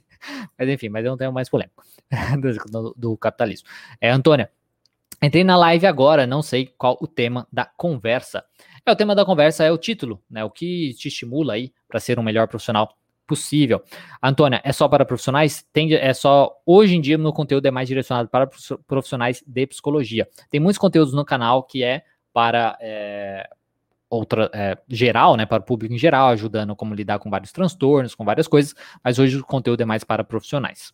mas 0.57 0.67
enfim, 0.67 0.89
mas 0.89 1.05
é 1.05 1.11
um 1.11 1.15
tema 1.15 1.31
mais 1.31 1.47
polêmico 1.47 1.83
do, 2.69 2.93
do 2.97 3.17
capitalismo. 3.17 3.69
É, 4.01 4.09
Antônia, 4.09 4.49
entrei 5.21 5.43
na 5.43 5.55
live 5.55 5.85
agora, 5.85 6.25
não 6.25 6.41
sei 6.41 6.73
qual 6.77 6.97
o 6.99 7.07
tema 7.07 7.47
da 7.53 7.63
conversa. 7.63 8.43
É, 8.83 8.91
o 8.91 8.95
tema 8.95 9.13
da 9.13 9.23
conversa 9.23 9.63
é 9.63 9.71
o 9.71 9.77
título, 9.77 10.21
né? 10.29 10.43
O 10.43 10.49
que 10.49 10.93
te 10.95 11.07
estimula 11.07 11.53
aí 11.53 11.71
para 11.87 11.99
ser 11.99 12.17
um 12.17 12.23
melhor 12.23 12.47
profissional 12.47 12.97
possível. 13.31 13.81
Antônia, 14.21 14.59
é 14.61 14.73
só 14.73 14.89
para 14.89 15.05
profissionais? 15.05 15.65
Tem, 15.71 15.93
é 15.93 16.13
só 16.13 16.51
hoje 16.65 16.97
em 16.97 17.01
dia 17.01 17.17
no 17.17 17.31
conteúdo 17.31 17.65
é 17.65 17.71
mais 17.71 17.87
direcionado 17.87 18.27
para 18.27 18.49
profissionais 18.85 19.41
de 19.47 19.67
psicologia. 19.67 20.27
Tem 20.49 20.59
muitos 20.59 20.77
conteúdos 20.77 21.13
no 21.13 21.23
canal 21.23 21.63
que 21.63 21.81
é 21.81 22.03
para 22.33 22.77
é, 22.81 23.49
outra 24.09 24.51
é, 24.53 24.77
geral, 24.89 25.37
né, 25.37 25.45
para 25.45 25.61
o 25.61 25.65
público 25.65 25.93
em 25.93 25.97
geral, 25.97 26.27
ajudando 26.27 26.75
como 26.75 26.93
lidar 26.93 27.19
com 27.19 27.29
vários 27.29 27.53
transtornos, 27.53 28.13
com 28.13 28.25
várias 28.25 28.49
coisas. 28.49 28.75
Mas 29.01 29.17
hoje 29.17 29.37
o 29.37 29.45
conteúdo 29.45 29.79
é 29.79 29.85
mais 29.85 30.03
para 30.03 30.25
profissionais. 30.25 30.93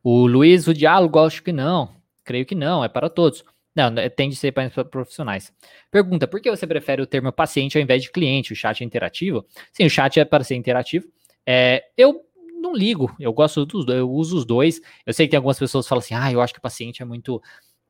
O 0.00 0.28
Luiz, 0.28 0.68
o 0.68 0.74
diálogo, 0.74 1.18
acho 1.18 1.42
que 1.42 1.52
não. 1.52 1.90
Creio 2.22 2.46
que 2.46 2.54
não, 2.54 2.84
é 2.84 2.88
para 2.88 3.10
todos. 3.10 3.44
Não, 3.76 3.92
tem 4.08 4.30
de 4.30 4.36
ser 4.36 4.52
para 4.52 4.70
profissionais. 4.86 5.52
Pergunta: 5.90 6.26
por 6.26 6.40
que 6.40 6.50
você 6.50 6.66
prefere 6.66 7.02
o 7.02 7.06
termo 7.06 7.30
paciente 7.30 7.76
ao 7.76 7.82
invés 7.82 8.02
de 8.02 8.10
cliente? 8.10 8.54
O 8.54 8.56
chat 8.56 8.80
é 8.80 8.84
interativo? 8.86 9.44
Sim, 9.70 9.84
o 9.84 9.90
chat 9.90 10.18
é 10.18 10.24
para 10.24 10.42
ser 10.42 10.54
interativo. 10.54 11.06
É, 11.44 11.84
eu 11.94 12.24
não 12.58 12.74
ligo, 12.74 13.14
eu 13.20 13.32
gosto 13.34 13.66
dos 13.66 13.84
dois, 13.84 13.98
eu 13.98 14.10
uso 14.10 14.38
os 14.38 14.46
dois. 14.46 14.80
Eu 15.04 15.12
sei 15.12 15.26
que 15.26 15.32
tem 15.32 15.36
algumas 15.36 15.58
pessoas 15.58 15.84
que 15.84 15.90
falam 15.90 16.00
assim: 16.02 16.14
ah, 16.14 16.32
eu 16.32 16.40
acho 16.40 16.54
que 16.54 16.60
paciente 16.60 17.02
é 17.02 17.04
muito 17.04 17.42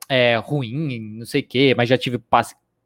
é, 0.09 0.37
ruim, 0.39 1.19
não 1.19 1.25
sei 1.25 1.41
o 1.41 1.47
quê, 1.47 1.73
mas 1.77 1.89
já 1.89 1.97
tive 1.97 2.21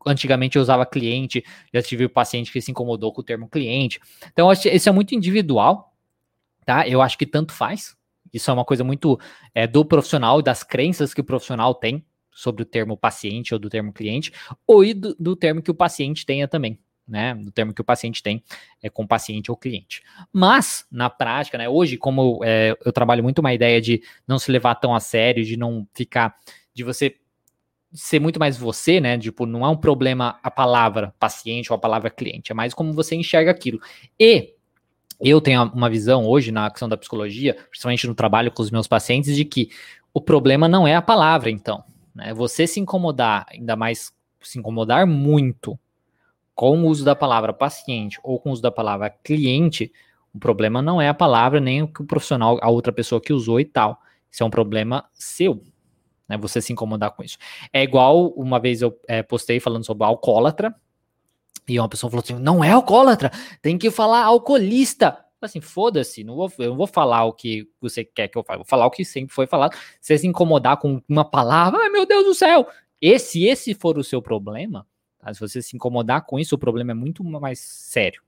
antigamente 0.07 0.57
eu 0.57 0.63
usava 0.63 0.85
cliente, 0.85 1.43
já 1.73 1.83
tive 1.83 2.05
o 2.05 2.11
paciente 2.11 2.53
que 2.53 2.61
se 2.61 2.71
incomodou 2.71 3.13
com 3.13 3.23
o 3.23 3.25
termo 3.25 3.49
cliente. 3.49 3.99
Então, 4.31 4.51
isso 4.53 4.89
é 4.89 4.93
muito 4.93 5.15
individual, 5.15 5.95
tá? 6.65 6.87
Eu 6.87 7.01
acho 7.03 7.17
que 7.19 7.27
tanto 7.27 7.53
faz. 7.53 7.97
Isso 8.33 8.51
é 8.51 8.55
uma 8.55 8.65
coisa 8.65 8.85
muito 8.85 9.19
é, 9.55 9.67
do 9.67 9.85
profissional, 9.85 10.41
das 10.41 10.63
crenças 10.63 11.13
que 11.13 11.21
o 11.21 11.25
profissional 11.25 11.75
tem 11.75 12.05
sobre 12.33 12.63
o 12.63 12.67
termo 12.67 12.97
paciente 12.97 13.53
ou 13.53 13.61
do 13.61 13.69
termo 13.69 13.93
cliente, 13.93 14.33
ou 14.67 14.83
do, 14.95 15.15
do 15.19 15.37
termo 15.37 15.63
que 15.63 15.71
o 15.71 15.75
paciente 15.75 16.25
tenha 16.25 16.47
também. 16.49 16.79
Né, 17.09 17.35
do 17.35 17.51
termo 17.51 17.75
que 17.75 17.81
o 17.81 17.85
paciente 17.85 18.23
tem 18.23 18.41
é, 18.81 18.89
com 18.89 19.05
paciente 19.05 19.51
ou 19.51 19.57
cliente. 19.57 20.01
Mas, 20.33 20.87
na 20.93 21.11
prática, 21.11 21.59
né, 21.59 21.69
hoje, 21.69 21.97
como 21.97 22.39
é, 22.45 22.77
eu 22.85 22.93
trabalho 22.93 23.21
muito 23.21 23.41
uma 23.41 23.53
ideia 23.53 23.81
de 23.81 24.01
não 24.29 24.39
se 24.39 24.49
levar 24.49 24.77
tão 24.77 24.95
a 24.95 25.01
sério, 25.01 25.45
de 25.45 25.57
não 25.57 25.89
ficar, 25.93 26.37
de 26.73 26.85
você 26.85 27.17
ser 27.93 28.21
muito 28.21 28.39
mais 28.39 28.57
você, 28.57 29.01
né? 29.01 29.19
Tipo, 29.19 29.47
não 29.47 29.65
é 29.65 29.69
um 29.69 29.77
problema 29.77 30.39
a 30.43 30.51
palavra 30.51 31.15
paciente 31.19 31.73
ou 31.73 31.77
a 31.77 31.81
palavra 31.81 32.11
cliente, 32.11 32.53
é 32.53 32.55
mais 32.55 32.73
como 32.73 32.93
você 32.93 33.17
enxerga 33.17 33.51
aquilo. 33.51 33.81
E 34.19 34.55
eu 35.21 35.41
tenho 35.41 35.65
uma 35.65 35.91
visão 35.91 36.25
hoje 36.27 36.51
na 36.51 36.67
ação 36.67 36.89
da 36.89 36.97
psicologia, 36.97 37.55
principalmente 37.69 38.07
no 38.07 38.15
trabalho 38.15 38.51
com 38.51 38.63
os 38.63 38.71
meus 38.71 38.87
pacientes, 38.87 39.35
de 39.35 39.45
que 39.45 39.71
o 40.15 40.21
problema 40.21 40.69
não 40.69 40.87
é 40.87 40.95
a 40.95 41.03
palavra, 41.03 41.51
então. 41.51 41.85
Né? 42.15 42.35
Você 42.35 42.67
se 42.67 42.81
incomodar, 42.81 43.47
ainda 43.51 43.77
mais 43.77 44.13
se 44.41 44.59
incomodar 44.59 45.07
muito 45.07 45.79
com 46.55 46.83
o 46.83 46.87
uso 46.89 47.05
da 47.05 47.15
palavra 47.15 47.53
paciente 47.53 48.19
ou 48.23 48.39
com 48.39 48.51
o 48.51 48.53
uso 48.53 48.63
da 48.63 48.71
palavra 48.71 49.11
cliente, 49.11 49.93
o 50.35 50.39
problema 50.39 50.81
não 50.81 51.01
é 51.01 51.09
a 51.09 51.15
palavra 51.15 51.61
nem 51.61 51.83
o 51.83 51.89
que 51.89 52.03
o 52.03 52.07
profissional, 52.07 52.59
a 52.61 52.71
outra 52.71 52.93
pessoa 52.93 53.21
que 53.21 53.33
usou 53.33 53.59
e 53.59 53.65
tal. 53.65 54.01
Isso 54.31 54.43
é 54.43 54.47
um 54.47 54.51
problema 54.51 55.05
seu, 55.13 55.63
né? 56.29 56.37
Você 56.39 56.61
se 56.61 56.73
incomodar 56.73 57.11
com 57.13 57.23
isso. 57.23 57.37
É 57.73 57.83
igual 57.83 58.29
uma 58.29 58.61
vez 58.61 58.81
eu 58.83 58.99
é, 59.09 59.23
postei 59.23 59.59
falando 59.59 59.85
sobre 59.85 60.05
alcoólatra 60.05 60.75
e 61.67 61.79
uma 61.79 61.89
pessoa 61.89 62.11
falou 62.11 62.23
assim: 62.23 62.35
não 62.35 62.63
é 62.63 62.71
alcoólatra, 62.71 63.31
tem 63.61 63.77
que 63.77 63.91
falar 63.91 64.25
alcoolista 64.25 65.19
assim, 65.47 65.61
foda-se, 65.61 66.25
não 66.25 66.37
vou, 66.37 66.53
eu 66.59 66.71
não 66.71 66.77
vou 66.77 66.87
falar 66.87 67.25
o 67.25 67.33
que 67.33 67.69
você 67.81 68.05
quer 68.05 68.29
que 68.29 68.37
eu 68.37 68.43
fale, 68.43 68.59
vou 68.59 68.67
falar 68.67 68.87
o 68.87 68.91
que 68.91 69.05
sempre 69.05 69.35
foi 69.35 69.47
falado. 69.47 69.77
Você 70.01 70.19
se 70.19 70.27
incomodar 70.27 70.77
com 70.77 71.03
uma 71.09 71.25
palavra, 71.25 71.81
ai 71.81 71.89
meu 71.89 72.07
Deus 72.07 72.25
do 72.25 72.35
céu, 72.35 72.69
esse, 73.01 73.45
esse 73.45 73.75
for 73.75 73.99
o 73.99 74.05
seu 74.05 74.21
problema, 74.21 74.87
tá? 75.19 75.33
se 75.33 75.41
você 75.41 75.63
se 75.63 75.75
incomodar 75.77 76.27
com 76.27 76.39
isso, 76.39 76.55
o 76.55 76.59
problema 76.59 76.93
é 76.93 76.95
muito 76.95 77.25
mais 77.25 77.59
sério. 77.59 78.23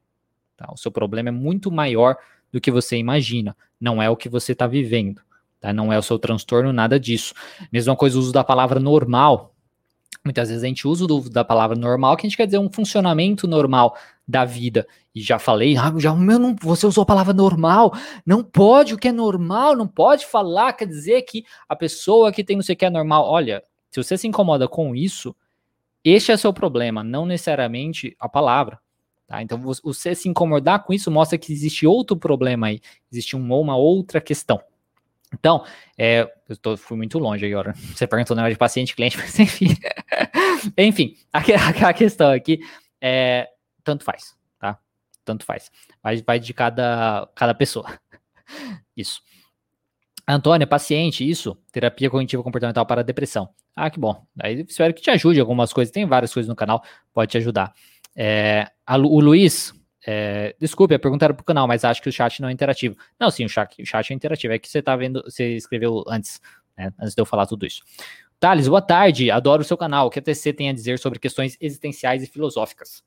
Tá? 0.56 0.70
O 0.72 0.76
seu 0.76 0.90
problema 0.90 1.28
é 1.28 1.32
muito 1.32 1.70
maior 1.70 2.16
do 2.50 2.60
que 2.60 2.70
você 2.70 2.96
imagina, 2.96 3.56
não 3.80 4.02
é 4.02 4.08
o 4.08 4.16
que 4.16 4.28
você 4.28 4.52
está 4.52 4.66
vivendo. 4.66 5.20
Tá? 5.62 5.72
Não 5.72 5.92
é 5.92 5.98
o 5.98 6.02
seu 6.02 6.18
transtorno, 6.18 6.72
nada 6.72 6.98
disso. 6.98 7.32
Mesma 7.70 7.94
coisa, 7.94 8.16
o 8.16 8.20
uso 8.20 8.32
da 8.32 8.42
palavra 8.42 8.80
normal, 8.80 9.51
Muitas 10.24 10.48
vezes 10.48 10.62
a 10.62 10.66
gente 10.66 10.86
usa 10.86 11.06
do, 11.06 11.28
da 11.28 11.44
palavra 11.44 11.76
normal, 11.76 12.16
que 12.16 12.26
a 12.26 12.28
gente 12.28 12.36
quer 12.36 12.46
dizer 12.46 12.58
um 12.58 12.70
funcionamento 12.70 13.48
normal 13.48 13.96
da 14.26 14.44
vida. 14.44 14.86
E 15.14 15.20
já 15.20 15.38
falei, 15.38 15.76
ah, 15.76 15.92
já, 15.98 16.14
meu, 16.14 16.38
não, 16.38 16.54
você 16.54 16.86
usou 16.86 17.02
a 17.02 17.06
palavra 17.06 17.34
normal, 17.34 17.92
não 18.24 18.42
pode, 18.42 18.94
o 18.94 18.98
que 18.98 19.08
é 19.08 19.12
normal, 19.12 19.74
não 19.76 19.86
pode 19.86 20.24
falar, 20.26 20.72
quer 20.74 20.86
dizer 20.86 21.22
que 21.22 21.44
a 21.68 21.74
pessoa 21.74 22.32
que 22.32 22.44
tem 22.44 22.56
não 22.56 22.62
sei 22.62 22.74
o 22.74 22.78
que 22.78 22.84
é 22.84 22.90
normal. 22.90 23.24
Olha, 23.26 23.64
se 23.90 24.02
você 24.02 24.16
se 24.16 24.28
incomoda 24.28 24.68
com 24.68 24.94
isso, 24.94 25.34
este 26.04 26.32
é 26.32 26.36
seu 26.36 26.52
problema, 26.52 27.02
não 27.02 27.26
necessariamente 27.26 28.16
a 28.18 28.28
palavra. 28.28 28.80
Tá? 29.26 29.42
Então, 29.42 29.58
você 29.58 30.14
se 30.14 30.28
incomodar 30.28 30.84
com 30.84 30.92
isso 30.92 31.10
mostra 31.10 31.38
que 31.38 31.52
existe 31.52 31.86
outro 31.86 32.16
problema 32.16 32.68
aí, 32.68 32.80
existe 33.10 33.34
uma, 33.34 33.56
uma 33.56 33.76
outra 33.76 34.20
questão. 34.20 34.60
Então, 35.32 35.64
é, 35.96 36.30
eu 36.48 36.56
tô, 36.56 36.76
fui 36.76 36.96
muito 36.96 37.18
longe 37.18 37.44
agora. 37.46 37.72
Você 37.72 38.06
perguntou 38.06 38.36
negócio 38.36 38.54
de 38.54 38.58
paciente, 38.58 38.94
cliente, 38.94 39.16
mas 39.18 39.38
enfim. 39.38 39.68
enfim, 40.76 41.16
a, 41.32 41.88
a, 41.88 41.92
questão 41.92 42.30
aqui 42.30 42.60
é 43.00 43.48
tanto 43.82 44.04
faz, 44.04 44.36
tá? 44.58 44.78
Tanto 45.24 45.44
faz. 45.44 45.70
Vai, 46.02 46.22
vai 46.22 46.38
de 46.38 46.52
cada, 46.52 47.28
cada 47.34 47.54
pessoa. 47.54 47.98
Isso. 48.96 49.22
Antônia, 50.26 50.66
paciente, 50.66 51.28
isso, 51.28 51.58
terapia 51.72 52.08
cognitiva 52.08 52.42
comportamental 52.42 52.86
para 52.86 53.02
depressão. 53.02 53.48
Ah, 53.74 53.90
que 53.90 53.98
bom. 53.98 54.24
Aí 54.40 54.64
espero 54.68 54.94
que 54.94 55.02
te 55.02 55.10
ajude 55.10 55.40
algumas 55.40 55.72
coisas. 55.72 55.92
Tem 55.92 56.06
várias 56.06 56.32
coisas 56.32 56.48
no 56.48 56.54
canal, 56.54 56.82
pode 57.12 57.32
te 57.32 57.38
ajudar. 57.38 57.72
É, 58.14 58.70
a, 58.86 58.96
o 58.96 59.20
Luiz, 59.20 59.74
é, 60.06 60.54
desculpe, 60.58 60.94
a 60.94 60.98
pergunta 60.98 61.24
era 61.24 61.34
para 61.34 61.42
o 61.42 61.44
canal, 61.44 61.66
mas 61.68 61.84
acho 61.84 62.02
que 62.02 62.08
o 62.08 62.12
chat 62.12 62.40
não 62.42 62.48
é 62.48 62.52
interativo. 62.52 62.96
Não, 63.18 63.30
sim, 63.30 63.44
o 63.44 63.48
chat, 63.48 63.80
o 63.80 63.86
chat 63.86 64.10
é 64.10 64.14
interativo. 64.14 64.52
É 64.52 64.58
que 64.58 64.68
você 64.68 64.80
está 64.80 64.96
vendo, 64.96 65.22
você 65.22 65.56
escreveu 65.56 66.04
antes, 66.08 66.40
né, 66.76 66.92
antes 66.98 67.14
de 67.14 67.20
eu 67.20 67.26
falar 67.26 67.46
tudo 67.46 67.66
isso. 67.66 67.82
Thales, 68.40 68.66
boa 68.66 68.82
tarde, 68.82 69.30
adoro 69.30 69.62
o 69.62 69.64
seu 69.64 69.76
canal. 69.76 70.08
O 70.08 70.10
que 70.10 70.18
a 70.18 70.22
TC 70.22 70.52
tem 70.52 70.68
a 70.68 70.72
dizer 70.72 70.98
sobre 70.98 71.18
questões 71.18 71.56
existenciais 71.60 72.22
e 72.24 72.26
filosóficas? 72.26 73.04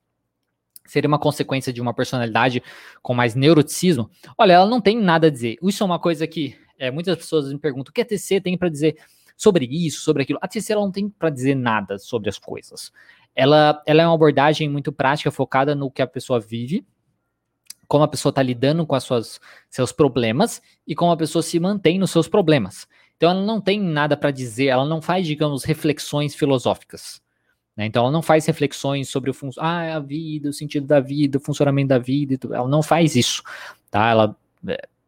Seria 0.86 1.08
uma 1.08 1.20
consequência 1.20 1.74
de 1.74 1.82
uma 1.82 1.94
personalidade 1.94 2.64
com 3.02 3.14
mais 3.14 3.36
neuroticismo? 3.36 4.10
Olha, 4.38 4.54
ela 4.54 4.70
não 4.70 4.80
tem 4.80 4.98
nada 4.98 5.28
a 5.28 5.30
dizer. 5.30 5.58
Isso 5.62 5.84
é 5.84 5.86
uma 5.86 6.00
coisa 6.00 6.26
que 6.26 6.56
é, 6.78 6.92
muitas 6.92 7.18
pessoas 7.18 7.52
me 7.52 7.60
perguntam: 7.60 7.90
o 7.92 7.94
que 7.94 8.02
a 8.02 8.06
TC 8.06 8.40
tem 8.40 8.58
para 8.58 8.70
dizer 8.70 8.96
sobre 9.36 9.66
isso, 9.66 10.02
sobre 10.02 10.24
aquilo? 10.24 10.40
A 10.42 10.48
TC 10.48 10.74
ela 10.74 10.82
não 10.82 10.92
tem 10.92 11.10
para 11.10 11.30
dizer 11.30 11.56
nada 11.56 11.98
sobre 11.98 12.30
as 12.30 12.38
coisas. 12.38 12.92
Ela, 13.36 13.82
ela 13.86 14.02
é 14.02 14.06
uma 14.06 14.16
abordagem 14.16 14.70
muito 14.70 14.92
prática, 14.92 15.30
focada 15.30 15.76
no 15.76 15.92
que 15.92 16.02
a 16.02 16.08
pessoa 16.08 16.40
vive, 16.40 16.86
como 17.88 18.04
a 18.04 18.08
pessoa 18.08 18.32
está 18.32 18.42
lidando 18.42 18.86
com 18.86 18.96
as 18.96 19.04
suas, 19.04 19.40
seus 19.70 19.92
problemas 19.92 20.62
e 20.88 20.96
como 20.96 21.12
a 21.12 21.18
pessoa 21.18 21.44
se 21.44 21.60
mantém 21.60 22.00
nos 22.00 22.12
seus 22.12 22.28
problemas. 22.28 22.88
Então 23.18 23.32
ela 23.32 23.42
não 23.42 23.62
tem 23.62 23.80
nada 23.80 24.18
para 24.18 24.32
dizer, 24.32 24.68
ela 24.68 24.86
não 24.86 25.02
faz, 25.02 25.26
digamos, 25.26 25.64
reflexões 25.64 26.36
filosóficas. 26.36 27.22
Né? 27.76 27.86
Então 27.86 28.04
ela 28.04 28.12
não 28.12 28.22
faz 28.22 28.46
reflexões 28.46 29.10
sobre 29.10 29.30
o 29.30 29.34
fun 29.34 29.50
ah, 29.60 29.96
a 29.96 30.00
vida, 30.00 30.50
o 30.50 30.54
sentido 30.54 30.88
da 30.88 31.00
vida, 31.00 31.38
o 31.38 31.42
funcionamento 31.42 31.90
da 31.90 32.00
vida, 32.00 32.38
ela 32.54 32.68
não 32.68 32.82
faz 32.82 33.16
isso. 33.16 33.44
Tá? 33.92 34.10
Ela, 34.10 34.38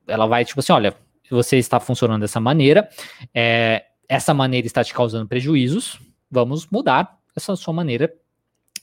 ela 0.07 0.27
vai, 0.27 0.45
tipo 0.45 0.59
assim, 0.59 0.73
olha, 0.73 0.95
você 1.29 1.57
está 1.57 1.79
funcionando 1.79 2.21
dessa 2.21 2.39
maneira, 2.39 2.89
é, 3.33 3.85
essa 4.07 4.33
maneira 4.33 4.65
está 4.65 4.83
te 4.83 4.93
causando 4.93 5.27
prejuízos, 5.27 5.99
vamos 6.29 6.67
mudar 6.67 7.17
essa 7.35 7.55
sua 7.55 7.73
maneira 7.73 8.13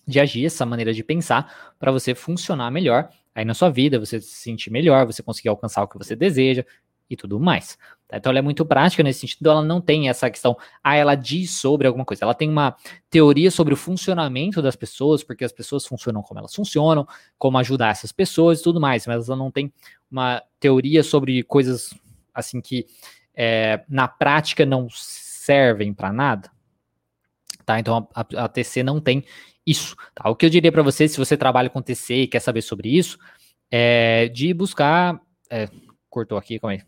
de 0.07 0.21
agir, 0.21 0.47
essa 0.47 0.67
maneira 0.67 0.93
de 0.93 1.03
pensar, 1.03 1.75
para 1.79 1.91
você 1.91 2.15
funcionar 2.15 2.71
melhor 2.71 3.09
aí 3.35 3.45
na 3.45 3.55
sua 3.55 3.71
vida, 3.71 3.99
você 3.99 4.21
se 4.21 4.35
sentir 4.35 4.71
melhor, 4.71 5.07
você 5.07 5.23
conseguir 5.23 5.49
alcançar 5.49 5.83
o 5.83 5.89
que 5.89 5.99
você 5.99 6.15
deseja 6.15 6.65
e 7.09 7.17
tudo 7.17 7.41
mais. 7.41 7.79
Tá? 8.07 8.17
Então 8.17 8.31
ela 8.31 8.39
é 8.39 8.43
muito 8.43 8.65
prática 8.65 9.03
nesse 9.03 9.21
sentido, 9.21 9.51
ela 9.51 9.63
não 9.63 9.81
tem 9.81 10.09
essa 10.09 10.31
questão, 10.31 10.57
ah, 10.83 10.95
ela 10.95 11.15
diz 11.15 11.51
sobre 11.51 11.87
alguma 11.87 12.05
coisa, 12.05 12.25
ela 12.25 12.35
tem 12.35 12.49
uma 12.49 12.77
teoria 13.11 13.51
sobre 13.51 13.75
o 13.75 13.77
funcionamento 13.77 14.61
das 14.63 14.77
pessoas, 14.77 15.25
porque 15.25 15.45
as 15.45 15.53
pessoas 15.53 15.87
funcionam 15.87 16.23
como 16.23 16.39
elas 16.39 16.55
funcionam, 16.55 17.07
como 17.39 17.59
ajudar 17.59 17.91
essas 17.91 18.13
pessoas 18.13 18.61
e 18.61 18.63
tudo 18.63 18.81
mais, 18.81 19.07
mas 19.07 19.29
ela 19.29 19.37
não 19.37 19.51
tem 19.51 19.73
uma 20.11 20.43
teoria 20.61 21.03
sobre 21.03 21.43
coisas 21.43 21.95
assim 22.33 22.61
que 22.61 22.87
é, 23.35 23.85
na 23.89 24.07
prática 24.07 24.65
não 24.65 24.89
servem 24.91 25.93
para 25.93 26.13
nada. 26.13 26.51
Tá? 27.65 27.79
Então 27.81 28.09
a, 28.15 28.45
a, 28.45 28.49
TC 28.49 28.83
não 28.83 29.01
tem 29.01 29.25
isso. 29.67 29.97
Tá? 30.15 30.29
O 30.29 30.37
que 30.37 30.47
eu 30.47 30.51
diria 30.51 30.71
para 30.73 30.83
você, 30.83 31.09
se 31.09 31.19
você 31.19 31.37
trabalha 31.37 31.71
com 31.71 31.83
TC 31.83 32.15
e 32.15 32.27
quer 32.27 32.41
saber 32.41 32.63
sobre 32.63 32.89
isso, 32.97 33.19
é 33.71 34.29
de 34.29 34.53
buscar. 34.55 35.21
É, 35.51 35.69
cortou 36.09 36.39
aqui, 36.39 36.59
calma 36.59 36.75
aí. 36.75 36.83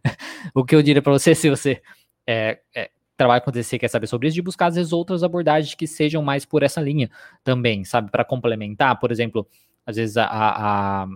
o 0.54 0.64
que 0.64 0.74
eu 0.74 0.82
diria 0.82 1.02
para 1.02 1.12
você, 1.12 1.34
se 1.34 1.50
você 1.50 1.82
é, 2.26 2.60
é, 2.74 2.90
trabalha 3.16 3.40
com 3.40 3.50
TC 3.50 3.76
e 3.76 3.78
quer 3.80 3.88
saber 3.88 4.06
sobre 4.06 4.28
isso, 4.28 4.34
de 4.36 4.42
buscar 4.42 4.66
às 4.66 4.76
vezes 4.76 4.92
outras 4.92 5.22
abordagens 5.22 5.74
que 5.74 5.86
sejam 5.86 6.22
mais 6.22 6.44
por 6.44 6.62
essa 6.62 6.80
linha 6.80 7.10
também, 7.42 7.84
sabe? 7.84 8.10
Para 8.10 8.24
complementar, 8.24 8.98
por 8.98 9.10
exemplo, 9.10 9.48
às 9.84 9.96
vezes 9.96 10.16
a, 10.16 10.26
a 10.26 11.06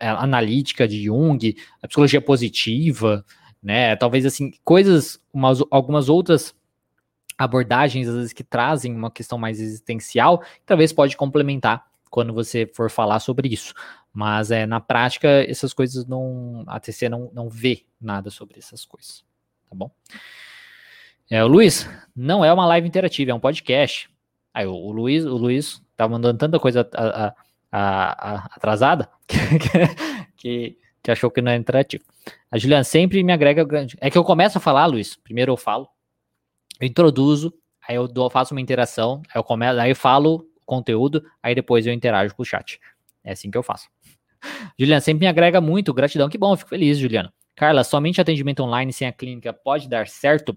analítica 0.00 0.86
de 0.86 1.04
Jung, 1.04 1.56
a 1.82 1.88
psicologia 1.88 2.20
positiva, 2.20 3.24
né? 3.62 3.96
Talvez 3.96 4.24
assim, 4.24 4.52
coisas, 4.64 5.20
umas, 5.32 5.60
algumas 5.70 6.08
outras 6.08 6.54
abordagens, 7.36 8.08
às 8.08 8.14
vezes, 8.14 8.32
que 8.32 8.44
trazem 8.44 8.94
uma 8.94 9.10
questão 9.10 9.38
mais 9.38 9.60
existencial, 9.60 10.42
talvez 10.64 10.92
pode 10.92 11.16
complementar 11.16 11.84
quando 12.10 12.32
você 12.32 12.66
for 12.74 12.90
falar 12.90 13.20
sobre 13.20 13.48
isso. 13.48 13.74
Mas 14.12 14.50
é, 14.50 14.64
na 14.64 14.80
prática, 14.80 15.28
essas 15.28 15.74
coisas 15.74 16.06
não. 16.06 16.64
A 16.66 16.80
TC 16.80 17.08
não, 17.08 17.30
não 17.34 17.50
vê 17.50 17.84
nada 18.00 18.30
sobre 18.30 18.58
essas 18.58 18.84
coisas. 18.84 19.22
Tá 19.68 19.76
bom? 19.76 19.90
É, 21.28 21.44
o 21.44 21.46
Luiz, 21.46 21.86
não 22.14 22.44
é 22.44 22.52
uma 22.52 22.66
live 22.66 22.88
interativa, 22.88 23.32
é 23.32 23.34
um 23.34 23.40
podcast. 23.40 24.08
Aí 24.54 24.66
o, 24.66 24.72
o 24.72 24.92
Luiz, 24.92 25.26
o 25.26 25.36
Luiz 25.36 25.82
tá 25.94 26.08
mandando 26.08 26.38
tanta 26.38 26.58
coisa 26.58 26.88
a, 26.94 27.26
a, 27.26 27.34
a, 27.78 28.46
atrasada 28.56 29.08
que, 30.36 30.78
que, 31.02 31.10
achou 31.10 31.30
que 31.30 31.42
não 31.42 31.52
é 31.52 31.56
interativo. 31.56 32.04
A 32.50 32.58
Juliana 32.58 32.84
sempre 32.84 33.22
me 33.22 33.32
agrega. 33.32 33.66
É 34.00 34.10
que 34.10 34.16
eu 34.16 34.24
começo 34.24 34.58
a 34.58 34.60
falar, 34.60 34.86
Luiz. 34.86 35.16
Primeiro 35.16 35.52
eu 35.52 35.56
falo, 35.56 35.88
eu 36.80 36.86
introduzo, 36.86 37.52
aí 37.86 37.96
eu 37.96 38.30
faço 38.30 38.54
uma 38.54 38.60
interação, 38.60 39.22
aí 39.28 39.38
eu 39.38 39.44
começo, 39.44 39.78
aí 39.78 39.90
eu 39.90 39.96
falo 39.96 40.48
conteúdo, 40.64 41.24
aí 41.42 41.54
depois 41.54 41.86
eu 41.86 41.92
interajo 41.92 42.34
com 42.34 42.42
o 42.42 42.46
chat. 42.46 42.80
É 43.22 43.32
assim 43.32 43.50
que 43.50 43.58
eu 43.58 43.62
faço. 43.62 43.88
Juliana, 44.78 45.00
sempre 45.00 45.20
me 45.20 45.26
agrega 45.26 45.60
muito, 45.60 45.92
gratidão, 45.92 46.28
que 46.28 46.38
bom, 46.38 46.56
fico 46.56 46.70
feliz, 46.70 46.98
Juliana. 46.98 47.32
Carla, 47.54 47.84
somente 47.84 48.20
atendimento 48.20 48.62
online 48.62 48.92
sem 48.92 49.08
a 49.08 49.12
clínica 49.12 49.50
pode 49.52 49.88
dar 49.88 50.06
certo? 50.08 50.54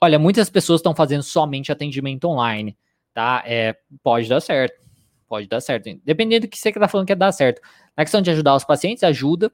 Olha, 0.00 0.16
muitas 0.16 0.48
pessoas 0.48 0.78
estão 0.78 0.94
fazendo 0.94 1.22
somente 1.22 1.72
atendimento 1.72 2.28
online, 2.28 2.76
tá? 3.12 3.42
É, 3.44 3.76
pode 4.00 4.28
dar 4.28 4.40
certo, 4.40 4.85
pode 5.28 5.48
dar 5.48 5.60
certo. 5.60 5.98
Dependendo 6.04 6.46
do 6.46 6.50
que 6.50 6.58
você 6.58 6.68
está 6.68 6.88
falando 6.88 7.06
que 7.06 7.12
é 7.12 7.16
dar 7.16 7.32
certo. 7.32 7.60
Na 7.96 8.04
questão 8.04 8.20
de 8.20 8.30
ajudar 8.30 8.54
os 8.54 8.64
pacientes, 8.64 9.02
ajuda, 9.02 9.50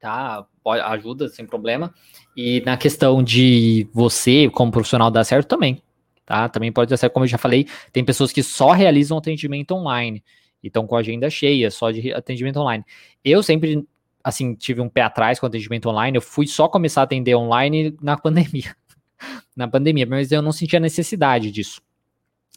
tá? 0.00 0.46
Pode, 0.62 0.80
ajuda 0.82 1.28
sem 1.28 1.46
problema. 1.46 1.92
E 2.36 2.60
na 2.64 2.76
questão 2.76 3.22
de 3.22 3.88
você, 3.92 4.48
como 4.50 4.72
profissional, 4.72 5.10
dar 5.10 5.24
certo 5.24 5.48
também, 5.48 5.82
tá? 6.24 6.48
Também 6.48 6.72
pode 6.72 6.90
dar 6.90 6.96
certo, 6.96 7.12
como 7.12 7.24
eu 7.24 7.28
já 7.28 7.38
falei, 7.38 7.66
tem 7.92 8.04
pessoas 8.04 8.32
que 8.32 8.42
só 8.42 8.72
realizam 8.72 9.18
atendimento 9.18 9.72
online 9.74 10.22
e 10.62 10.68
estão 10.68 10.86
com 10.86 10.96
a 10.96 11.00
agenda 11.00 11.28
cheia, 11.30 11.70
só 11.70 11.90
de 11.90 12.12
atendimento 12.12 12.58
online. 12.58 12.84
Eu 13.24 13.42
sempre, 13.42 13.86
assim, 14.22 14.54
tive 14.54 14.80
um 14.80 14.88
pé 14.88 15.02
atrás 15.02 15.40
com 15.40 15.46
atendimento 15.46 15.88
online, 15.88 16.16
eu 16.16 16.22
fui 16.22 16.46
só 16.46 16.68
começar 16.68 17.02
a 17.02 17.04
atender 17.04 17.34
online 17.34 17.96
na 18.00 18.16
pandemia. 18.16 18.76
na 19.56 19.66
pandemia, 19.66 20.06
mas 20.06 20.30
eu 20.30 20.42
não 20.42 20.52
sentia 20.52 20.78
necessidade 20.78 21.50
disso. 21.50 21.80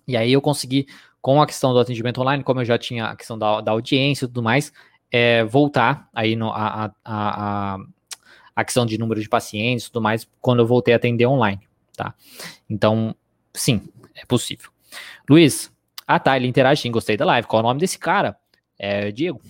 E 0.08 0.18
aí 0.18 0.34
eu 0.34 0.42
consegui, 0.42 0.88
com 1.22 1.42
a 1.42 1.46
questão 1.46 1.74
do 1.74 1.80
atendimento 1.80 2.20
online, 2.20 2.44
como 2.44 2.62
eu 2.62 2.66
já 2.66 2.78
tinha 2.78 3.06
a 3.06 3.16
questão 3.16 3.38
da, 3.38 3.62
da 3.62 3.72
audiência 3.72 4.26
e 4.26 4.28
tudo 4.28 4.42
mais, 4.42 4.74
é, 5.12 5.44
voltar 5.44 6.10
aí 6.14 6.36
no, 6.36 6.50
a, 6.50 6.86
a, 6.86 6.92
a, 7.06 7.78
a 8.56 8.66
questão 8.66 8.86
de 8.86 8.98
número 8.98 9.22
de 9.22 9.30
pacientes 9.30 9.86
e 9.86 9.92
tudo 9.92 10.02
mais, 10.02 10.28
quando 10.40 10.60
eu 10.60 10.68
voltei 10.68 10.94
a 10.94 10.98
atender 10.98 11.26
online, 11.26 11.68
tá? 11.96 12.16
Então, 12.70 13.16
sim, 13.54 13.88
é 14.16 14.26
possível. 14.26 14.72
Luiz, 15.30 15.72
ah 16.08 16.20
tá, 16.20 16.36
ele 16.36 16.48
interage 16.48 16.82
sim, 16.82 16.92
gostei 16.92 17.16
da 17.16 17.26
live. 17.26 17.48
Qual 17.48 17.62
é 17.62 17.64
o 17.64 17.68
nome 17.68 17.80
desse 17.80 18.00
cara? 18.00 18.38
É 18.78 19.12
Diego. 19.12 19.42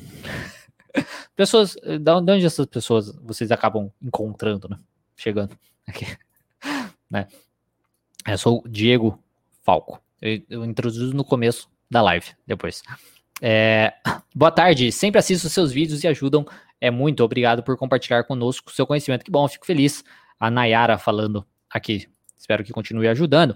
Pessoas, 1.36 1.76
de 1.76 2.12
onde 2.12 2.46
essas 2.46 2.66
pessoas 2.66 3.16
vocês 3.24 3.50
acabam 3.52 3.90
encontrando, 4.02 4.68
né? 4.68 4.78
Chegando 5.16 5.58
aqui, 5.88 6.06
né? 7.10 7.28
Eu 8.28 8.38
sou 8.38 8.62
o 8.64 8.70
Diego 8.70 9.18
Falco. 9.64 10.02
Eu, 10.22 10.64
introduzo 10.64 11.16
no 11.16 11.24
começo 11.24 11.68
da 11.90 12.02
live, 12.02 12.28
depois. 12.46 12.84
É, 13.42 13.94
boa 14.36 14.52
tarde, 14.52 14.92
sempre 14.92 15.20
assisto 15.20 15.50
seus 15.50 15.72
vídeos 15.72 16.04
e 16.04 16.08
ajudam 16.08 16.46
é 16.82 16.90
muito. 16.90 17.24
Obrigado 17.24 17.64
por 17.64 17.78
compartilhar 17.78 18.24
conosco 18.24 18.72
seu 18.72 18.88
conhecimento. 18.88 19.24
Que 19.24 19.32
bom, 19.32 19.48
fico 19.48 19.66
feliz. 19.66 20.04
A 20.40 20.50
Nayara 20.50 20.98
falando 20.98 21.46
aqui. 21.70 22.08
Espero 22.38 22.64
que 22.64 22.74
continue 22.74 23.08
ajudando. 23.08 23.56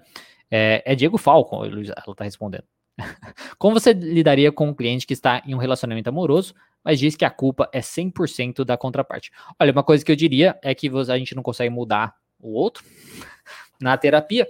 É, 0.50 0.84
é 0.86 0.96
Diego 0.96 1.18
Falco, 1.18 1.66
ela 1.66 1.82
está 1.82 2.24
respondendo. 2.24 2.66
Como 3.58 3.80
você 3.80 3.94
lidaria 3.94 4.52
com 4.52 4.70
um 4.70 4.74
cliente 4.74 5.08
que 5.08 5.14
está 5.14 5.42
em 5.46 5.56
um 5.56 5.58
relacionamento 5.58 6.08
amoroso, 6.08 6.54
mas 6.84 7.00
diz 7.00 7.16
que 7.16 7.26
a 7.26 7.32
culpa 7.32 7.68
é 7.74 7.80
100% 7.80 8.64
da 8.64 8.78
contraparte? 8.78 9.32
Olha, 9.60 9.72
uma 9.72 9.84
coisa 9.84 10.06
que 10.06 10.12
eu 10.12 10.16
diria 10.16 10.58
é 10.62 10.76
que 10.76 10.88
a 10.88 11.18
gente 11.18 11.36
não 11.36 11.42
consegue 11.42 11.72
mudar 11.72 12.16
o 12.40 12.54
outro 12.54 12.84
na 13.82 13.98
terapia, 13.98 14.48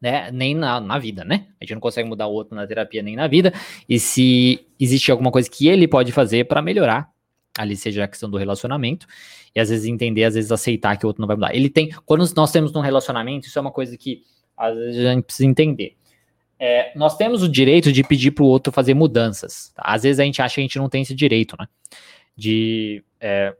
né? 0.00 0.30
Nem 0.30 0.54
na, 0.54 0.80
na 0.80 0.98
vida, 0.98 1.24
né? 1.24 1.46
A 1.60 1.64
gente 1.64 1.74
não 1.74 1.80
consegue 1.80 2.08
mudar 2.08 2.26
o 2.26 2.32
outro 2.32 2.54
na 2.54 2.66
terapia 2.66 3.02
nem 3.02 3.16
na 3.16 3.26
vida. 3.26 3.52
E 3.88 3.98
se 3.98 4.66
existe 4.78 5.10
alguma 5.10 5.30
coisa 5.30 5.50
que 5.50 5.68
ele 5.68 5.88
pode 5.88 6.12
fazer 6.12 6.44
para 6.44 6.62
melhorar, 6.62 7.10
ali 7.56 7.76
seja 7.76 8.04
a 8.04 8.08
questão 8.08 8.28
do 8.28 8.36
relacionamento, 8.36 9.06
e 9.54 9.60
às 9.60 9.70
vezes 9.70 9.86
entender, 9.86 10.24
às 10.24 10.34
vezes 10.34 10.52
aceitar 10.52 10.96
que 10.96 11.06
o 11.06 11.08
outro 11.08 11.20
não 11.20 11.26
vai 11.26 11.36
mudar. 11.36 11.54
Ele 11.54 11.70
tem, 11.70 11.90
quando 12.04 12.28
nós 12.34 12.52
temos 12.52 12.74
um 12.74 12.80
relacionamento, 12.80 13.46
isso 13.46 13.58
é 13.58 13.62
uma 13.62 13.70
coisa 13.70 13.96
que 13.96 14.22
às 14.56 14.74
vezes 14.74 15.06
a 15.06 15.12
gente 15.14 15.24
precisa 15.24 15.48
entender. 15.48 15.96
É, 16.58 16.92
nós 16.96 17.16
temos 17.16 17.42
o 17.42 17.48
direito 17.48 17.92
de 17.92 18.02
pedir 18.02 18.30
para 18.30 18.44
o 18.44 18.46
outro 18.46 18.72
fazer 18.72 18.94
mudanças. 18.94 19.72
Tá? 19.74 19.82
Às 19.84 20.02
vezes 20.02 20.20
a 20.20 20.24
gente 20.24 20.40
acha 20.40 20.54
que 20.56 20.60
a 20.60 20.64
gente 20.64 20.78
não 20.78 20.88
tem 20.88 21.02
esse 21.02 21.14
direito, 21.14 21.56
né? 21.58 21.66
De, 22.36 23.02
é, 23.20 23.54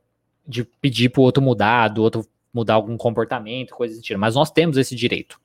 de 0.46 0.64
pedir 0.64 1.08
para 1.10 1.20
o 1.20 1.24
outro 1.24 1.42
mudar, 1.42 1.88
do 1.88 2.02
outro 2.02 2.26
mudar 2.52 2.74
algum 2.74 2.96
comportamento, 2.96 3.74
coisas 3.74 3.98
do 3.98 4.02
tipo. 4.02 4.18
Mas 4.18 4.34
nós 4.34 4.50
temos 4.50 4.76
esse 4.78 4.94
direito. 4.94 5.38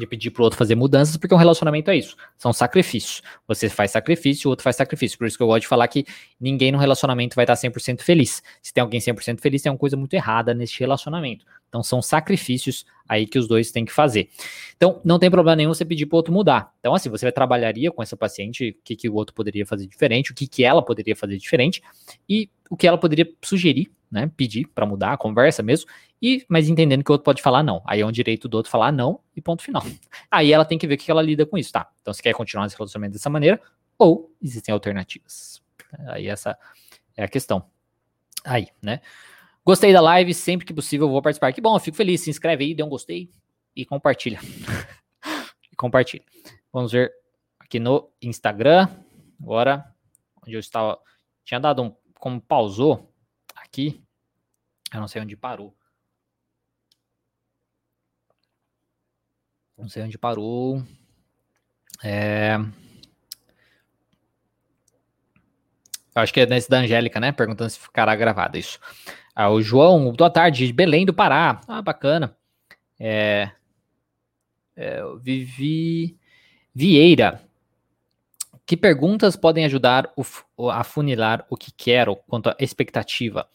De 0.00 0.06
pedir 0.06 0.30
pro 0.30 0.42
outro 0.42 0.58
fazer 0.58 0.74
mudanças, 0.74 1.16
porque 1.16 1.34
um 1.34 1.38
relacionamento 1.38 1.90
é 1.90 1.96
isso. 1.96 2.16
São 2.36 2.52
sacrifícios. 2.52 3.22
Você 3.46 3.68
faz 3.68 3.92
sacrifício, 3.92 4.48
o 4.48 4.50
outro 4.50 4.64
faz 4.64 4.76
sacrifício. 4.76 5.16
Por 5.16 5.26
isso 5.26 5.36
que 5.36 5.42
eu 5.42 5.46
gosto 5.46 5.62
de 5.62 5.68
falar 5.68 5.86
que 5.86 6.04
ninguém 6.40 6.72
no 6.72 6.78
relacionamento 6.78 7.36
vai 7.36 7.44
estar 7.44 7.54
100% 7.54 8.00
feliz. 8.00 8.42
Se 8.60 8.72
tem 8.72 8.82
alguém 8.82 8.98
100% 8.98 9.40
feliz, 9.40 9.62
tem 9.62 9.70
uma 9.70 9.78
coisa 9.78 9.96
muito 9.96 10.14
errada 10.14 10.52
nesse 10.52 10.78
relacionamento. 10.80 11.44
Então 11.68 11.82
são 11.82 12.02
sacrifícios 12.02 12.84
aí 13.08 13.26
que 13.26 13.38
os 13.38 13.46
dois 13.46 13.70
têm 13.70 13.84
que 13.84 13.92
fazer. 13.92 14.28
Então 14.76 15.00
não 15.04 15.18
tem 15.18 15.30
problema 15.30 15.56
nenhum 15.56 15.72
você 15.72 15.84
pedir 15.84 16.06
pro 16.06 16.16
outro 16.16 16.32
mudar. 16.32 16.72
Então 16.80 16.94
assim, 16.94 17.08
você 17.08 17.30
trabalharia 17.30 17.92
com 17.92 18.02
essa 18.02 18.16
paciente, 18.16 18.70
o 18.70 18.84
que, 18.84 18.96
que 18.96 19.08
o 19.08 19.14
outro 19.14 19.34
poderia 19.34 19.64
fazer 19.64 19.86
diferente, 19.86 20.32
o 20.32 20.34
que, 20.34 20.48
que 20.48 20.64
ela 20.64 20.82
poderia 20.82 21.14
fazer 21.14 21.36
diferente 21.36 21.80
e 22.28 22.50
o 22.70 22.76
que 22.76 22.86
ela 22.86 22.96
poderia 22.96 23.30
sugerir 23.42 23.92
né, 24.10 24.30
pedir 24.36 24.66
para 24.66 24.84
mudar 24.84 25.12
a 25.12 25.16
conversa 25.16 25.62
mesmo, 25.62 25.88
e 26.20 26.44
mas 26.48 26.68
entendendo 26.68 27.04
que 27.04 27.10
o 27.10 27.14
outro 27.14 27.24
pode 27.24 27.40
falar 27.40 27.62
não. 27.62 27.80
Aí 27.86 28.00
é 28.00 28.06
um 28.06 28.10
direito 28.10 28.48
do 28.48 28.56
outro 28.56 28.70
falar 28.70 28.90
não 28.90 29.20
e 29.36 29.40
ponto 29.40 29.62
final. 29.62 29.82
Aí 30.30 30.52
ela 30.52 30.64
tem 30.64 30.76
que 30.76 30.86
ver 30.86 30.94
o 30.94 30.98
que 30.98 31.10
ela 31.10 31.22
lida 31.22 31.46
com 31.46 31.56
isso, 31.56 31.72
tá? 31.72 31.88
Então 32.00 32.12
você 32.12 32.22
quer 32.22 32.34
continuar 32.34 32.66
esse 32.66 32.76
relacionamento 32.76 33.12
dessa 33.12 33.30
maneira 33.30 33.60
ou 33.96 34.34
existem 34.42 34.72
alternativas. 34.72 35.62
Aí 36.08 36.26
essa 36.26 36.58
é 37.16 37.22
a 37.22 37.28
questão. 37.28 37.64
Aí, 38.44 38.68
né? 38.82 39.00
Gostei 39.64 39.92
da 39.92 40.00
live, 40.00 40.34
sempre 40.34 40.66
que 40.66 40.74
possível 40.74 41.08
vou 41.08 41.22
participar. 41.22 41.52
Que 41.52 41.60
bom, 41.60 41.78
fico 41.78 41.96
feliz. 41.96 42.20
Se 42.22 42.30
inscreve 42.30 42.64
aí, 42.64 42.74
dê 42.74 42.82
um 42.82 42.88
gostei 42.88 43.30
e 43.76 43.84
compartilha. 43.84 44.40
e 45.70 45.76
compartilha. 45.76 46.24
Vamos 46.72 46.92
ver 46.92 47.12
aqui 47.58 47.78
no 47.78 48.10
Instagram. 48.22 48.88
Agora, 49.40 49.84
onde 50.42 50.54
eu 50.54 50.60
estava. 50.60 50.98
Tinha 51.44 51.60
dado 51.60 51.82
um. 51.82 51.94
Como 52.20 52.38
pausou, 52.38 53.10
aqui. 53.56 54.04
Eu 54.92 55.00
não 55.00 55.08
sei 55.08 55.22
onde 55.22 55.34
parou. 55.34 55.74
Não 59.76 59.88
sei 59.88 60.02
onde 60.02 60.18
parou. 60.18 60.84
É... 62.04 62.58
Acho 66.14 66.34
que 66.34 66.40
é 66.40 66.46
nesse 66.46 66.68
da 66.68 66.80
Angélica, 66.80 67.18
né? 67.18 67.32
Perguntando 67.32 67.70
se 67.70 67.78
ficará 67.78 68.14
gravado 68.14 68.58
isso. 68.58 68.78
Ah, 69.34 69.48
o 69.48 69.62
João, 69.62 70.12
boa 70.12 70.30
tarde, 70.30 70.70
Belém 70.74 71.06
do 71.06 71.14
Pará. 71.14 71.62
Ah, 71.66 71.80
bacana. 71.80 72.36
É... 72.98 73.50
É, 74.76 75.00
Vivi 75.22 76.18
Vieira. 76.74 77.49
Que 78.70 78.76
perguntas 78.76 79.34
podem 79.34 79.64
ajudar 79.64 80.12
o, 80.56 80.70
a 80.70 80.84
funilar 80.84 81.44
o 81.50 81.56
que 81.56 81.72
quero 81.72 82.14
quanto 82.14 82.50
à 82.50 82.56
expectativa? 82.60 83.48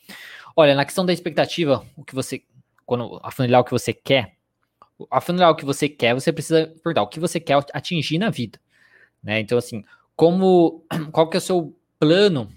Olha, 0.54 0.76
na 0.76 0.84
questão 0.84 1.06
da 1.06 1.14
expectativa, 1.14 1.86
o 1.96 2.04
que 2.04 2.14
você. 2.14 2.44
Quando 2.86 3.18
afunilar 3.24 3.62
o 3.62 3.64
que 3.64 3.72
você 3.72 3.94
quer, 3.94 4.36
afunilar 5.10 5.52
o 5.52 5.56
que 5.56 5.64
você 5.64 5.88
quer, 5.88 6.14
você 6.14 6.34
precisa 6.34 6.68
perguntar 6.84 7.02
o 7.02 7.08
que 7.08 7.18
você 7.18 7.40
quer 7.40 7.58
atingir 7.74 8.18
na 8.18 8.30
vida. 8.30 8.60
Né? 9.24 9.40
Então, 9.40 9.58
assim, 9.58 9.86
como. 10.18 10.86
Qual 11.14 11.30
que 11.30 11.38
é 11.38 11.40
o 11.40 11.42
seu 11.42 11.74
plano 11.98 12.52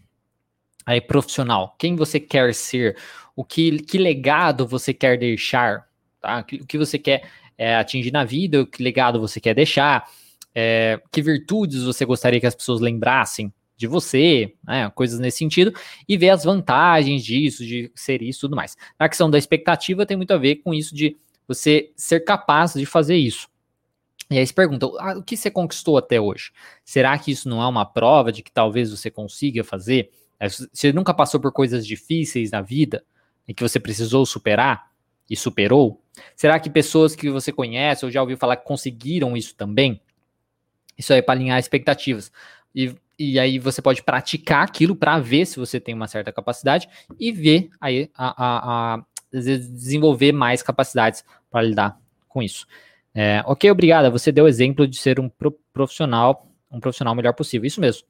aí 0.85 1.01
profissional? 1.01 1.77
Quem 1.79 1.95
você 1.95 2.19
quer 2.19 2.53
ser? 2.57 2.97
O 3.37 3.45
que, 3.45 3.79
que 3.79 3.99
legado 3.99 4.67
você 4.67 4.93
quer 4.93 5.17
deixar? 5.17 5.87
Tá? 6.21 6.41
O 6.41 6.67
que 6.67 6.77
você 6.77 6.99
quer 6.99 7.23
é, 7.57 7.77
atingir 7.77 8.11
na 8.11 8.25
vida? 8.25 8.63
O 8.63 8.67
que 8.67 8.83
legado 8.83 9.21
você 9.21 9.41
quer 9.41 9.55
deixar? 9.55 10.11
É, 10.55 11.01
que 11.13 11.23
virtudes 11.23 11.83
você 11.83 12.05
gostaria 12.05 12.41
que 12.41 12.47
as 12.47 12.55
pessoas 12.55 12.81
lembrassem 12.81 13.53
de 13.77 13.87
você, 13.87 14.55
né, 14.67 14.91
coisas 14.91 15.21
nesse 15.21 15.39
sentido, 15.39 15.73
e 16.09 16.17
ver 16.17 16.31
as 16.31 16.43
vantagens 16.43 17.25
disso, 17.25 17.65
de 17.65 17.93
ser 17.95 18.23
isso 18.23 18.41
e 18.41 18.43
tudo 18.43 18.57
mais. 18.57 18.77
A 18.99 19.09
questão 19.09 19.31
da 19.31 19.39
expectativa 19.39 20.05
tem 20.05 20.17
muito 20.17 20.33
a 20.33 20.37
ver 20.37 20.57
com 20.57 20.75
isso 20.75 20.95
de 20.95 21.17
você 21.47 21.93
ser 21.97 22.21
capaz 22.21 22.75
de 22.75 22.85
fazer 22.85 23.17
isso. 23.17 23.49
E 24.31 24.37
aí 24.37 24.47
se 24.47 24.53
pergunta, 24.53 24.87
ah, 24.99 25.17
o 25.17 25.23
que 25.23 25.37
você 25.37 25.51
conquistou 25.51 25.97
até 25.97 26.21
hoje? 26.21 26.51
Será 26.85 27.17
que 27.19 27.31
isso 27.31 27.49
não 27.49 27.63
é 27.63 27.67
uma 27.67 27.87
prova 27.87 28.31
de 28.31 28.43
que 28.43 28.53
talvez 28.53 28.91
você 28.91 29.11
consiga 29.11 29.65
fazer? 29.65 30.11
É, 30.39 30.49
você 30.49 30.93
nunca 30.93 31.15
passou 31.15 31.41
por 31.41 31.53
coisas 31.53 31.87
difíceis 31.87 32.51
na 32.51 32.61
vida 32.61 33.03
e 33.47 33.55
que 33.55 33.63
você 33.63 33.81
precisou 33.81 34.27
superar 34.27 34.91
e 35.31 35.37
superou? 35.37 36.03
Será 36.37 36.61
que 36.61 36.69
pessoas 36.69 37.17
que 37.17 37.31
você 37.31 37.53
conhece 37.53 38.05
ou 38.05 38.11
já 38.11 38.21
ouviu 38.21 38.37
falar 38.37 38.57
que 38.57 38.67
conseguiram 38.67 39.37
isso 39.37 39.55
também? 39.55 40.03
Isso 40.99 41.13
aí 41.13 41.21
é 41.21 41.23
para 41.23 41.39
alinhar 41.39 41.59
expectativas. 41.59 42.33
E, 42.75 42.95
e 43.19 43.39
aí 43.39 43.59
você 43.59 43.81
pode 43.81 44.03
praticar 44.03 44.65
aquilo 44.65 44.97
para 44.97 45.19
ver 45.19 45.47
se 45.47 45.59
você 45.59 45.79
tem 45.79 45.95
uma 45.95 46.09
certa 46.09 46.33
capacidade 46.33 46.89
e 47.19 47.33
ver 47.33 47.71
aí 47.81 48.11
a, 48.15 48.45
a, 48.45 48.95
a 48.95 49.05
desenvolver 49.33 50.33
mais 50.33 50.63
capacidades 50.63 51.25
para 51.51 51.63
lidar 51.63 51.99
com 52.29 52.43
isso. 52.43 52.67
É, 53.15 53.43
ok, 53.47 53.71
obrigada. 53.71 54.11
Você 54.11 54.31
deu 54.31 54.47
exemplo 54.47 54.87
de 54.87 54.97
ser 54.97 55.19
um 55.19 55.31
profissional, 55.73 56.47
um 56.71 56.81
profissional 56.81 57.15
melhor 57.15 57.33
possível. 57.33 57.67
Isso 57.67 57.81
mesmo. 57.81 58.07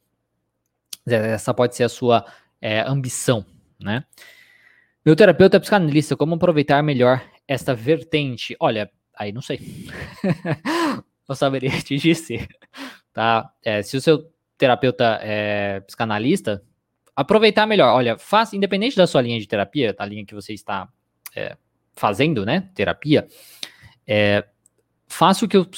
Essa 1.07 1.55
pode 1.55 1.75
ser 1.75 1.85
a 1.85 1.89
sua 1.89 2.25
é, 2.61 2.81
ambição, 2.81 3.45
né? 3.81 4.05
Meu 5.05 5.17
terapeuta 5.17 5.57
é 5.57 5.61
psicanalista, 5.61 6.17
como 6.17 6.35
aproveitar 6.35 6.83
melhor 6.83 7.23
esta 7.47 7.75
vertente? 7.75 8.55
Olha, 8.61 8.91
aí 9.17 9.33
não 9.33 9.41
sei. 9.41 9.59
não 11.29 11.37
saberia 11.37 11.71
te 11.83 11.97
dizer, 11.97 12.49
tá? 13.13 13.53
É, 13.63 13.83
se 13.83 13.97
o 13.97 14.01
seu 14.01 14.33
terapeuta 14.57 15.21
é 15.23 15.81
psicanalista, 15.81 16.63
aproveitar 17.15 17.67
melhor. 17.67 17.95
Olha, 17.95 18.19
faz, 18.19 18.53
independente 18.53 18.97
da 18.97 19.07
sua 19.07 19.21
linha 19.21 19.39
de 19.39 19.47
terapia, 19.47 19.93
da 19.93 20.05
linha 20.05 20.25
que 20.25 20.35
você 20.35 20.55
está 20.55 20.89
é, 21.37 21.57
fazendo, 21.95 22.45
né, 22.45 22.71
terapia, 22.75 23.29
é, 24.07 24.45
faça 25.07 25.45
o 25.45 25.49
que 25.49 25.59
o, 25.59 25.69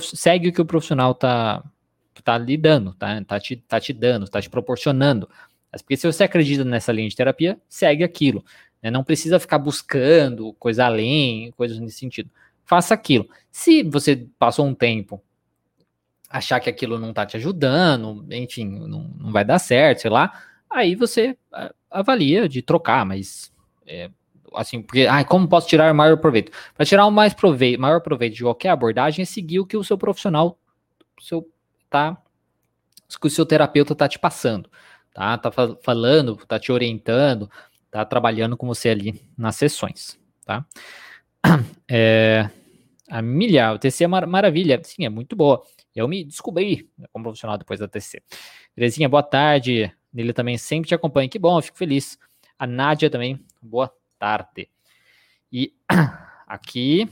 segue 0.00 0.48
o 0.48 0.52
que 0.52 0.60
o 0.60 0.66
profissional 0.66 1.14
tá, 1.14 1.62
tá 2.22 2.38
lhe 2.38 2.56
dando, 2.56 2.94
tá, 2.94 3.22
tá, 3.24 3.40
te, 3.40 3.56
tá 3.56 3.80
te 3.80 3.92
dando, 3.92 4.28
tá 4.28 4.40
te 4.40 4.48
proporcionando. 4.48 5.28
Mas 5.70 5.82
porque 5.82 5.96
se 5.96 6.06
você 6.06 6.24
acredita 6.24 6.64
nessa 6.64 6.92
linha 6.92 7.08
de 7.08 7.16
terapia, 7.16 7.60
segue 7.68 8.02
aquilo. 8.02 8.44
Né? 8.82 8.90
Não 8.90 9.04
precisa 9.04 9.38
ficar 9.38 9.58
buscando 9.58 10.52
coisa 10.54 10.86
além, 10.86 11.52
coisas 11.52 11.78
nesse 11.78 11.98
sentido 11.98 12.30
faça 12.64 12.94
aquilo. 12.94 13.28
Se 13.50 13.82
você 13.82 14.28
passou 14.38 14.66
um 14.66 14.74
tempo 14.74 15.22
achar 16.28 16.60
que 16.60 16.70
aquilo 16.70 16.98
não 16.98 17.12
tá 17.12 17.26
te 17.26 17.36
ajudando, 17.36 18.24
enfim, 18.30 18.64
não, 18.64 19.02
não 19.18 19.32
vai 19.32 19.44
dar 19.44 19.58
certo, 19.58 20.02
sei 20.02 20.10
lá, 20.10 20.40
aí 20.70 20.94
você 20.94 21.36
avalia 21.90 22.48
de 22.48 22.62
trocar, 22.62 23.04
mas 23.04 23.52
é, 23.84 24.08
assim, 24.54 24.80
porque, 24.80 25.06
ah, 25.08 25.24
como 25.24 25.48
posso 25.48 25.66
tirar 25.66 25.92
o 25.92 25.94
maior 25.94 26.16
proveito? 26.18 26.52
Para 26.74 26.86
tirar 26.86 27.06
o 27.06 27.10
mais 27.10 27.34
proveito, 27.34 27.80
maior 27.80 28.00
proveito 28.00 28.36
de 28.36 28.44
qualquer 28.44 28.70
abordagem 28.70 29.22
é 29.22 29.26
seguir 29.26 29.58
o 29.58 29.66
que 29.66 29.76
o 29.76 29.82
seu 29.82 29.98
profissional, 29.98 30.56
o 31.18 31.22
seu, 31.22 31.48
tá, 31.88 32.16
que 33.20 33.26
o 33.26 33.30
seu 33.30 33.44
terapeuta 33.44 33.94
tá 33.94 34.08
te 34.08 34.18
passando, 34.18 34.70
tá, 35.12 35.36
tá 35.36 35.50
falando, 35.82 36.36
tá 36.36 36.58
te 36.60 36.70
orientando, 36.70 37.50
tá 37.90 38.04
trabalhando 38.04 38.56
com 38.56 38.68
você 38.68 38.90
ali 38.90 39.20
nas 39.36 39.56
sessões, 39.56 40.18
tá? 40.44 40.64
É, 41.92 42.48
a 43.10 43.20
milha, 43.20 43.72
o 43.72 43.78
TC 43.78 44.04
é 44.04 44.06
mar 44.06 44.24
maravilha. 44.24 44.80
Sim, 44.84 45.04
é 45.04 45.08
muito 45.08 45.34
boa. 45.34 45.60
Eu 45.92 46.06
me 46.06 46.22
descobri 46.22 46.88
como 47.12 47.24
profissional 47.24 47.58
depois 47.58 47.80
da 47.80 47.88
TC. 47.88 48.22
Terezinha, 48.76 49.08
boa 49.08 49.24
tarde. 49.24 49.92
Nele 50.12 50.32
também 50.32 50.56
sempre 50.56 50.88
te 50.88 50.94
acompanha. 50.94 51.28
Que 51.28 51.38
bom, 51.38 51.60
fico 51.60 51.76
feliz. 51.76 52.16
A 52.56 52.64
Nádia 52.66 53.10
também, 53.10 53.44
boa 53.60 53.92
tarde. 54.20 54.68
E 55.50 55.74
aqui. 56.46 57.08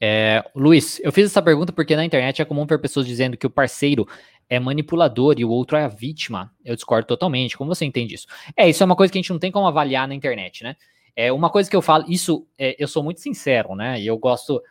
É, 0.00 0.44
Luiz, 0.54 1.00
eu 1.00 1.10
fiz 1.10 1.26
essa 1.26 1.42
pergunta 1.42 1.72
porque 1.72 1.96
na 1.96 2.04
internet 2.04 2.40
é 2.40 2.44
comum 2.44 2.66
ver 2.66 2.78
pessoas 2.78 3.06
dizendo 3.06 3.36
que 3.36 3.46
o 3.46 3.50
parceiro 3.50 4.06
é 4.48 4.60
manipulador 4.60 5.34
e 5.38 5.44
o 5.44 5.50
outro 5.50 5.76
é 5.76 5.84
a 5.84 5.88
vítima. 5.88 6.52
Eu 6.64 6.76
discordo 6.76 7.08
totalmente. 7.08 7.56
Como 7.56 7.74
você 7.74 7.84
entende 7.84 8.14
isso? 8.14 8.26
É, 8.56 8.68
isso 8.68 8.82
é 8.82 8.86
uma 8.86 8.94
coisa 8.94 9.12
que 9.12 9.18
a 9.18 9.22
gente 9.22 9.32
não 9.32 9.38
tem 9.38 9.50
como 9.50 9.66
avaliar 9.66 10.06
na 10.06 10.14
internet, 10.14 10.62
né? 10.62 10.76
É 11.16 11.32
uma 11.32 11.48
coisa 11.48 11.68
que 11.68 11.74
eu 11.74 11.80
falo, 11.80 12.04
isso 12.08 12.46
é, 12.58 12.76
eu 12.78 12.86
sou 12.86 13.02
muito 13.02 13.20
sincero, 13.20 13.74
né? 13.74 13.98
E 13.98 14.06
eu 14.06 14.18
gosto, 14.18 14.62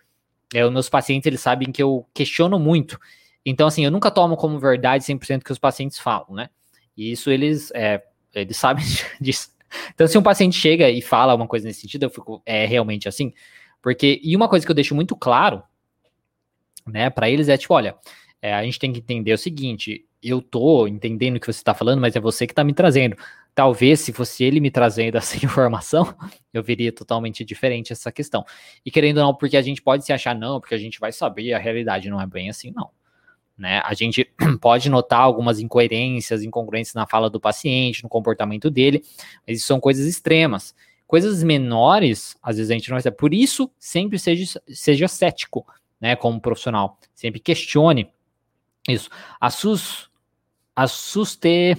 é, 0.54 0.64
os 0.64 0.72
meus 0.72 0.88
pacientes 0.88 1.26
eles 1.26 1.42
sabem 1.42 1.72
que 1.72 1.82
eu 1.82 2.06
questiono 2.14 2.60
muito. 2.60 3.00
Então, 3.44 3.68
assim, 3.68 3.84
eu 3.84 3.92
nunca 3.92 4.12
tomo 4.12 4.38
como 4.38 4.60
verdade 4.60 5.04
100% 5.04 5.44
que 5.44 5.52
os 5.52 5.58
pacientes 5.58 5.98
falam, 5.98 6.36
né? 6.36 6.50
E 6.96 7.12
isso 7.12 7.32
eles, 7.32 7.72
é, 7.74 8.04
eles 8.34 8.58
sabem 8.58 8.86
disso. 9.20 9.50
Então, 9.94 10.08
se 10.08 10.18
um 10.18 10.24
paciente 10.24 10.56
chega 10.56 10.90
e 10.90 11.02
fala 11.02 11.34
uma 11.34 11.48
coisa 11.48 11.68
nesse 11.68 11.82
sentido, 11.82 12.04
eu 12.04 12.10
fico, 12.10 12.42
é 12.46 12.66
realmente 12.66 13.10
assim? 13.10 13.34
Porque, 13.82 14.20
e 14.24 14.36
uma 14.36 14.48
coisa 14.48 14.66
que 14.66 14.72
eu 14.72 14.76
deixo 14.76 14.96
muito 14.96 15.16
claro, 15.16 15.64
né, 16.86 17.10
para 17.10 17.30
eles 17.30 17.50
é 17.50 17.58
tipo, 17.58 17.74
olha, 17.74 17.96
é, 18.42 18.54
a 18.54 18.64
gente 18.64 18.80
tem 18.80 18.94
que 18.94 19.00
entender 19.00 19.34
o 19.34 19.38
seguinte, 19.38 20.06
eu 20.22 20.42
tô 20.42 20.88
entendendo 20.88 21.38
o 21.38 21.40
que 21.40 21.46
você 21.46 21.60
está 21.60 21.74
falando, 21.74 22.00
mas 22.00 22.16
é 22.16 22.20
você 22.20 22.48
que 22.48 22.54
está 22.54 22.64
me 22.64 22.74
trazendo. 22.74 23.16
Talvez, 23.56 24.02
se 24.02 24.12
fosse 24.12 24.44
ele 24.44 24.60
me 24.60 24.70
trazendo 24.70 25.16
essa 25.18 25.38
informação, 25.44 26.14
eu 26.54 26.62
veria 26.62 26.92
totalmente 26.92 27.44
diferente 27.46 27.94
essa 27.94 28.12
questão. 28.12 28.46
E 28.86 28.92
querendo 28.92 29.18
ou 29.18 29.24
não, 29.24 29.34
porque 29.34 29.56
a 29.56 29.62
gente 29.62 29.82
pode 29.82 30.06
se 30.06 30.12
achar, 30.12 30.36
não, 30.36 30.60
porque 30.60 30.76
a 30.76 30.78
gente 30.78 31.00
vai 31.00 31.14
saber, 31.14 31.54
a 31.54 31.58
realidade 31.58 32.10
não 32.10 32.22
é 32.22 32.28
bem 32.28 32.50
assim, 32.50 32.72
não. 32.76 32.90
Né? 33.58 33.82
A 33.86 33.94
gente 33.94 34.30
pode 34.60 34.90
notar 34.90 35.22
algumas 35.22 35.62
incoerências, 35.62 36.44
incongruências 36.44 36.94
na 36.94 37.08
fala 37.08 37.30
do 37.30 37.40
paciente, 37.40 38.04
no 38.04 38.10
comportamento 38.10 38.70
dele, 38.70 39.02
mas 39.48 39.60
isso 39.60 39.68
são 39.68 39.80
coisas 39.80 40.06
extremas. 40.06 40.76
coisas 41.08 41.42
menores, 41.42 42.36
às 42.44 42.58
vezes 42.58 42.70
a 42.70 42.74
gente 42.74 42.90
não 42.90 42.98
recebe. 42.98 43.16
Por 43.16 43.34
isso, 43.34 43.72
sempre 43.80 44.20
seja, 44.20 44.62
seja 44.68 45.08
cético, 45.08 45.66
né, 46.02 46.16
como 46.16 46.42
profissional. 46.42 47.00
Sempre 47.14 47.40
questione 47.40 48.12
isso. 48.88 49.10
A 49.40 49.50
SUS, 49.50 50.10
a 50.76 50.88
SUSTE, 50.88 51.78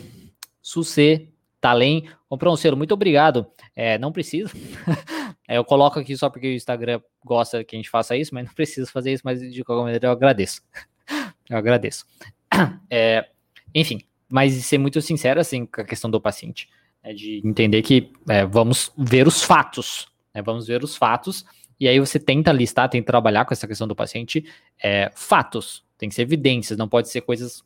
Talém, 1.61 2.09
comprou 2.29 2.53
um 2.53 2.57
selo, 2.57 2.77
muito 2.77 2.93
obrigado. 2.93 3.47
É, 3.75 3.99
não 3.99 4.13
precisa. 4.13 4.51
é, 5.49 5.59
eu 5.59 5.65
coloco 5.65 5.99
aqui 5.99 6.17
só 6.17 6.29
porque 6.29 6.49
o 6.49 6.53
Instagram 6.53 7.01
gosta 7.25 7.65
que 7.65 7.75
a 7.75 7.79
gente 7.79 7.91
faça 7.91 8.17
isso, 8.17 8.35
mas 8.35 8.47
não 8.47 8.55
precisa 8.55 8.91
fazer 8.91 9.13
isso, 9.13 9.23
mas 9.25 9.41
de 9.41 9.65
qualquer 9.65 9.85
maneira 9.85 10.09
eu 10.09 10.13
agradeço. 10.13 10.63
eu 11.49 11.57
agradeço. 11.57 12.05
É, 12.89 13.29
enfim, 13.75 14.01
mas 14.31 14.55
ser 14.65 14.79
muito 14.79 15.01
sincero 15.03 15.41
assim 15.41 15.67
com 15.67 15.81
a 15.81 15.85
questão 15.85 16.11
do 16.11 16.21
paciente, 16.21 16.69
é 17.03 17.13
de 17.13 17.43
entender 17.45 17.83
que 17.83 18.11
é, 18.29 18.45
vamos 18.47 18.93
ver 18.97 19.27
os 19.27 19.43
fatos, 19.43 20.09
né, 20.35 20.41
vamos 20.41 20.67
ver 20.67 20.83
os 20.83 20.97
fatos, 20.97 21.45
e 21.79 21.87
aí 21.87 22.01
você 22.01 22.19
tenta 22.19 22.53
listar, 22.53 22.89
tenta 22.89 23.07
trabalhar 23.07 23.45
com 23.45 23.53
essa 23.53 23.67
questão 23.67 23.87
do 23.87 23.95
paciente, 23.95 24.45
é, 24.83 25.11
fatos, 25.15 25.85
tem 25.99 26.09
que 26.09 26.15
ser 26.15 26.23
evidências, 26.23 26.79
não 26.79 26.89
pode 26.89 27.11
ser 27.11 27.21
coisas 27.21 27.63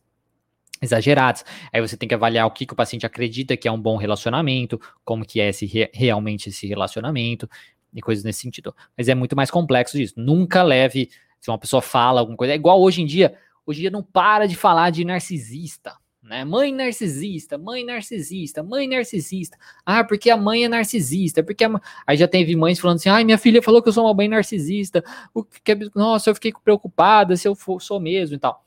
exageradas. 0.81 1.45
Aí 1.71 1.81
você 1.81 1.95
tem 1.95 2.07
que 2.09 2.15
avaliar 2.15 2.47
o 2.47 2.51
que, 2.51 2.65
que 2.65 2.73
o 2.73 2.75
paciente 2.75 3.05
acredita 3.05 3.55
que 3.55 3.67
é 3.67 3.71
um 3.71 3.79
bom 3.79 3.97
relacionamento, 3.97 4.79
como 5.03 5.25
que 5.25 5.39
é 5.39 5.49
esse 5.49 5.65
realmente 5.93 6.49
esse 6.49 6.67
relacionamento 6.67 7.49
e 7.93 8.01
coisas 8.01 8.23
nesse 8.23 8.41
sentido. 8.41 8.75
Mas 8.97 9.07
é 9.07 9.15
muito 9.15 9.35
mais 9.35 9.51
complexo 9.51 9.97
disso. 9.97 10.15
Nunca 10.17 10.63
leve 10.63 11.09
se 11.39 11.49
uma 11.49 11.57
pessoa 11.57 11.81
fala 11.81 12.19
alguma 12.19 12.37
coisa, 12.37 12.53
é 12.53 12.55
igual 12.55 12.81
hoje 12.81 13.01
em 13.01 13.05
dia, 13.05 13.35
hoje 13.65 13.79
em 13.79 13.81
dia 13.81 13.91
não 13.91 14.03
para 14.03 14.47
de 14.47 14.55
falar 14.55 14.89
de 14.89 15.03
narcisista 15.03 15.93
né? 16.31 16.45
Mãe 16.45 16.71
narcisista, 16.71 17.57
mãe 17.57 17.83
narcisista, 17.83 18.63
mãe 18.63 18.87
narcisista. 18.87 19.57
Ah, 19.85 20.03
porque 20.03 20.29
a 20.29 20.37
mãe 20.37 20.63
é 20.63 20.69
narcisista, 20.69 21.43
porque 21.43 21.63
a... 21.63 21.81
aí 22.05 22.15
já 22.15 22.27
teve 22.27 22.55
mães 22.55 22.79
falando 22.79 22.97
assim: 22.97 23.09
"Ai, 23.09 23.23
minha 23.23 23.37
filha 23.37 23.61
falou 23.61 23.81
que 23.81 23.89
eu 23.89 23.93
sou 23.93 24.05
uma 24.05 24.13
mãe 24.13 24.27
narcisista". 24.27 25.03
O 25.33 25.43
que 25.43 25.71
é... 25.71 25.77
nossa, 25.95 26.29
eu 26.29 26.35
fiquei 26.35 26.53
preocupada 26.63 27.35
se 27.35 27.47
eu 27.47 27.55
for, 27.55 27.81
sou 27.81 27.99
mesmo 27.99 28.35
e 28.35 28.39
tal. 28.39 28.63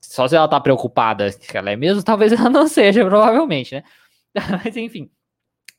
Só 0.00 0.26
se 0.26 0.34
ela 0.34 0.48
tá 0.48 0.60
preocupada 0.60 1.30
que 1.32 1.56
ela 1.56 1.70
é 1.70 1.76
mesmo, 1.76 2.02
talvez 2.02 2.32
ela 2.32 2.48
não 2.48 2.66
seja, 2.68 3.04
provavelmente, 3.04 3.74
né? 3.74 3.84
Mas 4.64 4.76
enfim, 4.76 5.10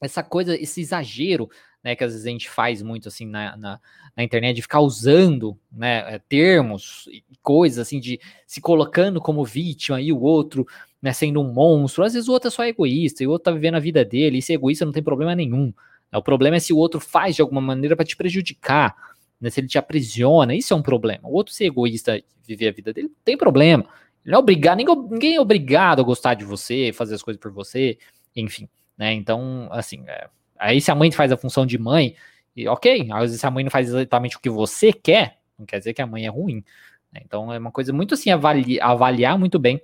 essa 0.01 0.23
coisa, 0.23 0.55
esse 0.55 0.81
exagero 0.81 1.49
né, 1.83 1.95
que 1.95 2.03
às 2.03 2.11
vezes 2.11 2.25
a 2.25 2.29
gente 2.29 2.49
faz 2.49 2.81
muito 2.81 3.07
assim 3.07 3.25
na, 3.25 3.57
na, 3.57 3.79
na 4.15 4.23
internet, 4.23 4.55
de 4.55 4.61
ficar 4.61 4.81
usando 4.81 5.57
né, 5.71 6.15
é, 6.15 6.19
termos 6.19 7.07
e 7.11 7.23
coisas 7.41 7.79
assim, 7.79 7.99
de 7.99 8.19
se 8.45 8.61
colocando 8.61 9.19
como 9.19 9.43
vítima 9.43 9.99
e 9.99 10.11
o 10.11 10.19
outro 10.19 10.65
né, 11.01 11.11
sendo 11.11 11.41
um 11.41 11.51
monstro. 11.51 12.03
Às 12.03 12.13
vezes 12.13 12.29
o 12.29 12.31
outro 12.31 12.49
é 12.49 12.51
só 12.51 12.63
egoísta 12.63 13.23
e 13.23 13.27
o 13.27 13.31
outro 13.31 13.45
tá 13.45 13.51
vivendo 13.51 13.75
a 13.75 13.79
vida 13.79 14.05
dele, 14.05 14.37
e 14.37 14.41
ser 14.41 14.53
egoísta 14.53 14.85
não 14.85 14.91
tem 14.91 15.03
problema 15.03 15.35
nenhum. 15.35 15.73
Né? 16.11 16.17
O 16.17 16.21
problema 16.21 16.57
é 16.57 16.59
se 16.59 16.71
o 16.71 16.77
outro 16.77 16.99
faz 16.99 17.35
de 17.35 17.41
alguma 17.41 17.61
maneira 17.61 17.95
para 17.95 18.05
te 18.05 18.15
prejudicar, 18.15 18.95
né, 19.39 19.49
se 19.49 19.59
ele 19.59 19.67
te 19.67 19.79
aprisiona, 19.79 20.53
isso 20.53 20.73
é 20.73 20.77
um 20.77 20.83
problema. 20.83 21.27
O 21.27 21.33
outro 21.33 21.53
ser 21.53 21.65
egoísta 21.65 22.21
viver 22.45 22.67
a 22.67 22.71
vida 22.71 22.93
dele 22.93 23.07
não 23.07 23.15
tem 23.23 23.35
problema. 23.35 23.85
Não 24.25 24.35
é 24.35 24.37
obrigado, 24.37 24.77
ninguém, 24.77 24.95
ninguém 25.09 25.35
é 25.35 25.41
obrigado 25.41 25.99
a 25.99 26.03
gostar 26.03 26.35
de 26.35 26.45
você, 26.45 26.91
fazer 26.93 27.15
as 27.15 27.23
coisas 27.23 27.39
por 27.41 27.51
você, 27.51 27.97
enfim. 28.35 28.69
Né? 28.97 29.13
Então, 29.13 29.67
assim, 29.71 30.03
é, 30.07 30.27
Aí 30.61 30.79
se 30.79 30.91
a 30.91 30.95
mãe 30.95 31.09
faz 31.09 31.31
a 31.31 31.37
função 31.37 31.65
de 31.65 31.75
mãe, 31.79 32.15
e 32.55 32.67
ok, 32.67 33.09
às 33.11 33.21
vezes 33.21 33.43
a 33.43 33.49
mãe 33.49 33.63
não 33.63 33.71
faz 33.71 33.87
exatamente 33.87 34.37
o 34.37 34.39
que 34.39 34.49
você 34.49 34.93
quer, 34.93 35.39
não 35.57 35.65
quer 35.65 35.79
dizer 35.79 35.95
que 35.95 36.03
a 36.03 36.05
mãe 36.05 36.27
é 36.27 36.29
ruim. 36.29 36.63
Né? 37.11 37.21
Então 37.25 37.51
é 37.51 37.57
uma 37.57 37.71
coisa 37.71 37.91
muito 37.91 38.13
assim, 38.13 38.29
avaliar, 38.29 38.87
avaliar 38.87 39.39
muito 39.39 39.57
bem 39.57 39.81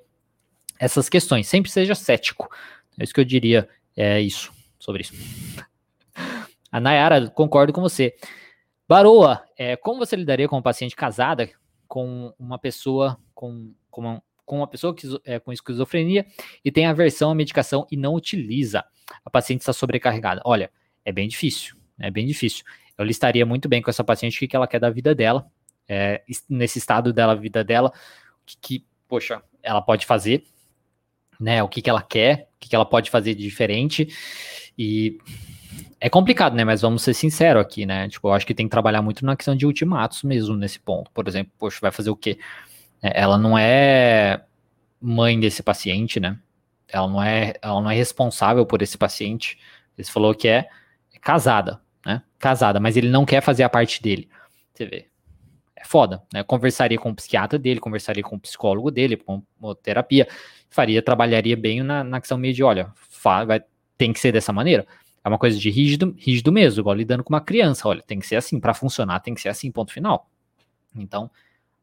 essas 0.79 1.09
questões. 1.09 1.47
Sempre 1.47 1.71
seja 1.71 1.95
cético. 1.95 2.47
É 2.95 3.03
isso 3.03 3.11
que 3.11 3.19
eu 3.19 3.25
diria, 3.25 3.67
é 3.95 4.21
isso, 4.21 4.53
sobre 4.77 5.01
isso. 5.01 5.13
A 6.71 6.79
Nayara, 6.79 7.27
concordo 7.27 7.73
com 7.73 7.81
você. 7.81 8.15
Baroa, 8.87 9.43
é, 9.57 9.75
como 9.75 9.97
você 9.97 10.15
lidaria 10.15 10.47
com 10.47 10.57
uma 10.57 10.61
paciente 10.61 10.95
casada 10.95 11.49
com 11.87 12.31
uma 12.37 12.59
pessoa 12.59 13.17
com, 13.33 13.73
com, 13.89 14.21
com 14.47 14.57
uma 14.57 14.67
pessoa 14.67 14.95
que, 14.95 15.07
é, 15.23 15.37
com 15.37 15.53
esquizofrenia 15.53 16.25
e 16.65 16.71
tem 16.71 16.87
aversão 16.87 17.29
à 17.29 17.35
medicação 17.35 17.85
e 17.91 17.95
não 17.95 18.15
utiliza? 18.15 18.83
a 19.23 19.29
paciente 19.29 19.61
está 19.61 19.73
sobrecarregada. 19.73 20.41
Olha, 20.45 20.71
é 21.05 21.11
bem 21.11 21.27
difícil, 21.27 21.75
é 21.99 22.09
bem 22.11 22.25
difícil. 22.25 22.65
Eu 22.97 23.05
listaria 23.05 23.45
muito 23.45 23.69
bem 23.69 23.81
com 23.81 23.89
essa 23.89 24.03
paciente 24.03 24.43
o 24.43 24.47
que, 24.47 24.55
ela 24.55 24.67
quer 24.67 24.79
da 24.79 24.89
vida 24.89 25.13
dela, 25.13 25.45
é, 25.87 26.23
nesse 26.49 26.79
estado 26.79 27.13
dela, 27.13 27.35
vida 27.35 27.63
dela, 27.63 27.89
o 27.89 28.45
que, 28.45 28.57
que, 28.59 28.85
poxa, 29.07 29.41
ela 29.61 29.81
pode 29.81 30.05
fazer, 30.05 30.43
né? 31.39 31.61
O 31.61 31.69
que, 31.69 31.81
que 31.81 31.89
ela 31.89 32.01
quer, 32.01 32.49
o 32.55 32.59
que, 32.59 32.69
que 32.69 32.75
ela 32.75 32.85
pode 32.85 33.09
fazer 33.09 33.35
de 33.35 33.43
diferente. 33.43 34.07
E 34.77 35.17
é 35.99 36.09
complicado, 36.09 36.55
né? 36.55 36.63
Mas 36.63 36.81
vamos 36.81 37.03
ser 37.03 37.13
sinceros 37.13 37.61
aqui, 37.61 37.85
né? 37.85 38.09
Tipo, 38.09 38.29
eu 38.29 38.33
acho 38.33 38.45
que 38.45 38.53
tem 38.53 38.65
que 38.65 38.71
trabalhar 38.71 39.01
muito 39.01 39.23
na 39.25 39.35
questão 39.35 39.55
de 39.55 39.65
ultimatos 39.65 40.23
mesmo 40.23 40.55
nesse 40.55 40.79
ponto. 40.79 41.11
Por 41.11 41.27
exemplo, 41.27 41.53
poxa, 41.57 41.79
vai 41.81 41.91
fazer 41.91 42.09
o 42.09 42.15
quê? 42.15 42.39
É, 43.01 43.21
ela 43.21 43.37
não 43.37 43.57
é 43.57 44.43
mãe 44.99 45.39
desse 45.39 45.61
paciente, 45.61 46.19
né? 46.19 46.39
ela 46.87 47.07
não 47.07 47.21
é, 47.21 47.53
ela 47.61 47.81
não 47.81 47.89
é 47.89 47.95
responsável 47.95 48.65
por 48.65 48.81
esse 48.81 48.97
paciente. 48.97 49.57
Ele 49.97 50.07
falou 50.07 50.33
que 50.33 50.47
é, 50.47 50.67
casada, 51.21 51.81
né? 52.05 52.21
Casada, 52.39 52.79
mas 52.79 52.95
ele 52.95 53.09
não 53.09 53.25
quer 53.25 53.41
fazer 53.41 53.63
a 53.63 53.69
parte 53.69 54.01
dele. 54.01 54.29
Você 54.73 54.85
vê. 54.85 55.07
É 55.75 55.85
foda, 55.85 56.23
né? 56.33 56.43
Conversaria 56.43 56.97
com 56.97 57.09
o 57.09 57.15
psiquiatra 57.15 57.59
dele, 57.59 57.79
conversaria 57.79 58.23
com 58.23 58.35
o 58.35 58.39
psicólogo 58.39 58.89
dele, 58.89 59.17
com 59.17 59.43
terapia, 59.83 60.27
faria, 60.69 61.01
trabalharia 61.01 61.55
bem 61.55 61.83
na, 61.83 62.03
na 62.03 62.19
questão 62.19 62.37
meio 62.37 62.53
de, 62.53 62.63
olha, 62.63 62.91
vai, 63.23 63.63
tem 63.97 64.11
que 64.11 64.19
ser 64.19 64.31
dessa 64.31 64.51
maneira. 64.53 64.87
É 65.23 65.29
uma 65.29 65.37
coisa 65.37 65.57
de 65.57 65.69
rígido, 65.69 66.15
rígido 66.17 66.51
mesmo, 66.51 66.81
igual 66.81 66.95
lidando 66.95 67.23
com 67.23 67.33
uma 67.33 67.41
criança, 67.41 67.87
olha, 67.87 68.01
tem 68.01 68.19
que 68.19 68.25
ser 68.25 68.37
assim, 68.37 68.59
para 68.59 68.73
funcionar 68.73 69.19
tem 69.19 69.33
que 69.33 69.41
ser 69.41 69.49
assim, 69.49 69.69
ponto 69.71 69.91
final. 69.91 70.29
Então, 70.95 71.29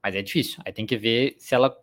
mas 0.05 0.15
é 0.15 0.21
difícil. 0.21 0.61
Aí 0.67 0.71
tem 0.71 0.85
que 0.85 0.99
ver 0.99 1.35
se 1.39 1.55
ela 1.55 1.75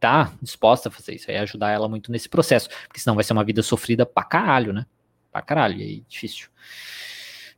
tá 0.00 0.32
disposta 0.40 0.88
a 0.88 0.90
fazer 0.90 1.16
isso, 1.16 1.30
aí 1.30 1.36
ajudar 1.36 1.70
ela 1.70 1.86
muito 1.90 2.10
nesse 2.10 2.26
processo, 2.26 2.70
porque 2.86 2.98
senão 2.98 3.14
vai 3.14 3.22
ser 3.22 3.34
uma 3.34 3.44
vida 3.44 3.62
sofrida 3.62 4.06
pra 4.06 4.24
caralho, 4.24 4.72
né? 4.72 4.86
Pra 5.30 5.42
caralho, 5.42 5.76
e 5.76 5.82
aí 5.82 6.04
difícil. 6.08 6.48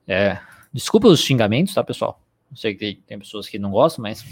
É, 0.09 0.41
desculpa 0.73 1.07
os 1.07 1.21
xingamentos, 1.21 1.73
tá, 1.73 1.85
pessoal? 1.85 2.21
Não 2.51 2.57
sei 2.57 2.75
que 2.75 2.97
tem 3.07 3.17
pessoas 3.17 3.49
que 3.49 3.61
não 3.61 3.71
gostam, 3.71 4.03
mas 4.03 4.25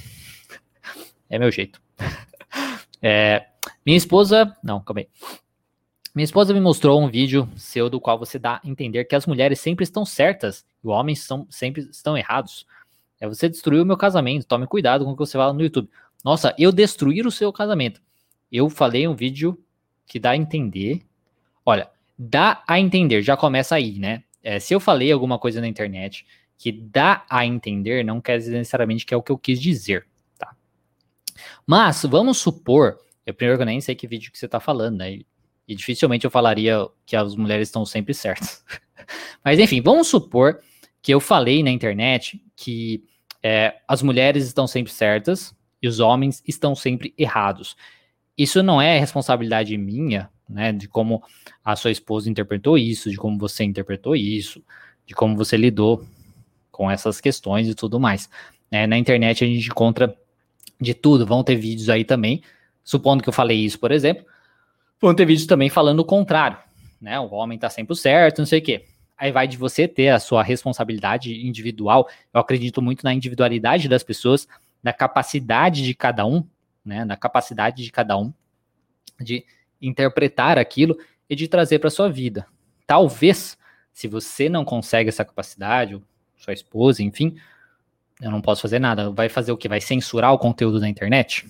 é 1.30 1.38
meu 1.38 1.50
jeito. 1.52 1.80
É, 3.00 3.46
minha 3.86 3.96
esposa, 3.96 4.56
não, 4.60 4.80
calma 4.80 5.02
aí. 5.02 5.08
Minha 6.12 6.24
esposa 6.24 6.52
me 6.52 6.58
mostrou 6.58 7.00
um 7.00 7.08
vídeo 7.08 7.48
seu 7.54 7.88
do 7.88 8.00
qual 8.00 8.18
você 8.18 8.40
dá 8.40 8.56
a 8.56 8.68
entender 8.68 9.04
que 9.04 9.14
as 9.14 9.24
mulheres 9.24 9.60
sempre 9.60 9.84
estão 9.84 10.04
certas 10.04 10.66
e 10.82 10.88
os 10.88 10.92
homens 10.92 11.20
são, 11.20 11.46
sempre 11.48 11.82
estão 11.82 12.18
errados. 12.18 12.66
É 13.20 13.26
você 13.26 13.48
destruiu 13.48 13.82
o 13.82 13.86
meu 13.86 13.96
casamento. 13.96 14.46
Tome 14.46 14.66
cuidado 14.66 15.04
com 15.04 15.12
o 15.12 15.14
que 15.14 15.20
você 15.20 15.36
fala 15.36 15.52
no 15.52 15.62
YouTube. 15.62 15.88
Nossa, 16.24 16.54
eu 16.58 16.72
destruir 16.72 17.26
o 17.26 17.30
seu 17.30 17.52
casamento. 17.52 18.00
Eu 18.50 18.68
falei 18.70 19.06
um 19.06 19.14
vídeo 19.14 19.58
que 20.06 20.18
dá 20.18 20.30
a 20.30 20.36
entender. 20.36 21.02
Olha, 21.64 21.90
dá 22.18 22.62
a 22.66 22.80
entender, 22.80 23.22
já 23.22 23.36
começa 23.36 23.74
aí, 23.74 23.98
né? 23.98 24.24
É, 24.42 24.58
se 24.58 24.74
eu 24.74 24.80
falei 24.80 25.12
alguma 25.12 25.38
coisa 25.38 25.60
na 25.60 25.68
internet 25.68 26.26
que 26.56 26.72
dá 26.72 27.24
a 27.30 27.46
entender, 27.46 28.04
não 28.04 28.20
quer 28.20 28.38
dizer 28.38 28.56
necessariamente 28.56 29.06
que 29.06 29.14
é 29.14 29.16
o 29.16 29.22
que 29.22 29.30
eu 29.30 29.38
quis 29.38 29.60
dizer, 29.60 30.06
tá? 30.36 30.56
Mas 31.66 32.02
vamos 32.04 32.38
supor, 32.38 32.98
eu 33.24 33.32
primeiro 33.34 33.62
eu 33.62 33.66
nem 33.66 33.80
sei 33.80 33.94
que 33.94 34.08
vídeo 34.08 34.32
que 34.32 34.38
você 34.38 34.46
está 34.46 34.58
falando, 34.58 34.98
né? 34.98 35.12
E, 35.12 35.26
e 35.68 35.74
dificilmente 35.74 36.24
eu 36.24 36.30
falaria 36.30 36.86
que 37.06 37.14
as 37.14 37.36
mulheres 37.36 37.68
estão 37.68 37.84
sempre 37.84 38.14
certas. 38.14 38.64
Mas 39.44 39.58
enfim, 39.58 39.80
vamos 39.80 40.08
supor 40.08 40.60
que 41.02 41.12
eu 41.12 41.20
falei 41.20 41.62
na 41.62 41.70
internet 41.70 42.42
que 42.56 43.04
é, 43.42 43.76
as 43.86 44.02
mulheres 44.02 44.46
estão 44.46 44.66
sempre 44.66 44.92
certas 44.92 45.54
e 45.80 45.88
os 45.88 46.00
homens 46.00 46.42
estão 46.46 46.74
sempre 46.74 47.14
errados. 47.16 47.76
Isso 48.36 48.62
não 48.62 48.80
é 48.80 48.98
responsabilidade 48.98 49.76
minha, 49.76 50.30
né, 50.48 50.72
de 50.72 50.88
como 50.88 51.22
a 51.64 51.76
sua 51.76 51.90
esposa 51.90 52.30
interpretou 52.30 52.78
isso, 52.78 53.10
de 53.10 53.16
como 53.16 53.38
você 53.38 53.64
interpretou 53.64 54.16
isso, 54.16 54.62
de 55.06 55.14
como 55.14 55.36
você 55.36 55.56
lidou 55.56 56.04
com 56.70 56.90
essas 56.90 57.20
questões 57.20 57.68
e 57.68 57.74
tudo 57.74 57.98
mais. 57.98 58.28
É, 58.70 58.86
na 58.86 58.96
internet 58.96 59.44
a 59.44 59.46
gente 59.46 59.66
encontra 59.66 60.16
de 60.80 60.94
tudo, 60.94 61.26
vão 61.26 61.42
ter 61.42 61.56
vídeos 61.56 61.88
aí 61.88 62.04
também, 62.04 62.42
supondo 62.84 63.22
que 63.22 63.28
eu 63.28 63.32
falei 63.32 63.58
isso, 63.58 63.78
por 63.78 63.90
exemplo, 63.90 64.24
vão 65.00 65.14
ter 65.14 65.26
vídeos 65.26 65.46
também 65.46 65.68
falando 65.68 66.00
o 66.00 66.04
contrário, 66.04 66.58
né, 67.00 67.18
o 67.18 67.32
homem 67.32 67.58
tá 67.58 67.68
sempre 67.68 67.94
certo, 67.96 68.38
não 68.38 68.46
sei 68.46 68.60
o 68.60 68.62
quê. 68.62 68.84
Aí 69.18 69.32
vai 69.32 69.48
de 69.48 69.56
você 69.56 69.88
ter 69.88 70.10
a 70.10 70.20
sua 70.20 70.42
responsabilidade 70.44 71.44
individual, 71.44 72.08
eu 72.32 72.40
acredito 72.40 72.80
muito 72.80 73.02
na 73.02 73.12
individualidade 73.12 73.88
das 73.88 74.04
pessoas, 74.04 74.46
na 74.82 74.92
capacidade 74.92 75.82
de 75.82 75.92
cada 75.92 76.24
um, 76.24 76.44
né, 76.84 77.04
na 77.04 77.16
capacidade 77.16 77.82
de 77.82 77.90
cada 77.90 78.16
um 78.16 78.32
de 79.20 79.44
interpretar 79.82 80.56
aquilo 80.56 80.96
e 81.28 81.34
de 81.34 81.48
trazer 81.48 81.80
para 81.80 81.90
sua 81.90 82.08
vida. 82.08 82.46
Talvez, 82.86 83.58
se 83.92 84.06
você 84.06 84.48
não 84.48 84.64
consegue 84.64 85.08
essa 85.08 85.24
capacidade, 85.24 85.96
ou 85.96 86.02
sua 86.36 86.54
esposa, 86.54 87.02
enfim, 87.02 87.36
eu 88.20 88.30
não 88.30 88.40
posso 88.40 88.62
fazer 88.62 88.78
nada. 88.78 89.10
Vai 89.10 89.28
fazer 89.28 89.52
o 89.52 89.56
que? 89.56 89.68
Vai 89.68 89.80
censurar 89.80 90.32
o 90.32 90.38
conteúdo 90.38 90.80
na 90.80 90.88
internet? 90.88 91.46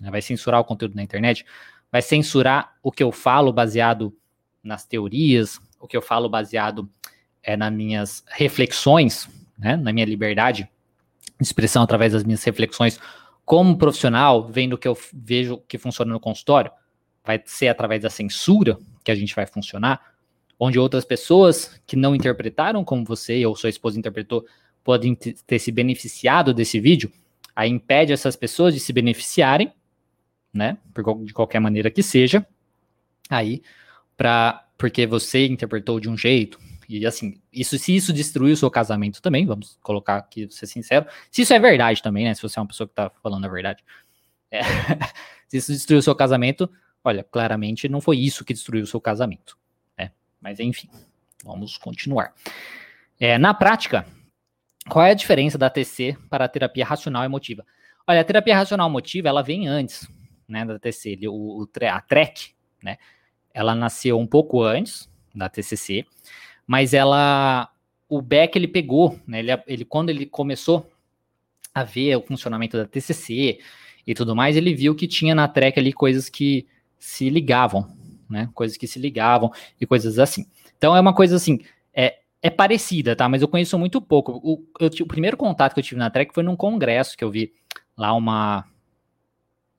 Vai 0.00 0.20
censurar 0.20 0.60
o 0.60 0.64
conteúdo 0.64 0.96
na 0.96 1.02
internet? 1.02 1.46
Vai 1.90 2.02
censurar 2.02 2.74
o 2.82 2.90
que 2.90 3.02
eu 3.02 3.12
falo 3.12 3.52
baseado 3.52 4.12
nas 4.62 4.84
teorias, 4.84 5.60
o 5.84 5.86
que 5.86 5.96
eu 5.96 6.00
falo 6.00 6.30
baseado 6.30 6.88
é, 7.42 7.58
nas 7.58 7.70
minhas 7.70 8.24
reflexões, 8.28 9.28
né, 9.58 9.76
na 9.76 9.92
minha 9.92 10.06
liberdade 10.06 10.66
de 11.38 11.46
expressão 11.46 11.82
através 11.82 12.14
das 12.14 12.24
minhas 12.24 12.42
reflexões 12.42 12.98
como 13.44 13.76
profissional, 13.76 14.48
vendo 14.48 14.78
que 14.78 14.88
eu 14.88 14.96
vejo 15.12 15.58
que 15.68 15.76
funciona 15.76 16.10
no 16.10 16.18
consultório, 16.18 16.70
vai 17.22 17.42
ser 17.44 17.68
através 17.68 18.02
da 18.02 18.08
censura 18.08 18.78
que 19.04 19.10
a 19.10 19.14
gente 19.14 19.34
vai 19.34 19.46
funcionar, 19.46 20.14
onde 20.58 20.78
outras 20.78 21.04
pessoas 21.04 21.78
que 21.86 21.96
não 21.96 22.14
interpretaram 22.14 22.82
como 22.82 23.04
você 23.04 23.44
ou 23.44 23.54
sua 23.54 23.68
esposa 23.68 23.98
interpretou 23.98 24.46
podem 24.82 25.14
ter 25.14 25.58
se 25.58 25.70
beneficiado 25.70 26.54
desse 26.54 26.80
vídeo, 26.80 27.12
aí 27.54 27.68
impede 27.68 28.10
essas 28.10 28.36
pessoas 28.36 28.72
de 28.72 28.80
se 28.80 28.90
beneficiarem, 28.90 29.70
né, 30.50 30.78
de 31.24 31.34
qualquer 31.34 31.60
maneira 31.60 31.90
que 31.90 32.02
seja, 32.02 32.46
aí, 33.28 33.62
para 34.16 34.63
porque 34.76 35.06
você 35.06 35.46
interpretou 35.46 36.00
de 36.00 36.08
um 36.08 36.16
jeito, 36.16 36.58
e 36.88 37.06
assim, 37.06 37.40
isso, 37.52 37.78
se 37.78 37.94
isso 37.94 38.12
destruiu 38.12 38.54
o 38.54 38.56
seu 38.56 38.70
casamento 38.70 39.22
também, 39.22 39.46
vamos 39.46 39.78
colocar 39.82 40.16
aqui, 40.16 40.48
ser 40.50 40.66
sincero, 40.66 41.06
se 41.30 41.42
isso 41.42 41.54
é 41.54 41.58
verdade 41.58 42.02
também, 42.02 42.24
né? 42.24 42.34
Se 42.34 42.42
você 42.42 42.58
é 42.58 42.62
uma 42.62 42.68
pessoa 42.68 42.86
que 42.86 42.94
tá 42.94 43.10
falando 43.22 43.44
a 43.44 43.48
verdade. 43.48 43.82
É, 44.50 44.60
se 45.48 45.56
isso 45.56 45.72
destruiu 45.72 46.00
o 46.00 46.02
seu 46.02 46.14
casamento, 46.14 46.70
olha, 47.02 47.24
claramente 47.24 47.88
não 47.88 48.00
foi 48.00 48.18
isso 48.18 48.44
que 48.44 48.52
destruiu 48.52 48.84
o 48.84 48.86
seu 48.86 49.00
casamento. 49.00 49.56
Né? 49.98 50.12
Mas 50.40 50.60
enfim, 50.60 50.88
vamos 51.44 51.78
continuar. 51.78 52.34
É, 53.18 53.38
na 53.38 53.54
prática, 53.54 54.06
qual 54.88 55.04
é 55.04 55.10
a 55.12 55.14
diferença 55.14 55.56
da 55.56 55.70
TC 55.70 56.16
para 56.28 56.44
a 56.44 56.48
terapia 56.48 56.84
racional 56.84 57.24
emotiva? 57.24 57.64
Olha, 58.06 58.20
a 58.20 58.24
terapia 58.24 58.56
racional 58.56 58.88
emotiva, 58.88 59.28
ela 59.28 59.42
vem 59.42 59.66
antes, 59.66 60.06
né, 60.46 60.64
da 60.64 60.78
TC, 60.78 61.18
o, 61.26 61.62
o 61.62 61.68
a 61.90 62.00
TREC, 62.02 62.54
né, 62.82 62.98
ela 63.54 63.74
nasceu 63.74 64.18
um 64.18 64.26
pouco 64.26 64.62
antes 64.62 65.08
da 65.32 65.48
TCC, 65.48 66.04
mas 66.66 66.92
ela, 66.92 67.70
o 68.08 68.20
Beck 68.20 68.56
ele 68.56 68.66
pegou, 68.66 69.18
né? 69.26 69.38
Ele, 69.38 69.50
ele 69.66 69.84
quando 69.84 70.10
ele 70.10 70.26
começou 70.26 70.90
a 71.72 71.84
ver 71.84 72.16
o 72.16 72.22
funcionamento 72.22 72.76
da 72.76 72.86
TCC 72.86 73.60
e 74.06 74.14
tudo 74.14 74.34
mais, 74.34 74.56
ele 74.56 74.74
viu 74.74 74.94
que 74.94 75.06
tinha 75.06 75.34
na 75.34 75.46
track 75.46 75.78
ali 75.78 75.92
coisas 75.92 76.28
que 76.28 76.66
se 76.98 77.30
ligavam, 77.30 77.88
né? 78.28 78.50
Coisas 78.52 78.76
que 78.76 78.86
se 78.86 78.98
ligavam 78.98 79.52
e 79.80 79.86
coisas 79.86 80.18
assim. 80.18 80.46
Então 80.76 80.96
é 80.96 81.00
uma 81.00 81.14
coisa 81.14 81.36
assim, 81.36 81.60
é, 81.92 82.18
é 82.42 82.50
parecida, 82.50 83.14
tá? 83.14 83.28
Mas 83.28 83.40
eu 83.40 83.48
conheço 83.48 83.78
muito 83.78 84.00
pouco. 84.02 84.40
O, 84.42 84.64
eu, 84.80 84.90
o 85.02 85.06
primeiro 85.06 85.36
contato 85.36 85.74
que 85.74 85.80
eu 85.80 85.84
tive 85.84 85.98
na 85.98 86.10
track 86.10 86.34
foi 86.34 86.42
num 86.42 86.56
congresso 86.56 87.16
que 87.16 87.22
eu 87.22 87.30
vi 87.30 87.52
lá 87.96 88.12
uma 88.12 88.64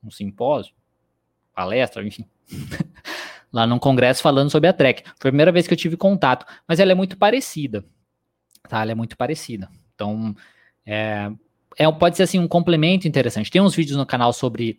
um 0.04 0.12
simpósio, 0.12 0.74
palestra, 1.54 2.06
enfim. 2.06 2.26
lá 3.56 3.66
num 3.66 3.80
congresso 3.80 4.22
falando 4.22 4.50
sobre 4.50 4.68
a 4.68 4.74
Trek. 4.74 5.04
Foi 5.18 5.30
a 5.30 5.32
primeira 5.32 5.52
vez 5.52 5.66
que 5.66 5.74
eu 5.74 5.78
tive 5.78 5.96
contato, 5.96 6.46
mas 6.68 6.78
ela 6.80 6.92
é 6.92 6.96
muito 6.96 7.18
parecida, 7.18 7.86
tá? 8.68 8.82
Ela 8.82 8.92
é 8.92 8.96
muito 8.96 9.16
parecida. 9.16 9.70
Então, 9.96 10.36
é, 10.86 11.32
é, 11.78 11.90
pode 11.90 12.18
ser 12.18 12.24
assim 12.24 12.38
um 12.38 12.50
complemento 12.50 13.08
interessante. 13.08 13.50
Tem 13.50 13.62
uns 13.62 13.74
vídeos 13.74 13.98
no 13.98 14.06
canal 14.06 14.34
sobre 14.34 14.78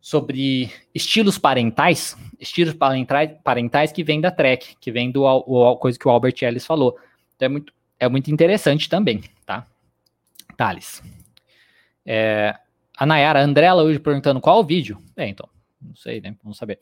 sobre 0.00 0.70
estilos 0.94 1.38
parentais, 1.38 2.16
estilos 2.38 2.74
parentais, 3.42 3.90
que 3.90 4.04
vem 4.04 4.20
da 4.20 4.30
Trek, 4.30 4.76
que 4.80 4.92
vem 4.92 5.10
do 5.10 5.24
o, 5.24 5.76
coisa 5.76 5.98
que 5.98 6.06
o 6.06 6.10
Albert 6.10 6.36
Ellis 6.42 6.64
falou. 6.64 6.96
Então 7.34 7.46
é 7.46 7.48
muito, 7.48 7.72
é 7.98 8.08
muito 8.08 8.30
interessante 8.30 8.88
também, 8.88 9.24
tá? 9.44 9.66
Thales. 10.56 11.02
É, 12.06 12.54
a 12.96 13.06
Nayara 13.06 13.42
Andrela 13.42 13.82
hoje 13.82 13.98
perguntando 13.98 14.40
qual 14.40 14.60
o 14.60 14.64
vídeo. 14.64 15.02
É, 15.16 15.26
então, 15.26 15.48
não 15.80 15.96
sei, 15.96 16.20
né? 16.20 16.36
Vamos 16.42 16.58
saber. 16.58 16.78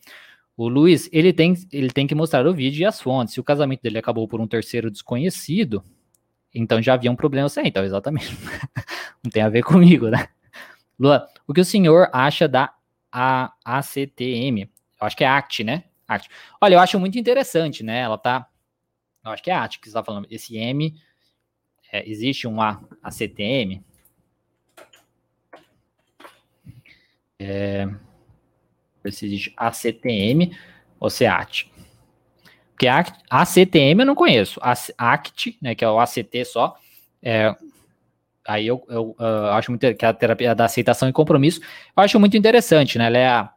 O 0.57 0.69
Luiz, 0.69 1.09
ele 1.13 1.33
tem, 1.33 1.55
ele 1.71 1.91
tem 1.91 2.07
que 2.07 2.15
mostrar 2.15 2.47
o 2.47 2.55
vídeo 2.55 2.81
e 2.81 2.85
as 2.87 3.01
fontes. 3.01 3.35
Se 3.35 3.41
o 3.41 3.45
casamento 3.45 3.83
dele 3.83 3.99
acabou 3.99 4.27
por 4.27 4.41
um 4.41 4.47
terceiro 4.47 4.91
desconhecido, 4.91 5.85
então 6.55 6.81
já 6.81 6.95
havia 6.95 7.13
um 7.13 7.17
problema. 7.17 7.49
Sim, 7.49 7.63
então, 7.65 7.85
exatamente. 7.85 8.35
Não 9.23 9.31
tem 9.31 9.43
a 9.43 9.51
ver 9.51 9.63
comigo, 9.63 10.09
né? 10.09 10.29
Luan, 10.99 11.27
o 11.47 11.53
que 11.53 11.61
o 11.61 11.65
senhor 11.65 12.09
acha 12.11 12.49
da 12.49 12.73
a 13.13 13.53
ACTM? 13.65 14.63
Eu 14.63 15.07
acho 15.07 15.17
que 15.17 15.25
é 15.25 15.29
ACT, 15.29 15.63
né? 15.63 15.85
ACT. 16.09 16.31
Olha, 16.61 16.77
eu 16.77 16.81
acho 16.81 16.99
muito 16.99 17.19
interessante, 17.19 17.83
né? 17.83 18.01
Ela 18.01 18.17
tá. 18.17 18.49
Eu 19.23 19.33
acho 19.33 19.43
que 19.43 19.51
é 19.51 19.55
ACT 19.55 19.79
que 19.79 19.87
você 19.87 19.91
está 19.91 20.03
falando. 20.03 20.27
Esse 20.31 20.57
M. 20.57 20.95
É, 21.93 22.09
existe 22.09 22.49
um 22.49 22.63
A, 22.63 22.81
ACTM. 23.03 23.85
É, 27.39 27.87
se 29.13 29.27
existe 29.27 29.55
ACTM 29.57 30.57
ou 30.99 31.11
CEAT. 31.11 31.71
Porque 32.73 32.89
a 32.89 33.05
ACTM 33.31 34.01
eu 34.01 34.07
não 34.07 34.15
conheço. 34.15 34.61
A 34.63 34.75
ACT, 34.99 35.57
né, 35.63 35.75
que 35.75 35.85
é 35.85 35.89
o 35.89 35.99
ACT 35.99 36.45
só, 36.45 36.77
é, 37.23 37.55
aí 38.47 38.67
eu, 38.67 38.85
eu 38.89 39.17
acho 39.53 39.71
muito 39.71 39.95
que 39.95 40.05
a 40.05 40.13
terapia 40.13 40.55
da 40.55 40.67
aceitação 40.67 41.09
e 41.09 41.13
compromisso, 41.13 41.61
eu 41.97 42.03
acho 42.03 42.21
muito 42.21 42.37
interessante, 42.37 42.99
né? 42.99 43.07
Ela 43.07 43.19
é 43.19 43.49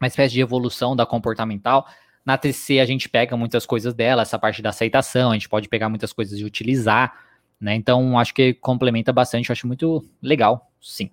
uma 0.00 0.06
espécie 0.08 0.34
de 0.34 0.40
evolução 0.40 0.96
da 0.96 1.06
comportamental. 1.06 1.86
Na 2.24 2.36
TC 2.36 2.80
a 2.80 2.84
gente 2.84 3.08
pega 3.08 3.36
muitas 3.36 3.64
coisas 3.64 3.94
dela, 3.94 4.22
essa 4.22 4.38
parte 4.38 4.60
da 4.60 4.70
aceitação, 4.70 5.30
a 5.30 5.34
gente 5.34 5.48
pode 5.48 5.68
pegar 5.68 5.88
muitas 5.88 6.12
coisas 6.12 6.38
e 6.38 6.44
utilizar, 6.44 7.14
né? 7.60 7.74
Então 7.74 8.18
acho 8.18 8.34
que 8.34 8.54
complementa 8.54 9.12
bastante, 9.12 9.48
eu 9.48 9.52
acho 9.52 9.66
muito 9.66 10.04
legal, 10.20 10.70
sim. 10.80 11.10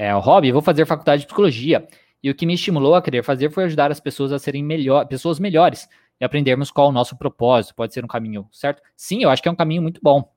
É, 0.00 0.14
o 0.14 0.18
hobby, 0.18 0.50
vou 0.50 0.62
fazer 0.62 0.86
faculdade 0.86 1.20
de 1.20 1.26
psicologia. 1.26 1.86
E 2.22 2.30
o 2.30 2.34
que 2.34 2.46
me 2.46 2.54
estimulou 2.54 2.94
a 2.94 3.02
querer 3.02 3.22
fazer 3.22 3.50
foi 3.50 3.64
ajudar 3.64 3.92
as 3.92 4.00
pessoas 4.00 4.32
a 4.32 4.38
serem 4.38 4.64
melhor, 4.64 5.06
pessoas 5.06 5.38
melhores 5.38 5.86
e 6.18 6.24
aprendermos 6.24 6.70
qual 6.70 6.88
o 6.88 6.92
nosso 6.92 7.18
propósito. 7.18 7.74
Pode 7.74 7.92
ser 7.92 8.02
um 8.02 8.08
caminho 8.08 8.48
certo? 8.50 8.80
Sim, 8.96 9.22
eu 9.22 9.28
acho 9.28 9.42
que 9.42 9.48
é 9.50 9.52
um 9.52 9.54
caminho 9.54 9.82
muito 9.82 10.00
bom. 10.02 10.32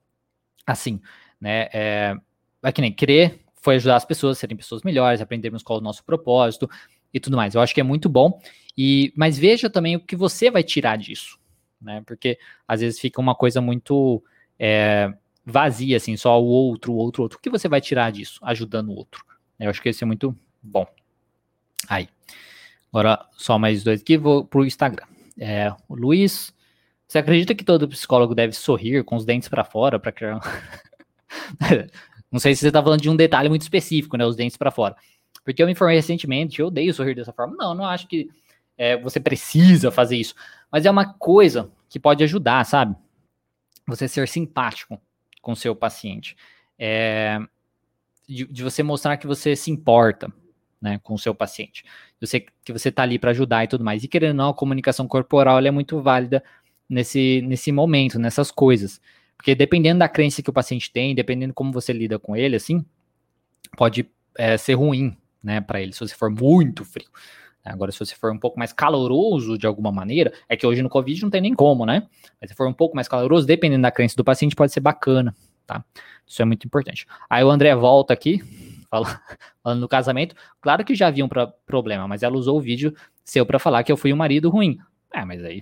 Assim, 0.68 1.00
né? 1.40 1.70
É, 1.74 2.14
é 2.62 2.72
que 2.74 2.82
nem 2.82 2.92
querer 2.92 3.40
foi 3.62 3.76
ajudar 3.76 3.96
as 3.96 4.04
pessoas 4.04 4.36
a 4.36 4.40
serem 4.42 4.58
pessoas 4.58 4.84
melhores, 4.84 5.22
aprendermos 5.22 5.64
qual 5.64 5.80
o 5.80 5.82
nosso 5.82 6.04
propósito 6.04 6.70
e 7.14 7.18
tudo 7.18 7.38
mais. 7.38 7.56
Eu 7.56 7.62
acho 7.62 7.74
que 7.74 7.80
é 7.80 7.86
muito 7.86 8.10
bom. 8.10 8.38
E 8.78 9.14
mas 9.16 9.38
veja 9.38 9.70
também 9.70 9.96
o 9.96 10.00
que 10.02 10.18
você 10.18 10.52
vai 10.52 10.64
tirar 10.64 10.98
disso, 10.98 11.40
né? 11.82 12.04
Porque 12.06 12.38
às 12.68 12.82
vezes 12.82 13.00
fica 13.00 13.22
uma 13.22 13.34
coisa 13.34 13.62
muito 13.62 14.22
é, 14.60 15.10
vazia, 15.46 15.96
assim, 15.96 16.18
só 16.18 16.42
o 16.42 16.46
outro, 16.46 16.92
o 16.92 16.98
outro, 16.98 17.22
o 17.22 17.24
outro. 17.24 17.38
O 17.38 17.42
que 17.42 17.50
você 17.50 17.70
vai 17.70 17.80
tirar 17.80 18.12
disso, 18.12 18.42
ajudando 18.44 18.90
o 18.90 18.96
outro? 18.96 19.24
Eu 19.60 19.70
acho 19.70 19.82
que 19.82 19.90
esse 19.90 20.04
é 20.04 20.08
muito 20.08 20.36
bom. 20.62 20.86
Aí. 21.88 22.10
Agora, 22.90 23.26
só 23.34 23.58
mais 23.58 23.84
dois 23.84 24.02
aqui, 24.02 24.18
vou 24.18 24.46
pro 24.46 24.66
Instagram. 24.66 25.06
É, 25.40 25.74
o 25.90 25.96
Luiz, 25.96 26.54
você 27.08 27.18
acredita 27.18 27.56
que 27.56 27.64
todo 27.64 27.88
psicólogo 27.88 28.36
deve 28.36 28.54
sorrir 28.54 29.04
com 29.04 29.16
os 29.16 29.26
dentes 29.26 29.50
para 29.50 29.64
fora 29.64 30.00
para 30.00 30.12
criar. 30.12 30.40
Não 32.32 32.40
sei 32.40 32.56
se 32.56 32.62
você 32.62 32.72
tá 32.72 32.82
falando 32.82 33.02
de 33.02 33.10
um 33.10 33.16
detalhe 33.16 33.50
muito 33.50 33.62
específico, 33.62 34.18
né? 34.18 34.26
Os 34.26 34.36
dentes 34.36 34.58
para 34.58 34.72
fora. 34.72 34.96
Porque 35.44 35.62
eu 35.62 35.66
me 35.66 35.74
informei 35.74 35.96
recentemente, 35.96 36.60
eu 36.60 36.68
odeio 36.68 36.94
sorrir 36.94 37.16
dessa 37.16 37.34
forma. 37.34 37.56
Não, 37.56 37.76
não 37.76 37.86
acho 37.86 38.08
que 38.08 38.30
é, 38.78 38.98
você 38.98 39.20
precisa 39.20 39.92
fazer 39.92 40.18
isso. 40.18 40.34
Mas 40.72 40.86
é 40.86 40.92
uma 40.92 41.14
coisa 41.14 41.70
que 41.90 42.00
pode 42.00 42.24
ajudar, 42.24 42.66
sabe? 42.66 42.96
Você 43.88 44.08
ser 44.08 44.28
simpático 44.28 45.00
com 45.42 45.52
o 45.52 45.56
seu 45.56 45.76
paciente. 45.76 46.36
É, 46.80 47.40
de, 48.28 48.46
de, 48.46 48.64
você 48.64 48.84
mostrar 48.84 49.18
que 49.18 49.28
você 49.28 49.56
se 49.56 49.72
importa 49.72 50.32
né, 50.82 51.00
com 51.04 51.14
o 51.14 51.20
seu 51.20 51.34
paciente. 51.34 51.84
Você, 52.20 52.46
que 52.64 52.72
você 52.72 52.90
está 52.90 53.04
ali 53.04 53.18
para 53.18 53.32
ajudar 53.32 53.64
e 53.64 53.68
tudo 53.68 53.84
mais. 53.84 54.04
E 54.04 54.08
querendo 54.08 54.32
ou 54.32 54.38
não, 54.38 54.50
a 54.50 54.54
comunicação 54.54 55.08
corporal 55.08 55.60
é 55.60 55.72
muito 55.72 56.02
válida 56.02 56.44
nesse, 56.90 57.42
nesse 57.42 57.72
momento, 57.72 58.20
nessas 58.20 58.52
coisas. 58.52 59.00
Porque 59.38 59.56
dependendo 59.56 60.00
da 60.00 60.10
crença 60.10 60.42
que 60.42 60.50
o 60.50 60.54
paciente 60.54 60.92
tem, 60.92 61.16
dependendo 61.16 61.54
como 61.54 61.72
você 61.72 61.92
lida 61.92 62.20
com 62.20 62.36
ele, 62.36 62.56
assim, 62.56 62.86
pode 63.78 64.10
é, 64.38 64.58
ser 64.58 64.76
ruim, 64.76 65.18
né, 65.44 65.60
para 65.60 65.82
ele, 65.82 65.94
se 65.94 66.00
você 66.00 66.16
for 66.16 66.30
muito 66.30 66.86
frio. 66.86 67.10
Agora, 67.66 67.92
se 67.92 68.00
você 68.00 68.14
for 68.14 68.32
um 68.32 68.38
pouco 68.38 68.60
mais 68.60 68.74
caloroso 68.74 69.58
de 69.58 69.66
alguma 69.66 69.92
maneira, 69.92 70.34
é 70.50 70.58
que 70.58 70.68
hoje 70.68 70.82
no 70.82 70.90
Covid 70.90 71.22
não 71.22 71.30
tem 71.30 71.40
nem 71.40 71.54
como, 71.54 71.86
né? 71.86 72.08
Mas 72.40 72.50
se 72.50 72.56
for 72.56 72.68
um 72.68 72.74
pouco 72.74 72.94
mais 72.94 73.08
caloroso, 73.08 73.48
dependendo 73.48 73.84
da 73.84 73.92
crença 73.92 74.16
do 74.18 74.24
paciente, 74.24 74.54
pode 74.54 74.74
ser 74.74 74.82
bacana, 74.82 75.34
tá? 75.66 75.84
Isso 76.28 76.42
é 76.42 76.46
muito 76.46 76.66
importante. 76.66 77.06
Aí 77.30 77.44
o 77.44 77.50
André 77.50 77.76
volta 77.76 78.14
aqui, 78.14 78.42
falando 79.64 79.82
do 79.82 79.88
casamento. 79.88 80.36
Claro 80.62 80.84
que 80.84 80.96
já 80.96 81.08
havia 81.08 81.26
um 81.26 81.30
problema, 81.66 82.08
mas 82.08 82.24
ela 82.24 82.36
usou 82.36 82.58
o 82.58 82.62
vídeo 82.62 82.94
seu 83.24 83.46
para 83.46 83.60
falar 83.60 83.84
que 83.84 83.92
eu 83.92 83.98
fui 83.98 84.14
um 84.14 84.18
marido 84.18 84.50
ruim. 84.50 84.78
É, 85.14 85.24
mas 85.24 85.44
aí. 85.44 85.62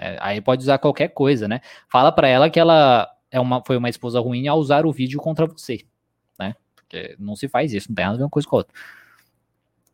É, 0.00 0.16
aí 0.20 0.40
pode 0.40 0.62
usar 0.62 0.78
qualquer 0.78 1.08
coisa, 1.08 1.46
né? 1.46 1.60
Fala 1.88 2.10
para 2.10 2.28
ela 2.28 2.48
que 2.48 2.58
ela 2.58 3.08
é 3.30 3.38
uma, 3.40 3.62
foi 3.64 3.76
uma 3.76 3.88
esposa 3.88 4.20
ruim 4.20 4.46
ao 4.48 4.58
usar 4.58 4.86
o 4.86 4.92
vídeo 4.92 5.20
contra 5.20 5.46
você, 5.46 5.80
né? 6.38 6.54
Porque 6.74 7.16
não 7.18 7.36
se 7.36 7.48
faz 7.48 7.72
isso, 7.72 7.88
não 7.88 7.96
tem 7.96 8.04
nada 8.04 8.16
a 8.16 8.18
ver 8.18 8.24
uma 8.24 8.30
coisa 8.30 8.48
com 8.48 8.56
a 8.56 8.58
outra. 8.58 8.74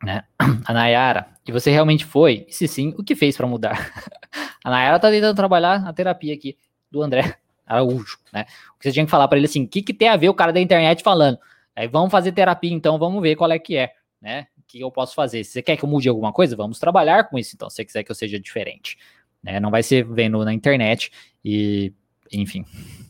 Né? 0.03 0.23
A 0.65 0.73
Nayara, 0.73 1.27
e 1.45 1.51
você 1.51 1.71
realmente 1.71 2.05
foi? 2.05 2.45
E 2.47 2.53
se 2.53 2.67
sim, 2.67 2.93
o 2.97 3.03
que 3.03 3.15
fez 3.15 3.35
para 3.35 3.47
mudar? 3.47 3.91
a 4.63 4.69
Nayara 4.69 4.99
tá 4.99 5.09
tentando 5.09 5.35
trabalhar 5.35 5.85
a 5.85 5.91
terapia 5.91 6.33
aqui 6.33 6.57
do 6.89 7.01
André. 7.01 7.37
Araújo, 7.69 8.17
né? 8.33 8.45
O 8.75 8.79
que 8.79 8.85
você 8.89 8.91
tinha 8.91 9.05
que 9.05 9.11
falar 9.11 9.27
para 9.27 9.37
ele 9.37 9.45
assim, 9.45 9.63
o 9.63 9.67
que, 9.67 9.83
que 9.83 9.93
tem 9.93 10.09
a 10.09 10.17
ver 10.17 10.27
o 10.27 10.33
cara 10.33 10.51
da 10.51 10.59
internet 10.59 11.03
falando? 11.03 11.37
Aí 11.75 11.87
vamos 11.87 12.11
fazer 12.11 12.31
terapia 12.31 12.73
então, 12.73 12.97
vamos 12.97 13.21
ver 13.21 13.35
qual 13.35 13.51
é 13.51 13.59
que 13.59 13.77
é, 13.77 13.93
né? 14.19 14.47
O 14.57 14.63
que 14.67 14.81
eu 14.81 14.91
posso 14.91 15.13
fazer? 15.13 15.43
Se 15.43 15.51
você 15.51 15.61
quer 15.61 15.77
que 15.77 15.85
eu 15.85 15.89
mude 15.89 16.09
alguma 16.09 16.33
coisa, 16.33 16.55
vamos 16.55 16.79
trabalhar 16.79 17.29
com 17.29 17.37
isso 17.37 17.55
então, 17.55 17.69
se 17.69 17.75
você 17.75 17.85
quiser 17.85 18.03
que 18.03 18.11
eu 18.11 18.15
seja 18.15 18.39
diferente, 18.39 18.97
né? 19.43 19.59
Não 19.59 19.69
vai 19.69 19.83
ser 19.83 20.03
vendo 20.03 20.43
na 20.43 20.53
internet 20.53 21.11
e, 21.45 21.93
enfim, 22.33 22.65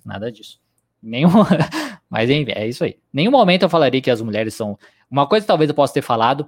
nada 0.05 0.29
disso. 0.29 0.59
Nenhum, 1.01 1.29
mas 2.09 2.29
enfim, 2.29 2.51
é 2.53 2.67
isso 2.67 2.83
aí. 2.83 2.99
Nenhum 3.13 3.31
momento 3.31 3.63
eu 3.63 3.69
falaria 3.69 4.01
que 4.01 4.11
as 4.11 4.21
mulheres 4.21 4.53
são. 4.53 4.77
Uma 5.09 5.25
coisa 5.25 5.47
talvez 5.47 5.69
eu 5.69 5.75
possa 5.75 5.93
ter 5.93 6.01
falado 6.01 6.47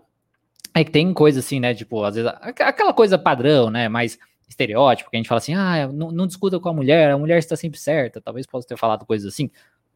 é 0.74 0.84
que 0.84 0.92
tem 0.92 1.14
coisa 1.14 1.40
assim, 1.40 1.60
né? 1.60 1.74
Tipo, 1.74 2.04
às 2.04 2.16
vezes, 2.16 2.32
aquela 2.42 2.94
coisa 2.94 3.18
padrão, 3.18 3.70
né? 3.70 3.90
Mais 3.90 4.18
estereótipo, 4.52 5.10
que 5.10 5.18
a 5.18 5.20
gente 5.20 5.28
fala 5.28 5.40
assim, 5.40 5.54
ah, 5.54 5.88
não, 5.88 6.12
não 6.12 6.28
discuta 6.28 6.60
com 6.60 6.70
a 6.70 6.74
mulher, 6.74 7.12
a 7.12 7.18
mulher 7.18 7.40
está 7.40 7.56
sempre 7.56 7.80
certa. 7.80 8.22
Talvez 8.22 8.46
possa 8.46 8.68
ter 8.68 8.78
falado 8.78 9.06
coisas 9.06 9.34
assim. 9.34 9.50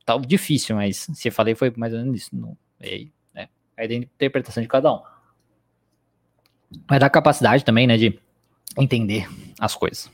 Tá 0.05 0.17
difícil, 0.17 0.75
mas 0.75 1.07
se 1.13 1.27
eu 1.27 1.31
falei 1.31 1.55
foi 1.55 1.73
mais 1.75 1.93
ou 1.93 1.99
menos 1.99 2.21
isso. 2.21 2.35
Não, 2.35 2.57
é, 2.79 3.05
né? 3.33 3.49
É 3.77 3.87
da 3.87 3.93
interpretação 3.93 4.61
de 4.63 4.69
cada 4.69 4.93
um. 4.93 5.01
Mas 6.89 6.99
da 6.99 7.09
capacidade 7.09 7.63
também, 7.63 7.87
né, 7.87 7.97
de 7.97 8.19
entender 8.77 9.27
as 9.59 9.75
coisas. 9.75 10.11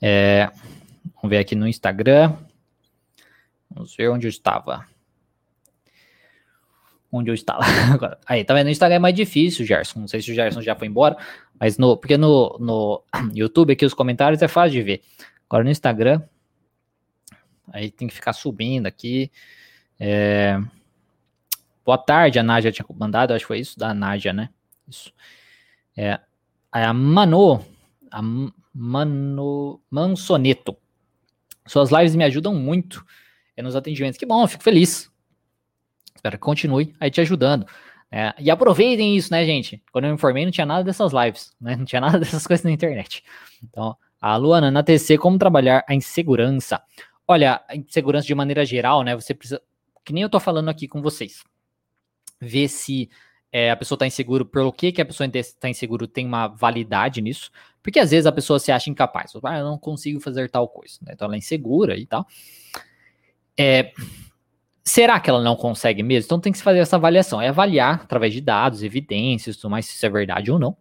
É, 0.00 0.50
vamos 1.16 1.30
ver 1.30 1.38
aqui 1.38 1.54
no 1.54 1.66
Instagram. 1.66 2.36
Vamos 3.70 3.94
ver 3.96 4.10
onde 4.10 4.26
eu 4.26 4.30
estava. 4.30 4.86
Onde 7.14 7.30
eu 7.30 7.34
estava 7.34 7.62
agora. 7.92 8.18
Aí, 8.26 8.42
tá 8.42 8.54
vendo? 8.54 8.64
No 8.64 8.70
Instagram 8.70 8.96
é 8.96 8.98
mais 8.98 9.14
difícil, 9.14 9.66
Gerson. 9.66 10.00
Não 10.00 10.08
sei 10.08 10.22
se 10.22 10.32
o 10.32 10.34
Gerson 10.34 10.62
já 10.62 10.74
foi 10.74 10.88
embora, 10.88 11.14
mas 11.60 11.76
no. 11.76 11.94
Porque 11.94 12.16
no, 12.16 12.56
no 12.58 13.04
YouTube 13.34 13.74
aqui 13.74 13.84
os 13.84 13.92
comentários 13.92 14.40
é 14.40 14.48
fácil 14.48 14.72
de 14.72 14.82
ver. 14.82 15.02
Agora 15.46 15.62
no 15.62 15.70
Instagram. 15.70 16.22
Aí 17.70 17.90
tem 17.90 18.08
que 18.08 18.14
ficar 18.14 18.32
subindo 18.32 18.86
aqui. 18.86 19.30
É, 20.00 20.58
boa 21.84 21.98
tarde, 21.98 22.38
a 22.38 22.42
Nádia 22.42 22.72
tinha 22.72 22.84
mandado, 22.98 23.32
acho 23.32 23.44
que 23.44 23.48
foi 23.48 23.60
isso, 23.60 23.78
da 23.78 23.94
Nádia, 23.94 24.32
né? 24.32 24.48
Isso. 24.88 25.12
É, 25.96 26.18
a 26.72 26.92
Mano, 26.92 27.64
a 28.10 28.20
Mano, 28.74 29.80
Mansoneto. 29.90 30.76
Suas 31.66 31.90
lives 31.90 32.16
me 32.16 32.24
ajudam 32.24 32.54
muito 32.54 33.04
é 33.56 33.62
nos 33.62 33.76
atendimentos. 33.76 34.18
Que 34.18 34.26
bom, 34.26 34.46
fico 34.46 34.62
feliz. 34.62 35.11
Espero 36.14 36.36
que 36.36 36.42
continue 36.42 36.94
aí 37.00 37.10
te 37.10 37.20
ajudando. 37.20 37.66
É, 38.10 38.34
e 38.38 38.50
aproveitem 38.50 39.16
isso, 39.16 39.32
né, 39.32 39.44
gente? 39.46 39.82
Quando 39.90 40.04
eu 40.04 40.10
me 40.10 40.14
informei, 40.14 40.44
não 40.44 40.52
tinha 40.52 40.66
nada 40.66 40.84
dessas 40.84 41.12
lives, 41.12 41.54
né? 41.60 41.76
Não 41.76 41.84
tinha 41.84 42.00
nada 42.00 42.18
dessas 42.20 42.46
coisas 42.46 42.62
na 42.64 42.70
internet. 42.70 43.24
Então, 43.62 43.96
a 44.20 44.36
Luana, 44.36 44.70
na 44.70 44.82
TC, 44.82 45.16
como 45.16 45.38
trabalhar 45.38 45.84
a 45.88 45.94
insegurança? 45.94 46.82
Olha, 47.26 47.62
a 47.68 47.74
insegurança 47.74 48.26
de 48.26 48.34
maneira 48.34 48.66
geral, 48.66 49.02
né? 49.02 49.14
Você 49.14 49.32
precisa, 49.32 49.62
que 50.04 50.12
nem 50.12 50.22
eu 50.22 50.28
tô 50.28 50.38
falando 50.38 50.68
aqui 50.68 50.86
com 50.86 51.00
vocês, 51.00 51.42
ver 52.40 52.68
se 52.68 53.08
é, 53.50 53.70
a 53.70 53.76
pessoa 53.76 53.96
está 53.96 54.06
insegura, 54.06 54.44
pelo 54.44 54.72
que, 54.72 54.92
que 54.92 55.00
a 55.00 55.06
pessoa 55.06 55.28
está 55.34 55.68
insegura 55.68 56.08
tem 56.08 56.26
uma 56.26 56.48
validade 56.48 57.20
nisso, 57.20 57.50
porque 57.82 57.98
às 57.98 58.10
vezes 58.10 58.26
a 58.26 58.32
pessoa 58.32 58.58
se 58.58 58.72
acha 58.72 58.90
incapaz, 58.90 59.32
ah, 59.44 59.58
eu 59.58 59.64
não 59.64 59.78
consigo 59.78 60.20
fazer 60.20 60.50
tal 60.50 60.68
coisa, 60.68 60.98
né? 61.02 61.12
então 61.14 61.26
ela 61.26 61.34
é 61.34 61.38
insegura 61.38 61.96
e 61.96 62.06
tal. 62.06 62.26
É, 63.58 63.92
será 64.84 65.20
que 65.20 65.30
ela 65.30 65.42
não 65.42 65.56
consegue 65.56 66.02
mesmo? 66.02 66.26
Então 66.26 66.40
tem 66.40 66.52
que 66.52 66.58
se 66.58 66.64
fazer 66.64 66.78
essa 66.78 66.96
avaliação, 66.96 67.40
é 67.40 67.48
avaliar 67.48 68.00
através 68.02 68.32
de 68.32 68.40
dados, 68.40 68.82
evidências, 68.82 69.56
tudo 69.56 69.70
mais, 69.70 69.86
se 69.86 69.94
isso 69.94 70.06
é 70.06 70.10
verdade 70.10 70.50
ou 70.50 70.58
não. 70.58 70.76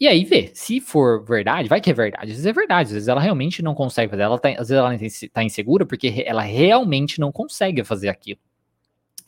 E 0.00 0.08
aí 0.08 0.24
ver, 0.24 0.50
se 0.54 0.80
for 0.80 1.24
verdade, 1.24 1.68
vai 1.68 1.80
que 1.80 1.90
é 1.90 1.94
verdade, 1.94 2.24
às 2.24 2.30
vezes 2.30 2.46
é 2.46 2.52
verdade, 2.52 2.88
às 2.88 2.92
vezes 2.92 3.08
ela 3.08 3.20
realmente 3.20 3.62
não 3.62 3.74
consegue 3.74 4.10
fazer, 4.10 4.22
ela 4.22 4.38
tá, 4.38 4.48
às 4.48 4.68
vezes 4.68 4.72
ela 4.72 4.94
está 4.94 5.44
insegura 5.44 5.86
porque 5.86 6.24
ela 6.26 6.42
realmente 6.42 7.20
não 7.20 7.30
consegue 7.30 7.84
fazer 7.84 8.08
aquilo. 8.08 8.40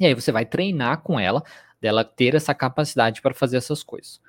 E 0.00 0.06
aí 0.06 0.14
você 0.14 0.32
vai 0.32 0.44
treinar 0.44 1.02
com 1.02 1.18
ela, 1.18 1.44
dela 1.80 2.04
ter 2.04 2.34
essa 2.34 2.52
capacidade 2.54 3.22
para 3.22 3.32
fazer 3.34 3.56
essas 3.56 3.82
coisas. 3.82 4.20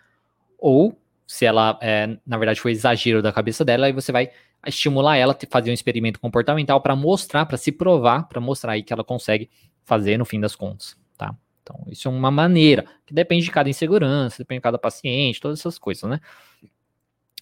Ou, 0.60 0.96
se 1.26 1.46
ela, 1.46 1.80
é, 1.82 2.18
na 2.26 2.38
verdade, 2.38 2.62
foi 2.62 2.72
exagero 2.72 3.22
da 3.22 3.34
cabeça 3.34 3.66
dela, 3.66 3.88
aí 3.88 3.94
você 3.94 4.12
vai 4.12 4.30
estimular 4.66 5.18
ela 5.18 5.34
a 5.34 5.48
fazer 5.50 5.72
um 5.72 5.74
experimento 5.74 6.20
comportamental 6.20 6.82
para 6.82 6.96
mostrar, 6.96 7.46
para 7.46 7.58
se 7.58 7.72
provar, 7.72 8.28
para 8.28 8.42
mostrar 8.42 8.74
aí 8.74 8.84
que 8.84 8.94
ela 8.94 9.04
consegue 9.04 9.50
fazer 9.84 10.18
no 10.18 10.26
fim 10.26 10.40
das 10.40 10.56
contas, 10.56 10.98
tá? 11.18 11.36
Então, 11.62 11.84
isso 11.88 12.08
é 12.08 12.12
uma 12.12 12.32
maneira, 12.32 12.86
que 13.06 13.14
depende 13.14 13.46
de 13.46 13.52
cada 13.52 13.70
insegurança, 13.70 14.40
depende 14.40 14.60
de 14.60 14.64
cada 14.64 14.78
paciente, 14.78 15.42
todas 15.42 15.60
essas 15.60 15.78
coisas, 15.78 16.10
né? 16.10 16.20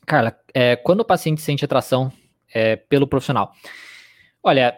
Carla, 0.06 0.38
é, 0.54 0.76
quando 0.76 1.02
o 1.02 1.06
paciente 1.06 1.42
sente 1.42 1.64
atração 1.64 2.12
é, 2.54 2.76
pelo 2.76 3.08
profissional? 3.08 3.54
Olha, 4.42 4.78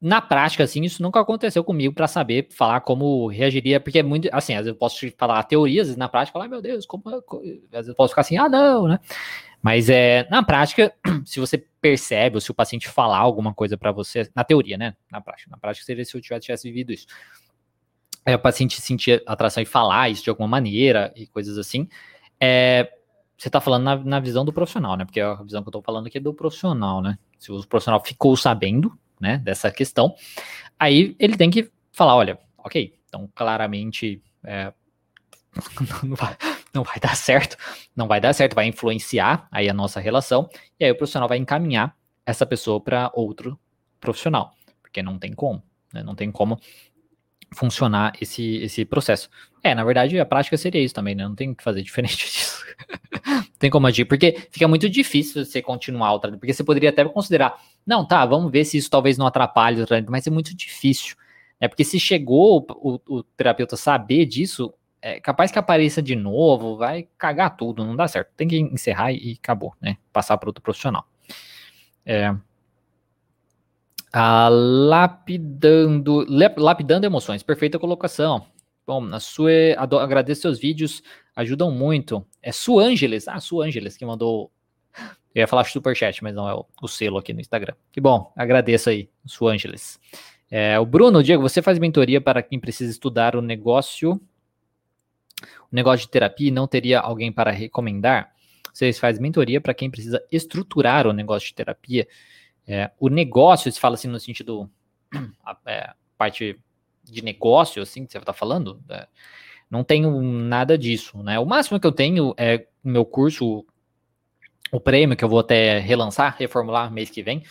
na 0.00 0.22
prática, 0.22 0.64
assim, 0.64 0.82
isso 0.82 1.02
nunca 1.02 1.20
aconteceu 1.20 1.62
comigo 1.62 1.94
para 1.94 2.08
saber 2.08 2.48
falar 2.50 2.80
como 2.80 3.26
reagiria, 3.26 3.78
porque 3.78 3.98
é 3.98 4.02
muito, 4.02 4.28
assim, 4.32 4.54
às 4.54 4.60
vezes 4.60 4.68
eu 4.68 4.74
posso 4.74 5.06
falar 5.18 5.42
teorias, 5.42 5.90
e 5.90 5.98
na 5.98 6.08
prática 6.08 6.32
falar, 6.32 6.48
meu 6.48 6.62
Deus, 6.62 6.86
como, 6.86 7.02
às 7.08 7.22
vezes 7.70 7.88
eu 7.88 7.94
posso 7.94 8.10
ficar 8.12 8.22
assim, 8.22 8.38
ah, 8.38 8.48
não, 8.48 8.88
né? 8.88 8.98
Mas 9.62 9.88
é, 9.90 10.26
na 10.30 10.42
prática, 10.42 10.92
se 11.24 11.38
você 11.38 11.58
percebe, 11.80 12.36
ou 12.36 12.40
se 12.40 12.50
o 12.50 12.54
paciente 12.54 12.88
falar 12.88 13.18
alguma 13.18 13.52
coisa 13.54 13.76
para 13.76 13.92
você, 13.92 14.30
na 14.34 14.44
teoria, 14.44 14.78
né? 14.78 14.96
Na 15.10 15.20
prática, 15.20 15.50
na 15.50 15.58
prática 15.58 15.84
seria 15.84 16.04
se 16.04 16.16
eu 16.16 16.20
tivesse, 16.20 16.46
tivesse 16.46 16.68
vivido 16.68 16.92
isso. 16.92 17.06
É, 18.24 18.34
o 18.34 18.38
paciente 18.38 18.80
sentir 18.80 19.22
atração 19.26 19.62
e 19.62 19.66
falar 19.66 20.10
isso 20.10 20.22
de 20.22 20.30
alguma 20.30 20.48
maneira 20.48 21.12
e 21.16 21.26
coisas 21.26 21.56
assim, 21.56 21.88
é, 22.38 22.90
você 23.36 23.48
está 23.48 23.60
falando 23.60 23.84
na, 23.84 23.96
na, 23.96 24.20
visão 24.20 24.44
do 24.44 24.52
profissional, 24.52 24.96
né? 24.96 25.04
Porque 25.04 25.20
a 25.20 25.34
visão 25.36 25.62
que 25.62 25.68
eu 25.68 25.70
estou 25.70 25.82
falando 25.82 26.06
aqui 26.06 26.18
é 26.18 26.20
do 26.20 26.34
profissional, 26.34 27.00
né? 27.00 27.18
Se 27.38 27.50
o 27.50 27.66
profissional 27.66 28.02
ficou 28.04 28.36
sabendo, 28.36 28.98
né, 29.20 29.38
dessa 29.38 29.70
questão, 29.70 30.14
aí 30.78 31.14
ele 31.18 31.36
tem 31.36 31.50
que 31.50 31.70
falar, 31.92 32.16
olha, 32.16 32.38
ok, 32.56 32.94
então 33.06 33.28
claramente 33.34 34.22
é, 34.44 34.72
não 36.74 36.82
vai 36.82 36.98
dar 37.00 37.16
certo, 37.16 37.56
não 37.94 38.06
vai 38.06 38.20
dar 38.20 38.32
certo, 38.32 38.54
vai 38.54 38.66
influenciar 38.66 39.48
aí 39.50 39.68
a 39.68 39.74
nossa 39.74 40.00
relação, 40.00 40.48
e 40.78 40.84
aí 40.84 40.90
o 40.90 40.96
profissional 40.96 41.28
vai 41.28 41.38
encaminhar 41.38 41.96
essa 42.24 42.46
pessoa 42.46 42.80
para 42.80 43.10
outro 43.14 43.58
profissional, 44.00 44.52
porque 44.82 45.02
não 45.02 45.18
tem 45.18 45.32
como, 45.32 45.62
né, 45.92 46.02
não 46.02 46.14
tem 46.14 46.30
como 46.30 46.58
funcionar 47.52 48.12
esse, 48.20 48.56
esse 48.58 48.84
processo. 48.84 49.28
É, 49.62 49.74
na 49.74 49.84
verdade, 49.84 50.18
a 50.18 50.24
prática 50.24 50.56
seria 50.56 50.82
isso 50.82 50.94
também, 50.94 51.14
né? 51.14 51.24
Não 51.24 51.34
tem 51.34 51.54
que 51.54 51.62
fazer 51.62 51.82
diferente 51.82 52.16
disso. 52.16 52.64
tem 53.58 53.70
como 53.70 53.86
agir, 53.86 54.04
porque 54.04 54.48
fica 54.50 54.66
muito 54.68 54.88
difícil 54.88 55.44
você 55.44 55.60
continuar 55.60 56.14
o 56.14 56.18
tratamento, 56.18 56.40
porque 56.40 56.52
você 56.52 56.64
poderia 56.64 56.90
até 56.90 57.04
considerar, 57.04 57.60
não, 57.86 58.06
tá, 58.06 58.24
vamos 58.24 58.50
ver 58.50 58.64
se 58.64 58.78
isso 58.78 58.90
talvez 58.90 59.18
não 59.18 59.26
atrapalhe 59.26 59.82
o 59.82 59.86
tratamento, 59.86 60.10
mas 60.10 60.26
é 60.26 60.30
muito 60.30 60.54
difícil. 60.56 61.16
É 61.58 61.68
porque 61.68 61.84
se 61.84 62.00
chegou 62.00 62.66
o, 62.70 62.94
o, 62.94 63.18
o 63.18 63.22
terapeuta 63.22 63.76
saber 63.76 64.24
disso, 64.24 64.72
é 65.02 65.20
capaz 65.20 65.50
que 65.50 65.58
apareça 65.58 66.02
de 66.02 66.14
novo, 66.14 66.76
vai 66.76 67.08
cagar 67.16 67.56
tudo, 67.56 67.84
não 67.84 67.96
dá 67.96 68.06
certo. 68.06 68.30
Tem 68.36 68.46
que 68.48 68.58
encerrar 68.58 69.12
e, 69.12 69.38
acabou, 69.40 69.74
né? 69.80 69.96
Passar 70.12 70.36
para 70.38 70.48
outro 70.48 70.62
profissional. 70.62 71.06
É, 72.04 72.34
a 74.12 74.48
lapidando, 74.48 76.26
lapidando 76.56 77.06
emoções, 77.06 77.42
perfeita 77.42 77.78
colocação. 77.78 78.46
Bom, 78.86 79.04
a 79.14 79.20
sua, 79.20 79.50
agradeço 79.78 80.42
seus 80.42 80.58
vídeos, 80.58 81.02
ajudam 81.36 81.70
muito. 81.70 82.26
É 82.42 82.50
Su 82.50 82.80
Angeles, 82.80 83.28
ah, 83.28 83.38
Su 83.38 83.60
Angeles 83.60 83.96
que 83.96 84.04
mandou. 84.04 84.50
Eu 85.32 85.42
ia 85.42 85.46
falar 85.46 85.64
superchat, 85.64 86.24
mas 86.24 86.34
não 86.34 86.48
é 86.48 86.54
o, 86.54 86.66
o 86.82 86.88
selo 86.88 87.18
aqui 87.18 87.32
no 87.32 87.40
Instagram. 87.40 87.74
Que 87.92 88.00
bom, 88.00 88.32
agradeço 88.34 88.90
aí, 88.90 89.08
Su 89.24 89.46
Angeles. 89.46 90.00
É, 90.50 90.76
o 90.80 90.84
Bruno, 90.84 91.22
Diego, 91.22 91.40
você 91.40 91.62
faz 91.62 91.78
mentoria 91.78 92.20
para 92.20 92.42
quem 92.42 92.58
precisa 92.58 92.90
estudar 92.90 93.36
o 93.36 93.40
negócio, 93.40 94.20
o 95.70 95.74
negócio 95.74 96.06
de 96.06 96.10
terapia 96.10 96.50
não 96.50 96.66
teria 96.66 97.00
alguém 97.00 97.32
para 97.32 97.50
recomendar? 97.50 98.32
Vocês 98.72 98.98
fazem 98.98 99.20
mentoria 99.20 99.60
para 99.60 99.74
quem 99.74 99.90
precisa 99.90 100.22
estruturar 100.30 101.06
o 101.06 101.12
negócio 101.12 101.48
de 101.48 101.54
terapia 101.54 102.06
é, 102.66 102.88
o 103.00 103.08
negócio, 103.08 103.70
se 103.70 103.80
fala 103.80 103.96
assim 103.96 104.06
no 104.06 104.20
sentido, 104.20 104.70
a, 105.44 105.56
é, 105.66 105.92
parte 106.16 106.56
de 107.02 107.20
negócio, 107.20 107.82
assim, 107.82 108.06
que 108.06 108.12
você 108.12 108.18
está 108.18 108.32
falando, 108.32 108.80
é, 108.88 109.08
não 109.68 109.82
tenho 109.82 110.22
nada 110.22 110.78
disso, 110.78 111.20
né? 111.20 111.36
O 111.40 111.44
máximo 111.44 111.80
que 111.80 111.86
eu 111.86 111.90
tenho 111.90 112.32
é 112.36 112.68
o 112.84 112.88
meu 112.88 113.04
curso, 113.04 113.66
o 114.70 114.78
prêmio, 114.78 115.16
que 115.16 115.24
eu 115.24 115.28
vou 115.28 115.40
até 115.40 115.80
relançar, 115.80 116.36
reformular 116.38 116.92
mês 116.92 117.10
que 117.10 117.24
vem, 117.24 117.42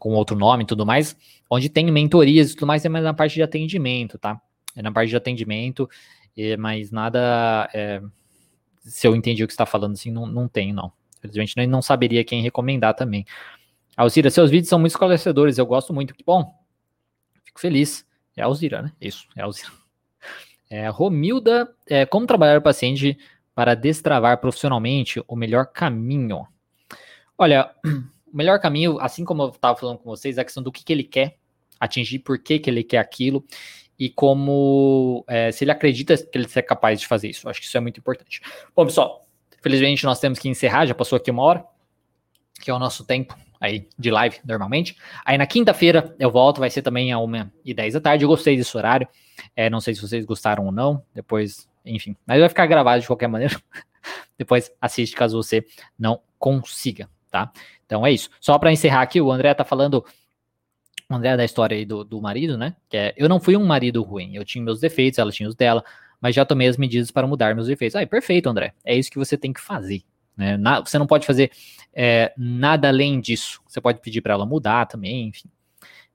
com 0.00 0.14
outro 0.14 0.36
nome 0.36 0.64
e 0.64 0.66
tudo 0.66 0.84
mais, 0.84 1.16
onde 1.48 1.68
tem 1.68 1.88
mentorias 1.92 2.50
e 2.50 2.54
tudo 2.54 2.66
mais, 2.66 2.84
é 2.84 2.88
mais 2.88 3.04
na 3.04 3.14
parte 3.14 3.34
de 3.34 3.42
atendimento, 3.44 4.18
tá? 4.18 4.40
É 4.74 4.82
na 4.82 4.90
parte 4.90 5.10
de 5.10 5.16
atendimento, 5.16 5.88
é, 6.36 6.56
mas 6.56 6.90
nada, 6.90 7.68
é, 7.72 8.02
se 8.80 9.06
eu 9.06 9.16
entendi 9.16 9.42
o 9.42 9.46
que 9.46 9.52
está 9.52 9.64
falando, 9.66 9.92
assim, 9.92 10.10
não, 10.10 10.26
não 10.26 10.46
tem, 10.46 10.72
não. 10.72 10.92
Infelizmente, 11.18 11.66
não 11.66 11.82
saberia 11.82 12.24
quem 12.24 12.42
recomendar 12.42 12.94
também. 12.94 13.24
Alzira, 13.96 14.28
seus 14.30 14.50
vídeos 14.50 14.68
são 14.68 14.78
muito 14.78 14.92
esclarecedores, 14.92 15.56
eu 15.56 15.66
gosto 15.66 15.92
muito. 15.92 16.14
Que 16.14 16.22
bom. 16.22 16.54
Fico 17.44 17.58
feliz. 17.58 18.06
É 18.36 18.42
Alzira, 18.42 18.82
né? 18.82 18.92
Isso, 19.00 19.26
é 19.36 19.42
Alzira. 19.42 19.70
É, 20.68 20.88
Romilda, 20.88 21.72
é, 21.88 22.04
como 22.04 22.26
trabalhar 22.26 22.58
o 22.58 22.62
paciente 22.62 23.16
para 23.54 23.76
destravar 23.76 24.40
profissionalmente 24.40 25.22
o 25.28 25.36
melhor 25.36 25.66
caminho? 25.66 26.44
Olha, 27.38 27.70
o 28.26 28.36
melhor 28.36 28.58
caminho, 28.58 28.98
assim 28.98 29.24
como 29.24 29.44
eu 29.44 29.50
estava 29.50 29.78
falando 29.78 29.98
com 29.98 30.10
vocês, 30.10 30.38
é 30.38 30.40
a 30.40 30.44
questão 30.44 30.64
do 30.64 30.72
que, 30.72 30.82
que 30.82 30.92
ele 30.92 31.04
quer 31.04 31.38
atingir, 31.78 32.18
por 32.18 32.36
que, 32.40 32.58
que 32.58 32.68
ele 32.68 32.82
quer 32.82 32.98
aquilo 32.98 33.44
e 33.98 34.10
como, 34.10 35.24
é, 35.26 35.50
se 35.50 35.64
ele 35.64 35.70
acredita 35.70 36.16
que 36.16 36.36
ele 36.36 36.46
é 36.54 36.62
capaz 36.62 37.00
de 37.00 37.06
fazer 37.06 37.28
isso. 37.28 37.48
Acho 37.48 37.60
que 37.60 37.66
isso 37.66 37.76
é 37.76 37.80
muito 37.80 37.98
importante. 37.98 38.40
Bom, 38.74 38.84
pessoal, 38.84 39.26
Felizmente 39.66 40.04
nós 40.04 40.20
temos 40.20 40.38
que 40.38 40.48
encerrar, 40.48 40.86
já 40.86 40.94
passou 40.94 41.16
aqui 41.16 41.28
uma 41.28 41.42
hora, 41.42 41.64
que 42.60 42.70
é 42.70 42.74
o 42.74 42.78
nosso 42.78 43.04
tempo 43.04 43.36
aí 43.60 43.88
de 43.98 44.12
live 44.12 44.38
normalmente. 44.44 44.96
Aí 45.24 45.36
na 45.36 45.44
quinta-feira 45.44 46.14
eu 46.20 46.30
volto, 46.30 46.60
vai 46.60 46.70
ser 46.70 46.82
também 46.82 47.10
a 47.10 47.18
1 47.18 47.50
e 47.64 47.74
10 47.74 47.94
da 47.94 48.00
tarde. 48.00 48.24
Eu 48.24 48.28
gostei 48.28 48.56
desse 48.56 48.76
horário. 48.76 49.08
É, 49.56 49.68
não 49.68 49.80
sei 49.80 49.92
se 49.92 50.00
vocês 50.00 50.24
gostaram 50.24 50.66
ou 50.66 50.70
não. 50.70 51.02
Depois, 51.12 51.68
enfim, 51.84 52.16
mas 52.24 52.38
vai 52.38 52.48
ficar 52.48 52.64
gravado 52.66 53.00
de 53.00 53.08
qualquer 53.08 53.26
maneira. 53.26 53.60
Depois 54.38 54.70
assiste 54.80 55.16
caso 55.16 55.36
você 55.36 55.66
não 55.98 56.20
consiga, 56.38 57.10
tá? 57.28 57.50
Então 57.84 58.06
é 58.06 58.12
isso. 58.12 58.30
Só 58.40 58.56
para 58.60 58.70
encerrar 58.70 59.02
aqui, 59.02 59.20
o 59.20 59.32
André 59.32 59.52
tá 59.52 59.64
falando. 59.64 60.04
André 61.08 61.36
da 61.36 61.44
história 61.44 61.76
aí 61.76 61.84
do, 61.84 62.04
do 62.04 62.20
marido, 62.20 62.58
né? 62.58 62.74
Que 62.88 62.96
é, 62.96 63.14
eu 63.16 63.28
não 63.28 63.38
fui 63.38 63.56
um 63.56 63.64
marido 63.64 64.02
ruim. 64.02 64.34
Eu 64.34 64.44
tinha 64.44 64.62
meus 64.62 64.80
defeitos, 64.80 65.18
ela 65.18 65.30
tinha 65.30 65.48
os 65.48 65.54
dela, 65.54 65.84
mas 66.20 66.34
já 66.34 66.44
tomei 66.44 66.66
as 66.66 66.76
medidas 66.76 67.10
para 67.10 67.26
mudar 67.26 67.54
meus 67.54 67.68
defeitos. 67.68 67.94
Aí, 67.94 68.06
perfeito, 68.06 68.48
André. 68.48 68.74
É 68.84 68.96
isso 68.96 69.10
que 69.10 69.18
você 69.18 69.36
tem 69.36 69.52
que 69.52 69.60
fazer. 69.60 70.02
Né? 70.36 70.56
Na, 70.56 70.80
você 70.80 70.98
não 70.98 71.06
pode 71.06 71.24
fazer 71.24 71.50
é, 71.94 72.32
nada 72.36 72.88
além 72.88 73.20
disso. 73.20 73.62
Você 73.66 73.80
pode 73.80 74.00
pedir 74.00 74.20
para 74.20 74.34
ela 74.34 74.44
mudar 74.44 74.86
também, 74.86 75.28
enfim. 75.28 75.48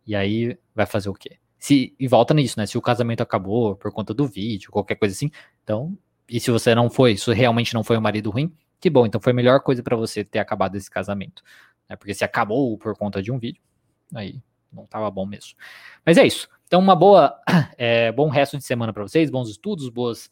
E 0.06 0.16
aí 0.16 0.58
vai 0.76 0.86
fazer 0.86 1.10
o 1.10 1.14
quê? 1.14 1.38
Se, 1.58 1.96
e 1.98 2.08
volta 2.08 2.34
nisso, 2.34 2.60
né? 2.60 2.66
Se 2.66 2.78
o 2.78 2.82
casamento 2.82 3.22
acabou 3.22 3.76
por 3.76 3.92
conta 3.94 4.14
do 4.14 4.28
vídeo, 4.28 4.72
qualquer 4.72 4.96
coisa 4.96 5.16
assim, 5.16 5.32
então. 5.64 5.98
E 6.28 6.40
se 6.40 6.52
você 6.52 6.74
não 6.76 6.90
foi, 6.90 7.16
se 7.18 7.32
realmente 7.34 7.74
não 7.74 7.84
foi 7.84 7.98
um 7.98 8.02
marido 8.02 8.30
ruim, 8.30 8.52
que 8.80 8.90
bom. 8.90 9.06
Então 9.06 9.22
foi 9.22 9.32
a 9.32 9.36
melhor 9.36 9.62
coisa 9.62 9.84
para 9.84 9.96
você 9.96 10.24
ter 10.24 10.40
acabado 10.40 10.76
esse 10.76 10.90
casamento. 10.90 11.44
Né? 11.88 11.96
Porque 11.96 12.14
se 12.14 12.26
acabou 12.26 12.78
por 12.78 12.98
conta 12.98 13.22
de 13.22 13.32
um 13.32 13.38
vídeo, 13.38 13.62
aí 14.14 14.42
não 14.72 14.86
tava 14.86 15.10
bom 15.12 15.26
mesmo. 15.26 15.56
Mas 16.06 16.18
é 16.18 16.26
isso. 16.26 16.48
Então, 16.66 16.80
uma 16.80 16.96
boa, 16.96 17.40
é, 17.78 18.12
bom 18.12 18.30
resto 18.30 18.58
de 18.58 18.64
semana 18.64 18.94
para 18.94 19.04
vocês, 19.04 19.30
bons 19.30 19.50
estudos, 19.50 19.90
boas, 19.90 20.30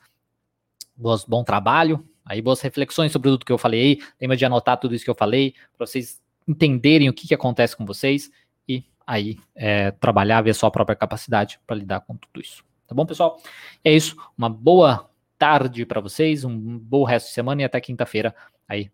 boas, 0.95 1.25
bom 1.25 1.43
trabalho. 1.43 2.07
Aí 2.23 2.41
boas 2.41 2.61
reflexões 2.61 3.11
sobre 3.11 3.29
tudo 3.29 3.45
que 3.45 3.51
eu 3.51 3.57
falei. 3.57 4.01
Lembra 4.21 4.37
de 4.37 4.45
anotar 4.45 4.77
tudo 4.77 4.93
isso 4.93 5.03
que 5.03 5.09
eu 5.09 5.15
falei, 5.15 5.53
para 5.75 5.87
vocês 5.87 6.21
entenderem 6.47 7.09
o 7.09 7.13
que, 7.13 7.27
que 7.27 7.33
acontece 7.33 7.75
com 7.75 7.85
vocês 7.85 8.31
e 8.67 8.83
aí 9.05 9.37
é, 9.55 9.91
trabalhar, 9.91 10.41
ver 10.41 10.51
a 10.51 10.53
sua 10.53 10.71
própria 10.71 10.95
capacidade 10.95 11.59
para 11.65 11.75
lidar 11.75 12.01
com 12.01 12.15
tudo 12.15 12.39
isso. 12.39 12.63
Tá 12.87 12.95
bom, 12.95 13.05
pessoal? 13.05 13.41
É 13.83 13.91
isso. 13.91 14.15
Uma 14.37 14.49
boa 14.49 15.09
tarde 15.37 15.85
para 15.85 16.01
vocês, 16.01 16.43
um 16.43 16.77
bom 16.77 17.03
resto 17.03 17.27
de 17.27 17.33
semana 17.33 17.61
e 17.61 17.65
até 17.65 17.79
quinta-feira, 17.79 18.35
aí 18.67 18.91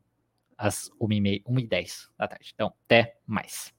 às 0.57 0.91
1h10 1.01 2.09
da 2.17 2.27
tarde. 2.27 2.51
Então, 2.53 2.73
até 2.85 3.17
mais. 3.25 3.73